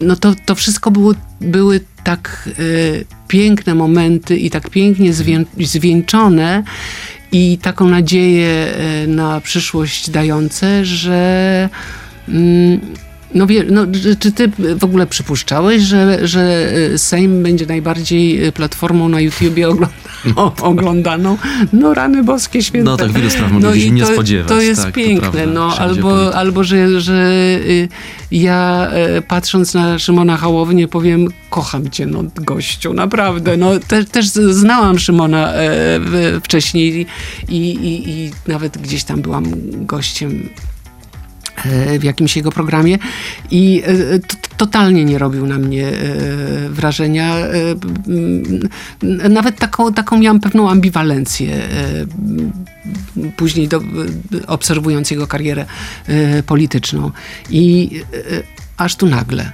no 0.00 0.16
to, 0.16 0.34
to 0.46 0.54
wszystko 0.54 0.90
było, 0.90 1.12
były 1.40 1.80
tak 2.04 2.48
y, 2.58 3.04
piękne 3.28 3.74
momenty 3.74 4.36
i 4.36 4.50
tak 4.50 4.70
pięknie 4.70 5.12
zwię, 5.12 5.44
zwieńczone 5.60 6.62
i 7.32 7.58
taką 7.62 7.88
nadzieję 7.88 8.74
y, 9.04 9.06
na 9.06 9.40
przyszłość 9.40 10.10
dające, 10.10 10.84
że 10.84 11.68
mm, 12.28 12.80
no, 13.34 13.46
no, 13.70 13.86
czy- 14.20 14.32
ty 14.32 14.48
w 14.76 14.84
ogóle 14.84 15.06
przypuszczałeś, 15.06 15.82
że, 15.82 16.28
że 16.28 16.72
y, 16.92 16.98
Sejm 16.98 17.42
będzie 17.42 17.66
najbardziej 17.66 18.46
y, 18.46 18.52
platformą 18.52 19.08
na 19.08 19.20
YouTubie 19.20 19.68
ogląda, 19.68 19.94
o, 20.36 20.54
oglądaną? 20.70 21.38
No 21.72 21.94
rany 21.94 22.24
boskie 22.24 22.62
święte. 22.62 22.90
No 22.90 22.96
tak, 22.96 23.12
wielu 23.12 23.30
spraw 23.30 23.52
mogli 23.52 23.80
się 23.80 23.86
i 23.86 23.92
nie 23.92 24.02
to, 24.02 24.12
spodziewać. 24.12 24.48
To 24.48 24.60
jest 24.60 24.82
tak, 24.82 24.90
to 24.90 25.00
piękne, 25.00 25.30
prawda. 25.30 25.52
no, 25.52 25.78
albo, 25.78 26.10
polityka. 26.10 26.38
albo 26.38 26.64
że, 26.64 27.00
że 27.00 27.32
y, 27.66 27.88
ja 28.30 28.88
e, 28.90 29.22
patrząc 29.22 29.74
na 29.74 29.98
Szymona 29.98 30.36
Hołownię 30.36 30.88
powiem, 30.88 31.28
kocham 31.50 31.90
cię, 31.90 32.06
no 32.06 32.24
gościu, 32.34 32.94
naprawdę. 32.94 33.56
No, 33.56 33.70
te, 33.88 34.04
też 34.04 34.26
znałam 34.28 34.98
Szymona 34.98 35.52
e, 35.54 36.00
wcześniej 36.44 37.06
i, 37.48 37.56
i, 37.56 38.10
i 38.10 38.30
nawet 38.48 38.78
gdzieś 38.78 39.04
tam 39.04 39.22
byłam 39.22 39.44
gościem 39.86 40.48
e, 40.58 40.71
w 41.98 42.04
jakimś 42.04 42.36
jego 42.36 42.52
programie 42.52 42.98
i 43.50 43.82
e, 43.86 43.92
totalnie 44.56 45.04
nie 45.04 45.18
robił 45.18 45.46
na 45.46 45.58
mnie 45.58 45.88
e, 45.88 45.92
wrażenia. 46.68 47.36
E, 47.36 47.48
Nawet 49.28 49.56
taką, 49.58 49.92
taką 49.92 50.18
miałam 50.18 50.40
pewną 50.40 50.70
ambiwalencję 50.70 51.54
e, 51.56 51.68
później 53.36 53.68
do, 53.68 53.80
obserwując 54.46 55.10
jego 55.10 55.26
karierę 55.26 55.64
e, 56.06 56.42
polityczną. 56.42 57.10
I 57.50 57.90
e, 58.14 58.62
aż 58.76 58.96
tu 58.96 59.06
nagle. 59.06 59.52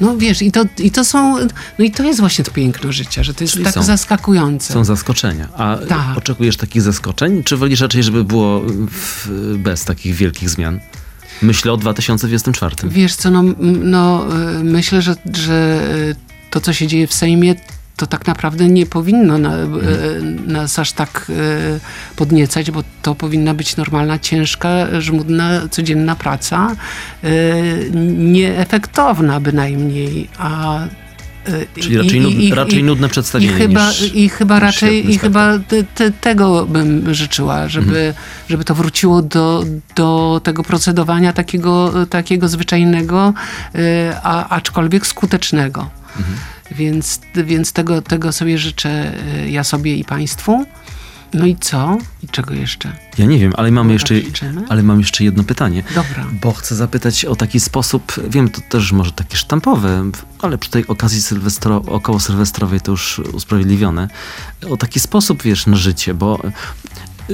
No 0.00 0.16
wiesz, 0.16 0.42
i 0.42 0.52
to, 0.52 0.64
i 0.78 0.90
to 0.90 1.04
są, 1.04 1.36
no 1.78 1.84
i 1.84 1.90
to 1.90 2.02
jest 2.04 2.20
właśnie 2.20 2.44
to 2.44 2.50
piękno 2.50 2.92
życia, 2.92 3.22
że 3.22 3.34
to 3.34 3.44
jest 3.44 3.52
Czyli 3.52 3.64
tak 3.64 3.74
są- 3.74 3.82
zaskakujące. 3.82 4.72
Są 4.74 4.84
zaskoczenia. 4.84 5.48
A 5.56 5.76
Tak. 5.88 6.18
oczekujesz 6.18 6.56
takich 6.56 6.82
zaskoczeń, 6.82 7.42
czy 7.44 7.56
wolisz 7.56 7.80
raczej, 7.80 8.02
żeby 8.02 8.24
było 8.24 8.60
w, 8.90 9.28
bez 9.58 9.84
takich 9.84 10.14
wielkich 10.14 10.50
zmian? 10.50 10.80
Myślę 11.42 11.72
o 11.72 11.76
2024. 11.76 12.76
Wiesz 12.84 13.14
co, 13.14 13.30
no, 13.30 13.42
no 13.82 14.26
y, 14.60 14.64
myślę, 14.64 15.02
że, 15.02 15.14
że 15.34 15.82
y, 15.94 16.16
to, 16.50 16.60
co 16.60 16.72
się 16.72 16.86
dzieje 16.86 17.06
w 17.06 17.14
Sejmie, 17.14 17.54
to 17.96 18.06
tak 18.06 18.26
naprawdę 18.26 18.68
nie 18.68 18.86
powinno 18.86 19.38
na, 19.38 19.56
y, 19.56 19.66
nas 20.46 20.78
aż 20.78 20.92
tak 20.92 21.32
podniecać, 22.16 22.70
bo 22.70 22.82
to 23.02 23.14
powinna 23.14 23.54
być 23.54 23.76
normalna, 23.76 24.18
ciężka, 24.18 25.00
żmudna, 25.00 25.68
codzienna 25.70 26.16
praca, 26.16 26.76
nieefektowna 28.16 29.40
bynajmniej, 29.40 30.28
a 30.38 30.80
Czyli 31.80 31.96
raczej, 31.98 32.16
i- 32.18 32.20
nud, 32.20 32.34
i- 32.34 32.54
raczej 32.54 32.78
i- 32.78 32.82
nudne 32.82 33.06
i 33.06 33.10
przedstawienie 33.10 33.52
chyba, 33.52 33.88
niż, 33.88 34.14
I 34.14 34.28
chyba 34.28 34.60
raczej, 34.60 35.10
i 35.10 35.18
chyba 35.18 35.58
te, 35.58 35.84
te, 35.84 36.10
tego 36.10 36.66
bym 36.66 37.14
życzyła, 37.14 37.68
żeby, 37.68 37.86
Mhm. 37.98 38.14
żeby 38.48 38.64
to 38.64 38.74
wróciło 38.74 39.22
do, 39.22 39.64
do 39.96 40.40
tego 40.44 40.62
procedowania 40.62 41.32
takiego, 41.32 41.92
takiego 42.06 42.48
zwyczajnego, 42.48 43.34
y, 43.74 43.78
a, 44.22 44.48
aczkolwiek 44.48 45.06
skutecznego. 45.06 45.90
Mhm. 46.18 46.36
Więc, 46.70 47.20
więc 47.34 47.72
tego, 47.72 48.02
tego 48.02 48.32
sobie 48.32 48.58
życzę 48.58 49.12
y, 49.46 49.50
ja 49.50 49.64
sobie 49.64 49.96
i 49.96 50.04
Państwu. 50.04 50.66
No 51.34 51.46
i 51.46 51.56
co? 51.56 51.98
I 52.22 52.28
czego 52.28 52.54
jeszcze? 52.54 52.92
Ja 53.18 53.26
nie 53.26 53.38
wiem, 53.38 53.52
ale 53.56 53.72
Tak 53.72 53.90
jeszcze, 53.90 54.14
ale 54.68 54.82
mam 54.82 54.98
jeszcze 54.98 55.24
jedno 55.24 55.44
pytanie. 55.44 55.82
Dobra. 55.94 56.26
Bo 56.32 56.52
chcę 56.52 56.74
zapytać 56.74 57.24
o 57.24 57.36
taki 57.36 57.60
sposób, 57.60 58.12
wiem, 58.28 58.48
to 58.48 58.60
też 58.60 58.92
może 58.92 59.12
takie 59.12 59.36
sztampowe, 59.36 60.10
ale 60.42 60.58
przy 60.58 60.70
tej 60.70 60.86
okazji 60.86 61.22
sylwestro, 61.22 61.82
około 61.86 62.20
sylwestrowej 62.20 62.80
to 62.80 62.90
już 62.90 63.18
usprawiedliwione, 63.18 64.08
o 64.70 64.76
taki 64.76 65.00
sposób, 65.00 65.42
wiesz, 65.42 65.66
na 65.66 65.76
życie, 65.76 66.14
bo 66.14 66.42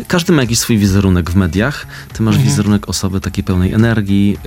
każdy 0.09 0.33
ma 0.33 0.43
jakiś 0.43 0.59
swój 0.59 0.79
wizerunek 0.79 1.31
w 1.31 1.35
mediach. 1.37 1.87
Ty 2.13 2.23
masz 2.23 2.35
Mhm. 2.35 2.51
wizerunek 2.51 2.89
osoby 2.89 3.21
takiej 3.21 3.45
pełnej 3.45 3.73
energii, 3.73 4.39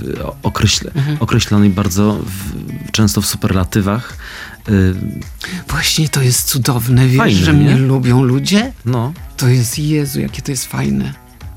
yy, 0.00 0.14
określe, 0.42 0.90
Mhm. 0.94 1.16
określonej 1.20 1.70
bardzo 1.70 2.12
w, 2.14 2.90
często 2.90 3.20
w 3.20 3.26
superlatywach. 3.26 4.16
Yy, 4.68 4.94
Właśnie 5.68 6.08
to 6.08 6.22
jest 6.22 6.48
cudowne, 6.48 7.06
wiesz, 7.08 7.18
Fajne, 7.18 7.38
że 7.40 7.54
nie? 7.54 7.60
mnie 7.60 7.76
lubią 7.76 8.22
ludzie. 8.22 8.72
no, 8.84 9.12
To 9.36 9.48
jest 9.48 9.78
Jezu, 9.78 10.20
jakie 10.20 10.42
to 10.42 10.50
jest 10.50 10.66
fajne. 10.66 11.12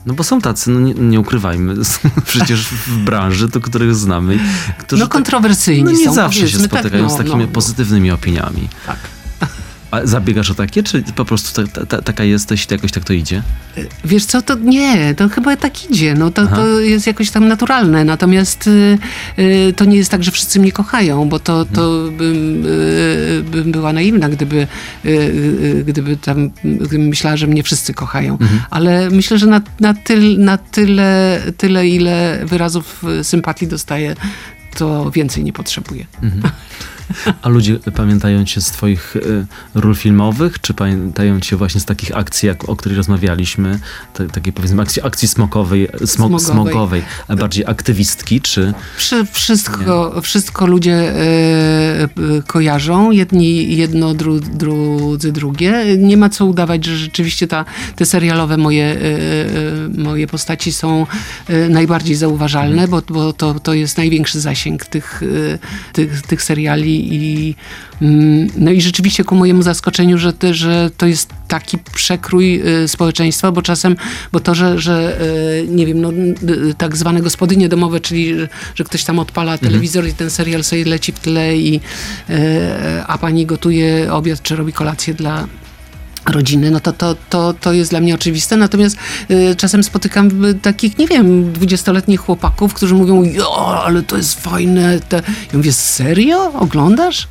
no 0.05 0.13
bo 0.13 0.23
są 0.23 0.41
tacy, 0.41 0.69
no 0.71 0.79
nie, 0.79 0.93
nie 0.93 1.19
ukrywajmy, 1.19 1.75
przecież 2.25 2.65
w 2.67 2.97
branży, 2.97 3.49
to 3.49 3.61
których 3.61 3.95
znamy, 3.95 4.39
którzy 4.79 4.99
No 4.99 5.07
tak- 5.07 5.13
kontrowersyjni 5.13 5.83
no 5.83 5.91
nie 5.91 6.05
są, 6.05 6.13
zawsze 6.13 6.47
się 6.49 6.57
tak, 6.57 6.65
spotykają 6.67 7.03
no, 7.03 7.09
z 7.09 7.17
takimi 7.17 7.35
no, 7.35 7.45
no. 7.45 7.47
pozytywnymi 7.47 8.11
opiniami. 8.11 8.69
Tak. 8.85 8.97
A 9.97 10.05
zabiegasz 10.05 10.51
o 10.51 10.55
takie, 10.55 10.83
czy 10.83 11.03
po 11.15 11.25
prostu 11.25 11.67
ta, 11.67 11.85
ta, 11.85 12.01
taka 12.01 12.23
jesteś 12.23 12.65
i 12.65 12.73
jakoś 12.73 12.91
tak 12.91 13.03
to 13.03 13.13
idzie? 13.13 13.43
Wiesz 14.05 14.25
co, 14.25 14.41
to 14.41 14.55
nie, 14.55 15.15
to 15.15 15.29
chyba 15.29 15.55
tak 15.55 15.91
idzie. 15.91 16.13
No 16.13 16.31
to, 16.31 16.41
Aha. 16.41 16.55
to 16.55 16.79
jest 16.79 17.07
jakoś 17.07 17.31
tam 17.31 17.47
naturalne. 17.47 18.03
Natomiast 18.05 18.67
y, 18.67 18.97
y, 19.39 19.73
to 19.73 19.85
nie 19.85 19.97
jest 19.97 20.11
tak, 20.11 20.23
że 20.23 20.31
wszyscy 20.31 20.59
mnie 20.59 20.71
kochają, 20.71 21.29
bo 21.29 21.39
to, 21.39 21.65
to 21.65 22.11
bym, 22.17 22.65
y, 22.65 23.43
bym 23.51 23.71
była 23.71 23.93
naiwna, 23.93 24.29
gdyby, 24.29 24.67
gdyby 25.85 26.17
tam 26.17 26.51
gdybym 26.63 27.07
myślała, 27.07 27.37
że 27.37 27.47
mnie 27.47 27.63
wszyscy 27.63 27.93
kochają. 27.93 28.37
Ale 28.69 29.09
myślę, 29.09 29.37
że 29.37 29.45
na, 29.45 29.61
na, 29.79 29.93
tyl, 29.93 30.39
na 30.39 30.57
tyle, 30.57 31.41
tyle, 31.57 31.87
ile 31.87 32.39
wyrazów 32.45 33.03
sympatii 33.23 33.67
dostaję, 33.67 34.15
to 34.75 35.11
więcej 35.11 35.43
nie 35.43 35.53
potrzebuję. 35.53 36.05
A 37.41 37.49
ludzie 37.49 37.79
pamiętają 37.95 38.45
cię 38.45 38.61
z 38.61 38.71
twoich 38.71 39.15
y, 39.15 39.45
ról 39.75 39.95
filmowych, 39.95 40.61
czy 40.61 40.73
pamiętają 40.73 41.39
cię 41.39 41.55
właśnie 41.55 41.81
z 41.81 41.85
takich 41.85 42.17
akcji, 42.17 42.47
jak, 42.47 42.69
o 42.69 42.75
których 42.75 42.97
rozmawialiśmy, 42.97 43.79
te, 44.13 44.27
takiej 44.27 44.53
powiedzmy 44.53 44.81
akcji, 44.81 45.01
akcji 45.01 45.27
smokowej, 45.27 45.87
smog, 46.05 46.41
Smogowej. 46.41 46.43
smogowej, 46.43 47.03
bardziej 47.37 47.65
aktywistki, 47.65 48.41
czy... 48.41 48.73
Wszy, 48.97 49.25
wszystko, 49.31 50.21
wszystko 50.21 50.67
ludzie 50.67 50.93
e, 50.93 52.03
e, 52.03 52.07
kojarzą, 52.47 53.11
jedni 53.11 53.77
jedno, 53.77 54.13
dru, 54.13 54.39
drudzy 54.39 55.31
drugie. 55.31 55.83
Nie 55.97 56.17
ma 56.17 56.29
co 56.29 56.45
udawać, 56.45 56.85
że 56.85 56.97
rzeczywiście 56.97 57.47
ta, 57.47 57.65
te 57.95 58.05
serialowe 58.05 58.57
moje, 58.57 58.85
e, 58.85 58.95
e, 58.95 60.01
moje 60.03 60.27
postaci 60.27 60.73
są 60.73 61.05
e, 61.47 61.69
najbardziej 61.69 62.15
zauważalne, 62.15 62.87
bo, 62.87 63.01
bo 63.09 63.33
to, 63.33 63.59
to 63.59 63.73
jest 63.73 63.97
największy 63.97 64.39
zasięg 64.39 64.85
tych, 64.85 65.23
e, 65.53 65.93
tych, 65.93 66.21
tych 66.21 66.43
seriali 66.43 66.96
i 66.99 67.55
mm, 68.01 68.47
no 68.57 68.71
i 68.71 68.81
rzeczywiście 68.81 69.23
ku 69.23 69.35
mojemu 69.35 69.61
zaskoczeniu, 69.61 70.17
że, 70.17 70.33
te, 70.33 70.53
że 70.53 70.89
to 70.97 71.05
jest 71.05 71.29
taki 71.47 71.77
przekrój 71.93 72.61
e, 72.83 72.87
społeczeństwa, 72.87 73.51
bo 73.51 73.61
czasem, 73.61 73.95
bo 74.31 74.39
to, 74.39 74.55
że, 74.55 74.79
że 74.79 75.19
e, 75.21 75.67
nie 75.67 75.85
wiem, 75.85 76.01
no, 76.01 76.09
n- 76.09 76.35
tak 76.77 76.97
zwane 76.97 77.21
gospodynie 77.21 77.69
domowe, 77.69 77.99
czyli 77.99 78.33
że- 78.75 78.83
ktoś 78.83 79.03
tam 79.03 79.19
odpala 79.19 79.57
telewizor 79.57 80.07
i 80.07 80.13
ten 80.13 80.29
serial 80.29 80.63
sobie 80.63 80.85
leci 80.85 81.11
w 81.11 81.19
tle 81.19 81.57
i 81.57 81.79
a 83.07 83.17
pani 83.17 83.45
gotuje 83.45 84.13
obiad 84.13 84.41
czy 84.41 84.55
robi 84.55 84.73
kolację 84.73 85.13
dla 85.13 85.47
rodziny, 86.27 86.71
no 86.71 86.79
to, 86.79 86.93
to, 86.93 87.15
to, 87.29 87.53
to 87.53 87.73
jest 87.73 87.89
dla 87.91 87.99
mnie 87.99 88.15
oczywiste. 88.15 88.57
Natomiast 88.57 88.97
y, 89.31 89.55
czasem 89.55 89.83
spotykam 89.83 90.45
y, 90.45 90.53
takich, 90.53 90.97
nie 90.97 91.07
wiem, 91.07 91.53
dwudziestoletnich 91.53 92.19
chłopaków, 92.19 92.73
którzy 92.73 92.95
mówią, 92.95 93.23
jo, 93.23 93.83
ale 93.85 94.03
to 94.03 94.17
jest 94.17 94.41
fajne. 94.41 94.99
Te... 94.99 95.15
Ja 95.51 95.57
mówię, 95.57 95.73
serio? 95.73 96.53
Oglądasz? 96.53 97.27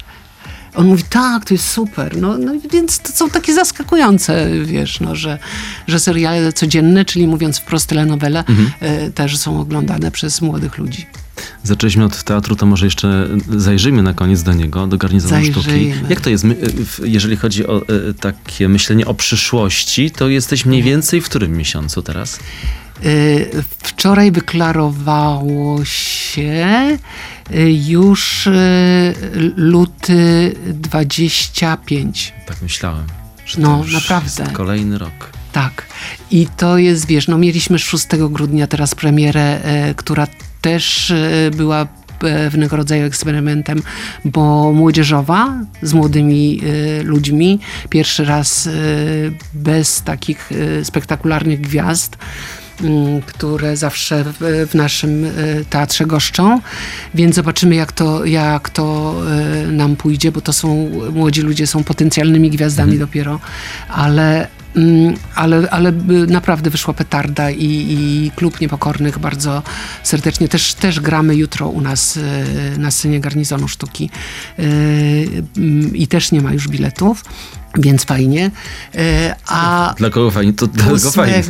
On 0.74 0.86
mówi, 0.86 1.02
tak, 1.10 1.44
to 1.44 1.54
jest 1.54 1.70
super. 1.70 2.16
No, 2.16 2.38
no 2.38 2.52
więc 2.72 2.98
to 2.98 3.12
są 3.12 3.30
takie 3.30 3.54
zaskakujące, 3.54 4.50
wiesz, 4.64 5.00
no, 5.00 5.14
że, 5.14 5.38
że 5.86 6.00
seriale 6.00 6.52
codzienne, 6.52 7.04
czyli 7.04 7.26
mówiąc 7.26 7.58
wprost 7.58 7.88
telenowele, 7.88 8.44
y, 9.06 9.12
też 9.12 9.38
są 9.38 9.60
oglądane 9.60 10.10
przez 10.10 10.40
młodych 10.40 10.78
ludzi. 10.78 11.06
Zaczęliśmy 11.62 12.04
od 12.04 12.22
teatru, 12.22 12.56
to 12.56 12.66
może 12.66 12.86
jeszcze 12.86 13.28
zajrzyjmy 13.56 14.02
na 14.02 14.14
koniec 14.14 14.42
do 14.42 14.52
niego, 14.52 14.86
do 14.86 14.98
garnizonu 14.98 15.44
sztuki. 15.44 15.60
Zajrzyjmy. 15.70 16.08
Jak 16.08 16.20
to 16.20 16.30
jest, 16.30 16.46
w- 16.46 17.00
jeżeli 17.04 17.36
chodzi 17.36 17.66
o 17.66 17.82
e, 17.82 18.14
takie 18.20 18.68
myślenie 18.68 19.06
o 19.06 19.14
przyszłości, 19.14 20.10
to 20.10 20.28
jesteś 20.28 20.66
mniej 20.66 20.82
więcej 20.82 21.20
w 21.20 21.24
którym 21.24 21.56
miesiącu 21.56 22.02
teraz? 22.02 22.38
Y, 23.04 23.50
Wczoraj 23.78 24.32
wyklarowało 24.32 25.84
się 25.84 26.98
już 27.88 28.48
luty 29.56 30.54
25. 30.64 32.34
Tak 32.46 32.62
myślałem. 32.62 33.06
Że 33.46 33.60
No, 33.60 33.84
to 33.86 33.92
naprawdę. 33.92 34.42
Jest 34.42 34.56
kolejny 34.56 34.98
rok. 34.98 35.30
Tak. 35.52 35.86
I 36.30 36.46
to 36.56 36.78
jest, 36.78 37.06
wiesz, 37.06 37.28
no 37.28 37.38
mieliśmy 37.38 37.78
6 37.78 38.06
grudnia 38.30 38.66
teraz 38.66 38.94
premierę, 38.94 39.62
e, 39.64 39.94
która 39.94 40.26
też 40.66 41.10
e, 41.10 41.50
była 41.56 41.86
pewnego 42.18 42.76
rodzaju 42.76 43.04
eksperymentem, 43.04 43.82
bo 44.24 44.72
młodzieżowa 44.72 45.54
z 45.82 45.94
młodymi 45.94 46.60
e, 47.00 47.02
ludźmi, 47.02 47.58
pierwszy 47.90 48.24
raz 48.24 48.66
e, 48.66 48.70
bez 49.54 50.02
takich 50.02 50.50
e, 50.52 50.84
spektakularnych 50.84 51.60
gwiazd 51.60 52.16
mm, 52.80 53.22
które 53.22 53.76
zawsze 53.76 54.24
w, 54.40 54.74
naszym 54.74 55.24
e, 55.24 55.30
teatrze 55.70 56.06
goszczą, 56.06 56.60
więc 57.14 57.34
zobaczymy 57.34 57.74
jak 57.74 57.92
to, 57.92 58.24
jak 58.24 58.70
to 58.70 59.14
e, 59.64 59.66
nam 59.66 59.96
pójdzie, 59.96 60.32
bo 60.32 60.40
to 60.40 60.52
są, 60.52 60.90
młodzi 61.12 61.42
ludzie 61.42 61.66
są 61.66 61.84
potencjalnymi 61.84 62.50
gwiazdami 62.50 62.98
dopiero, 62.98 63.40
ale 63.88 64.48
ale, 65.34 65.70
ale 65.70 65.90
y, 65.90 65.92
naprawdę 66.26 66.70
wyszła 66.70 66.94
petarda 66.94 67.50
i, 67.50 67.86
i 67.90 68.30
Klub 68.36 68.60
Niepokornych 68.60 69.18
bardzo 69.18 69.62
serdecznie. 70.02 70.48
Też, 70.48 70.74
też 70.74 71.00
gramy 71.00 71.36
jutro 71.36 71.68
u 71.68 71.80
nas 71.80 72.16
y, 72.16 72.22
na 72.78 72.90
scenie 72.90 73.20
Garnizonu 73.20 73.68
Sztuki 73.68 74.10
Y, 74.58 75.42
mm, 75.56 75.96
i 75.96 76.06
też 76.06 76.32
nie 76.32 76.40
ma 76.40 76.52
już 76.52 76.68
biletów, 76.68 77.24
więc 77.78 78.04
fajnie. 78.04 78.50
Y, 78.94 78.98
A 79.46 79.94
Dla 79.98 80.10
kogo 80.10 80.30
fajnie? 80.30 80.52
To 80.52 80.66
dla 80.66 80.84
kogo 80.84 81.10
fajnie. 81.10 81.42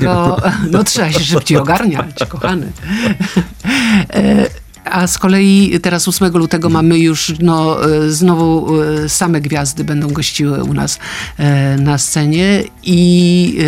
no 0.70 0.84
trzeba 0.84 1.12
się 1.12 1.20
szybciej 1.20 1.58
ogarniać, 1.58 2.24
kochany. 2.28 2.72
A 4.90 5.06
z 5.06 5.18
kolei 5.18 5.80
teraz 5.82 6.08
8 6.08 6.32
lutego 6.32 6.68
mamy 6.68 6.98
już 6.98 7.32
no, 7.40 7.90
e, 7.90 8.10
znowu 8.10 8.82
e, 8.82 9.08
same 9.08 9.40
gwiazdy 9.40 9.84
będą 9.84 10.08
gościły 10.08 10.64
u 10.64 10.74
nas 10.74 10.98
e, 11.38 11.76
na 11.76 11.98
scenie 11.98 12.64
i 12.82 13.58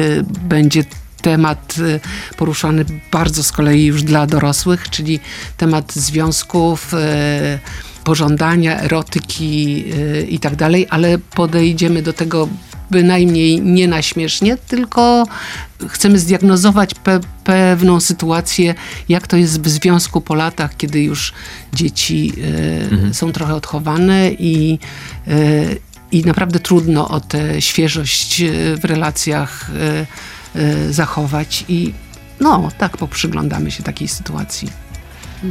będzie 0.42 0.84
temat 1.22 1.74
poruszany 2.36 2.84
bardzo 3.12 3.42
z 3.42 3.52
kolei 3.52 3.84
już 3.84 4.02
dla 4.02 4.26
dorosłych, 4.26 4.90
czyli 4.90 5.20
temat 5.56 5.92
związków, 5.92 6.94
pożądania, 8.08 8.80
erotyki 8.80 9.84
e, 9.84 10.22
i 10.22 10.38
tak 10.38 10.56
ale 10.90 11.18
podejdziemy 11.18 12.02
do 12.02 12.12
tego 12.12 12.48
bynajmniej 12.90 13.60
nie 13.60 13.88
na 13.88 14.02
śmiesznie, 14.02 14.56
tylko 14.56 15.26
chcemy 15.88 16.18
zdiagnozować 16.18 16.94
pe 16.94 17.20
pewną 17.44 18.00
sytuację, 18.00 18.74
jak 19.08 19.26
to 19.26 19.36
jest 19.36 19.60
w 19.62 19.68
związku 19.68 20.20
po 20.20 20.34
latach, 20.34 20.76
kiedy 20.76 21.02
już 21.02 21.32
dzieci 21.72 22.32
e, 23.10 23.14
są 23.14 23.32
trochę 23.32 23.54
odchowane 23.54 24.30
i, 24.30 24.78
e, 25.28 25.32
i 26.12 26.24
naprawdę 26.24 26.60
trudno 26.60 27.08
o 27.08 27.20
tę 27.20 27.62
świeżość 27.62 28.40
e, 28.40 28.76
w 28.76 28.84
relacjach 28.84 29.70
e, 30.54 30.92
zachować 30.92 31.64
i 31.68 31.92
no, 32.40 32.68
tak 32.78 32.96
poprzyglądamy 32.96 33.70
się 33.70 33.82
takiej 33.82 34.08
sytuacji. 34.08 34.87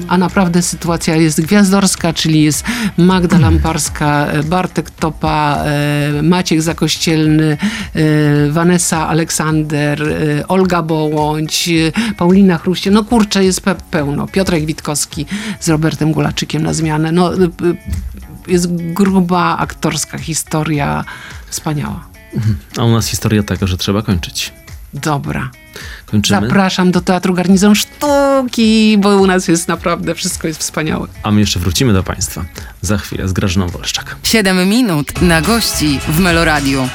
A 0.08 0.18
naprawdę 0.18 0.62
sytuacja 0.62 1.16
jest 1.16 1.42
gwiazdorska, 1.42 2.14
czyli 2.14 2.42
jest 2.42 2.64
Magda 2.98 3.40
Lamparska, 3.40 4.28
e, 4.28 4.44
Bartek 4.44 4.90
Topa, 4.90 5.64
e, 5.66 6.22
Maciek 6.22 6.62
Zakościelny, 6.62 7.58
e, 7.94 8.52
Vanessa 8.52 9.08
Aleksander, 9.08 10.04
Olga 10.48 10.82
Bołądź, 10.82 11.70
Paulina 12.18 12.58
Chruście. 12.58 12.92
No 12.92 13.04
kurczę, 13.04 13.44
jest 13.44 13.62
pe 13.62 13.76
pełno. 13.92 14.28
Piotrek 14.28 14.66
Witkowski 14.66 15.26
z 15.60 15.70
Robertem 15.70 16.12
Gulaczykiem 16.12 16.64
na 16.64 16.74
zmianę. 16.74 17.12
No, 17.12 17.32
jest 18.48 18.76
gruba 18.76 19.58
aktorska 19.58 20.18
historia, 20.18 21.06
wspaniała. 21.50 22.06
A 22.78 22.84
u 22.84 22.92
nas 22.92 23.08
historia 23.08 23.44
taka, 23.44 23.68
że 23.68 23.78
trzeba 23.78 24.02
kończyć. 24.02 24.54
Dobra. 25.02 25.52
Kończymy. 26.06 26.42
Zapraszam 26.42 26.92
do 26.92 27.02
Teatru 27.02 27.34
Garnizon 27.34 27.76
Sztuki, 27.76 28.98
bo 29.00 29.18
u 29.18 29.28
nas 29.28 29.48
jest 29.48 29.68
naprawdę, 29.68 30.16
wszystko 30.16 30.48
jest 30.48 30.60
wspaniałe. 30.60 31.08
A 31.24 31.32
my 31.32 31.40
jeszcze 31.40 31.60
wrócimy 31.60 31.94
do 31.94 32.04
Państwa 32.04 32.46
za 32.82 32.98
chwilę 32.98 33.28
z 33.28 33.34
Grażyną 33.34 33.68
Wolszczak. 33.68 34.16
7 34.24 34.70
minut 34.70 35.22
na 35.22 35.42
gości 35.42 36.00
w 36.08 36.20
Meloradiu. 36.20 36.90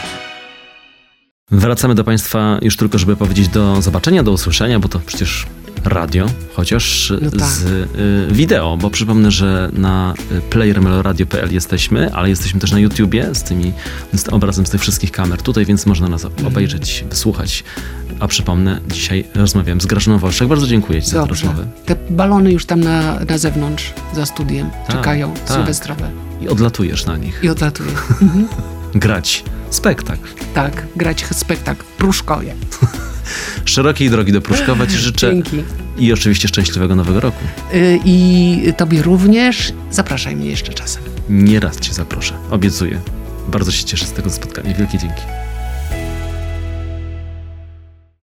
Wracamy 1.50 1.94
do 1.94 2.04
Państwa 2.04 2.58
już 2.62 2.76
tylko, 2.76 2.98
żeby 2.98 3.16
powiedzieć 3.16 3.48
do 3.48 3.82
zobaczenia, 3.82 4.22
do 4.22 4.32
usłyszenia, 4.32 4.80
bo 4.80 4.88
to 4.88 4.98
przecież 4.98 5.46
radio, 5.84 6.26
chociaż 6.54 7.12
No 7.22 7.30
tak. 7.30 7.40
z 7.48 7.62
y, 7.64 7.86
wideo, 8.34 8.76
bo 8.76 8.90
przypomnę, 8.90 9.30
że 9.30 9.70
na 9.72 10.14
playermeloradio.pl 10.50 11.52
jesteśmy, 11.54 12.14
ale 12.14 12.28
jesteśmy 12.28 12.60
też 12.60 12.72
na 12.72 12.78
YouTubie 12.78 13.34
z 13.34 13.42
tymi 13.42 13.72
z 14.14 14.28
obrazem 14.28 14.66
z 14.66 14.70
tych 14.70 14.80
wszystkich 14.80 15.10
kamer 15.12 15.42
tutaj, 15.42 15.64
więc 15.66 15.86
można 15.86 16.08
nas 16.08 16.24
Mhm. 16.24 16.46
obejrzeć, 16.46 17.04
wysłuchać. 17.10 17.64
A 18.20 18.28
przypomnę, 18.28 18.80
dzisiaj 18.88 19.24
rozmawiałem 19.34 19.80
z 19.80 19.86
Grażyną 19.86 20.18
Wolszczak. 20.18 20.48
Bardzo 20.48 20.66
dziękuję 20.66 21.02
Ci 21.02 21.10
za 21.10 21.22
tę 21.22 21.26
Dobrze. 21.28 21.46
rozmowę. 21.46 21.68
Te 21.86 21.96
balony 22.10 22.52
już 22.52 22.66
tam 22.66 22.80
na, 22.80 23.20
na 23.28 23.38
zewnątrz, 23.38 23.92
za 24.14 24.26
studiem, 24.26 24.70
Tak, 24.86 24.96
czekają, 24.96 25.34
tak. 25.34 25.48
sylwestrowe. 25.56 26.10
I 26.40 26.48
odlatujesz 26.48 27.06
na 27.06 27.16
nich. 27.16 27.40
I 27.42 27.48
odlatuję. 27.48 27.90
Grać. 28.94 29.44
Spektakl. 29.70 30.28
tak, 30.54 30.86
grać 30.96 31.24
spektakl. 31.32 31.84
Pruszkoje. 31.98 32.54
Szerokiej 33.64 34.10
drogi 34.10 34.32
do 34.32 34.40
Pruszkowa 34.40 34.86
Ci 34.86 34.96
życzę 34.96 35.30
Dzięki. 35.30 35.62
i 35.98 36.12
oczywiście 36.12 36.48
szczęśliwego 36.48 36.94
nowego 36.96 37.20
roku. 37.20 37.44
Y, 37.74 38.00
I 38.04 38.72
tobie 38.76 39.02
również. 39.02 39.72
Zapraszaj 39.90 40.36
mnie 40.36 40.50
jeszcze 40.50 40.72
czasem. 40.72 41.02
Nie 41.28 41.60
raz 41.60 41.80
Cię 41.80 41.92
zaproszę. 41.92 42.34
Obiecuję. 42.50 43.00
Bardzo 43.48 43.72
się 43.72 43.84
cieszę 43.84 44.06
z 44.06 44.12
tego 44.12 44.30
spotkania. 44.30 44.74
Wielkie 44.74 44.98
dzięki. 44.98 45.22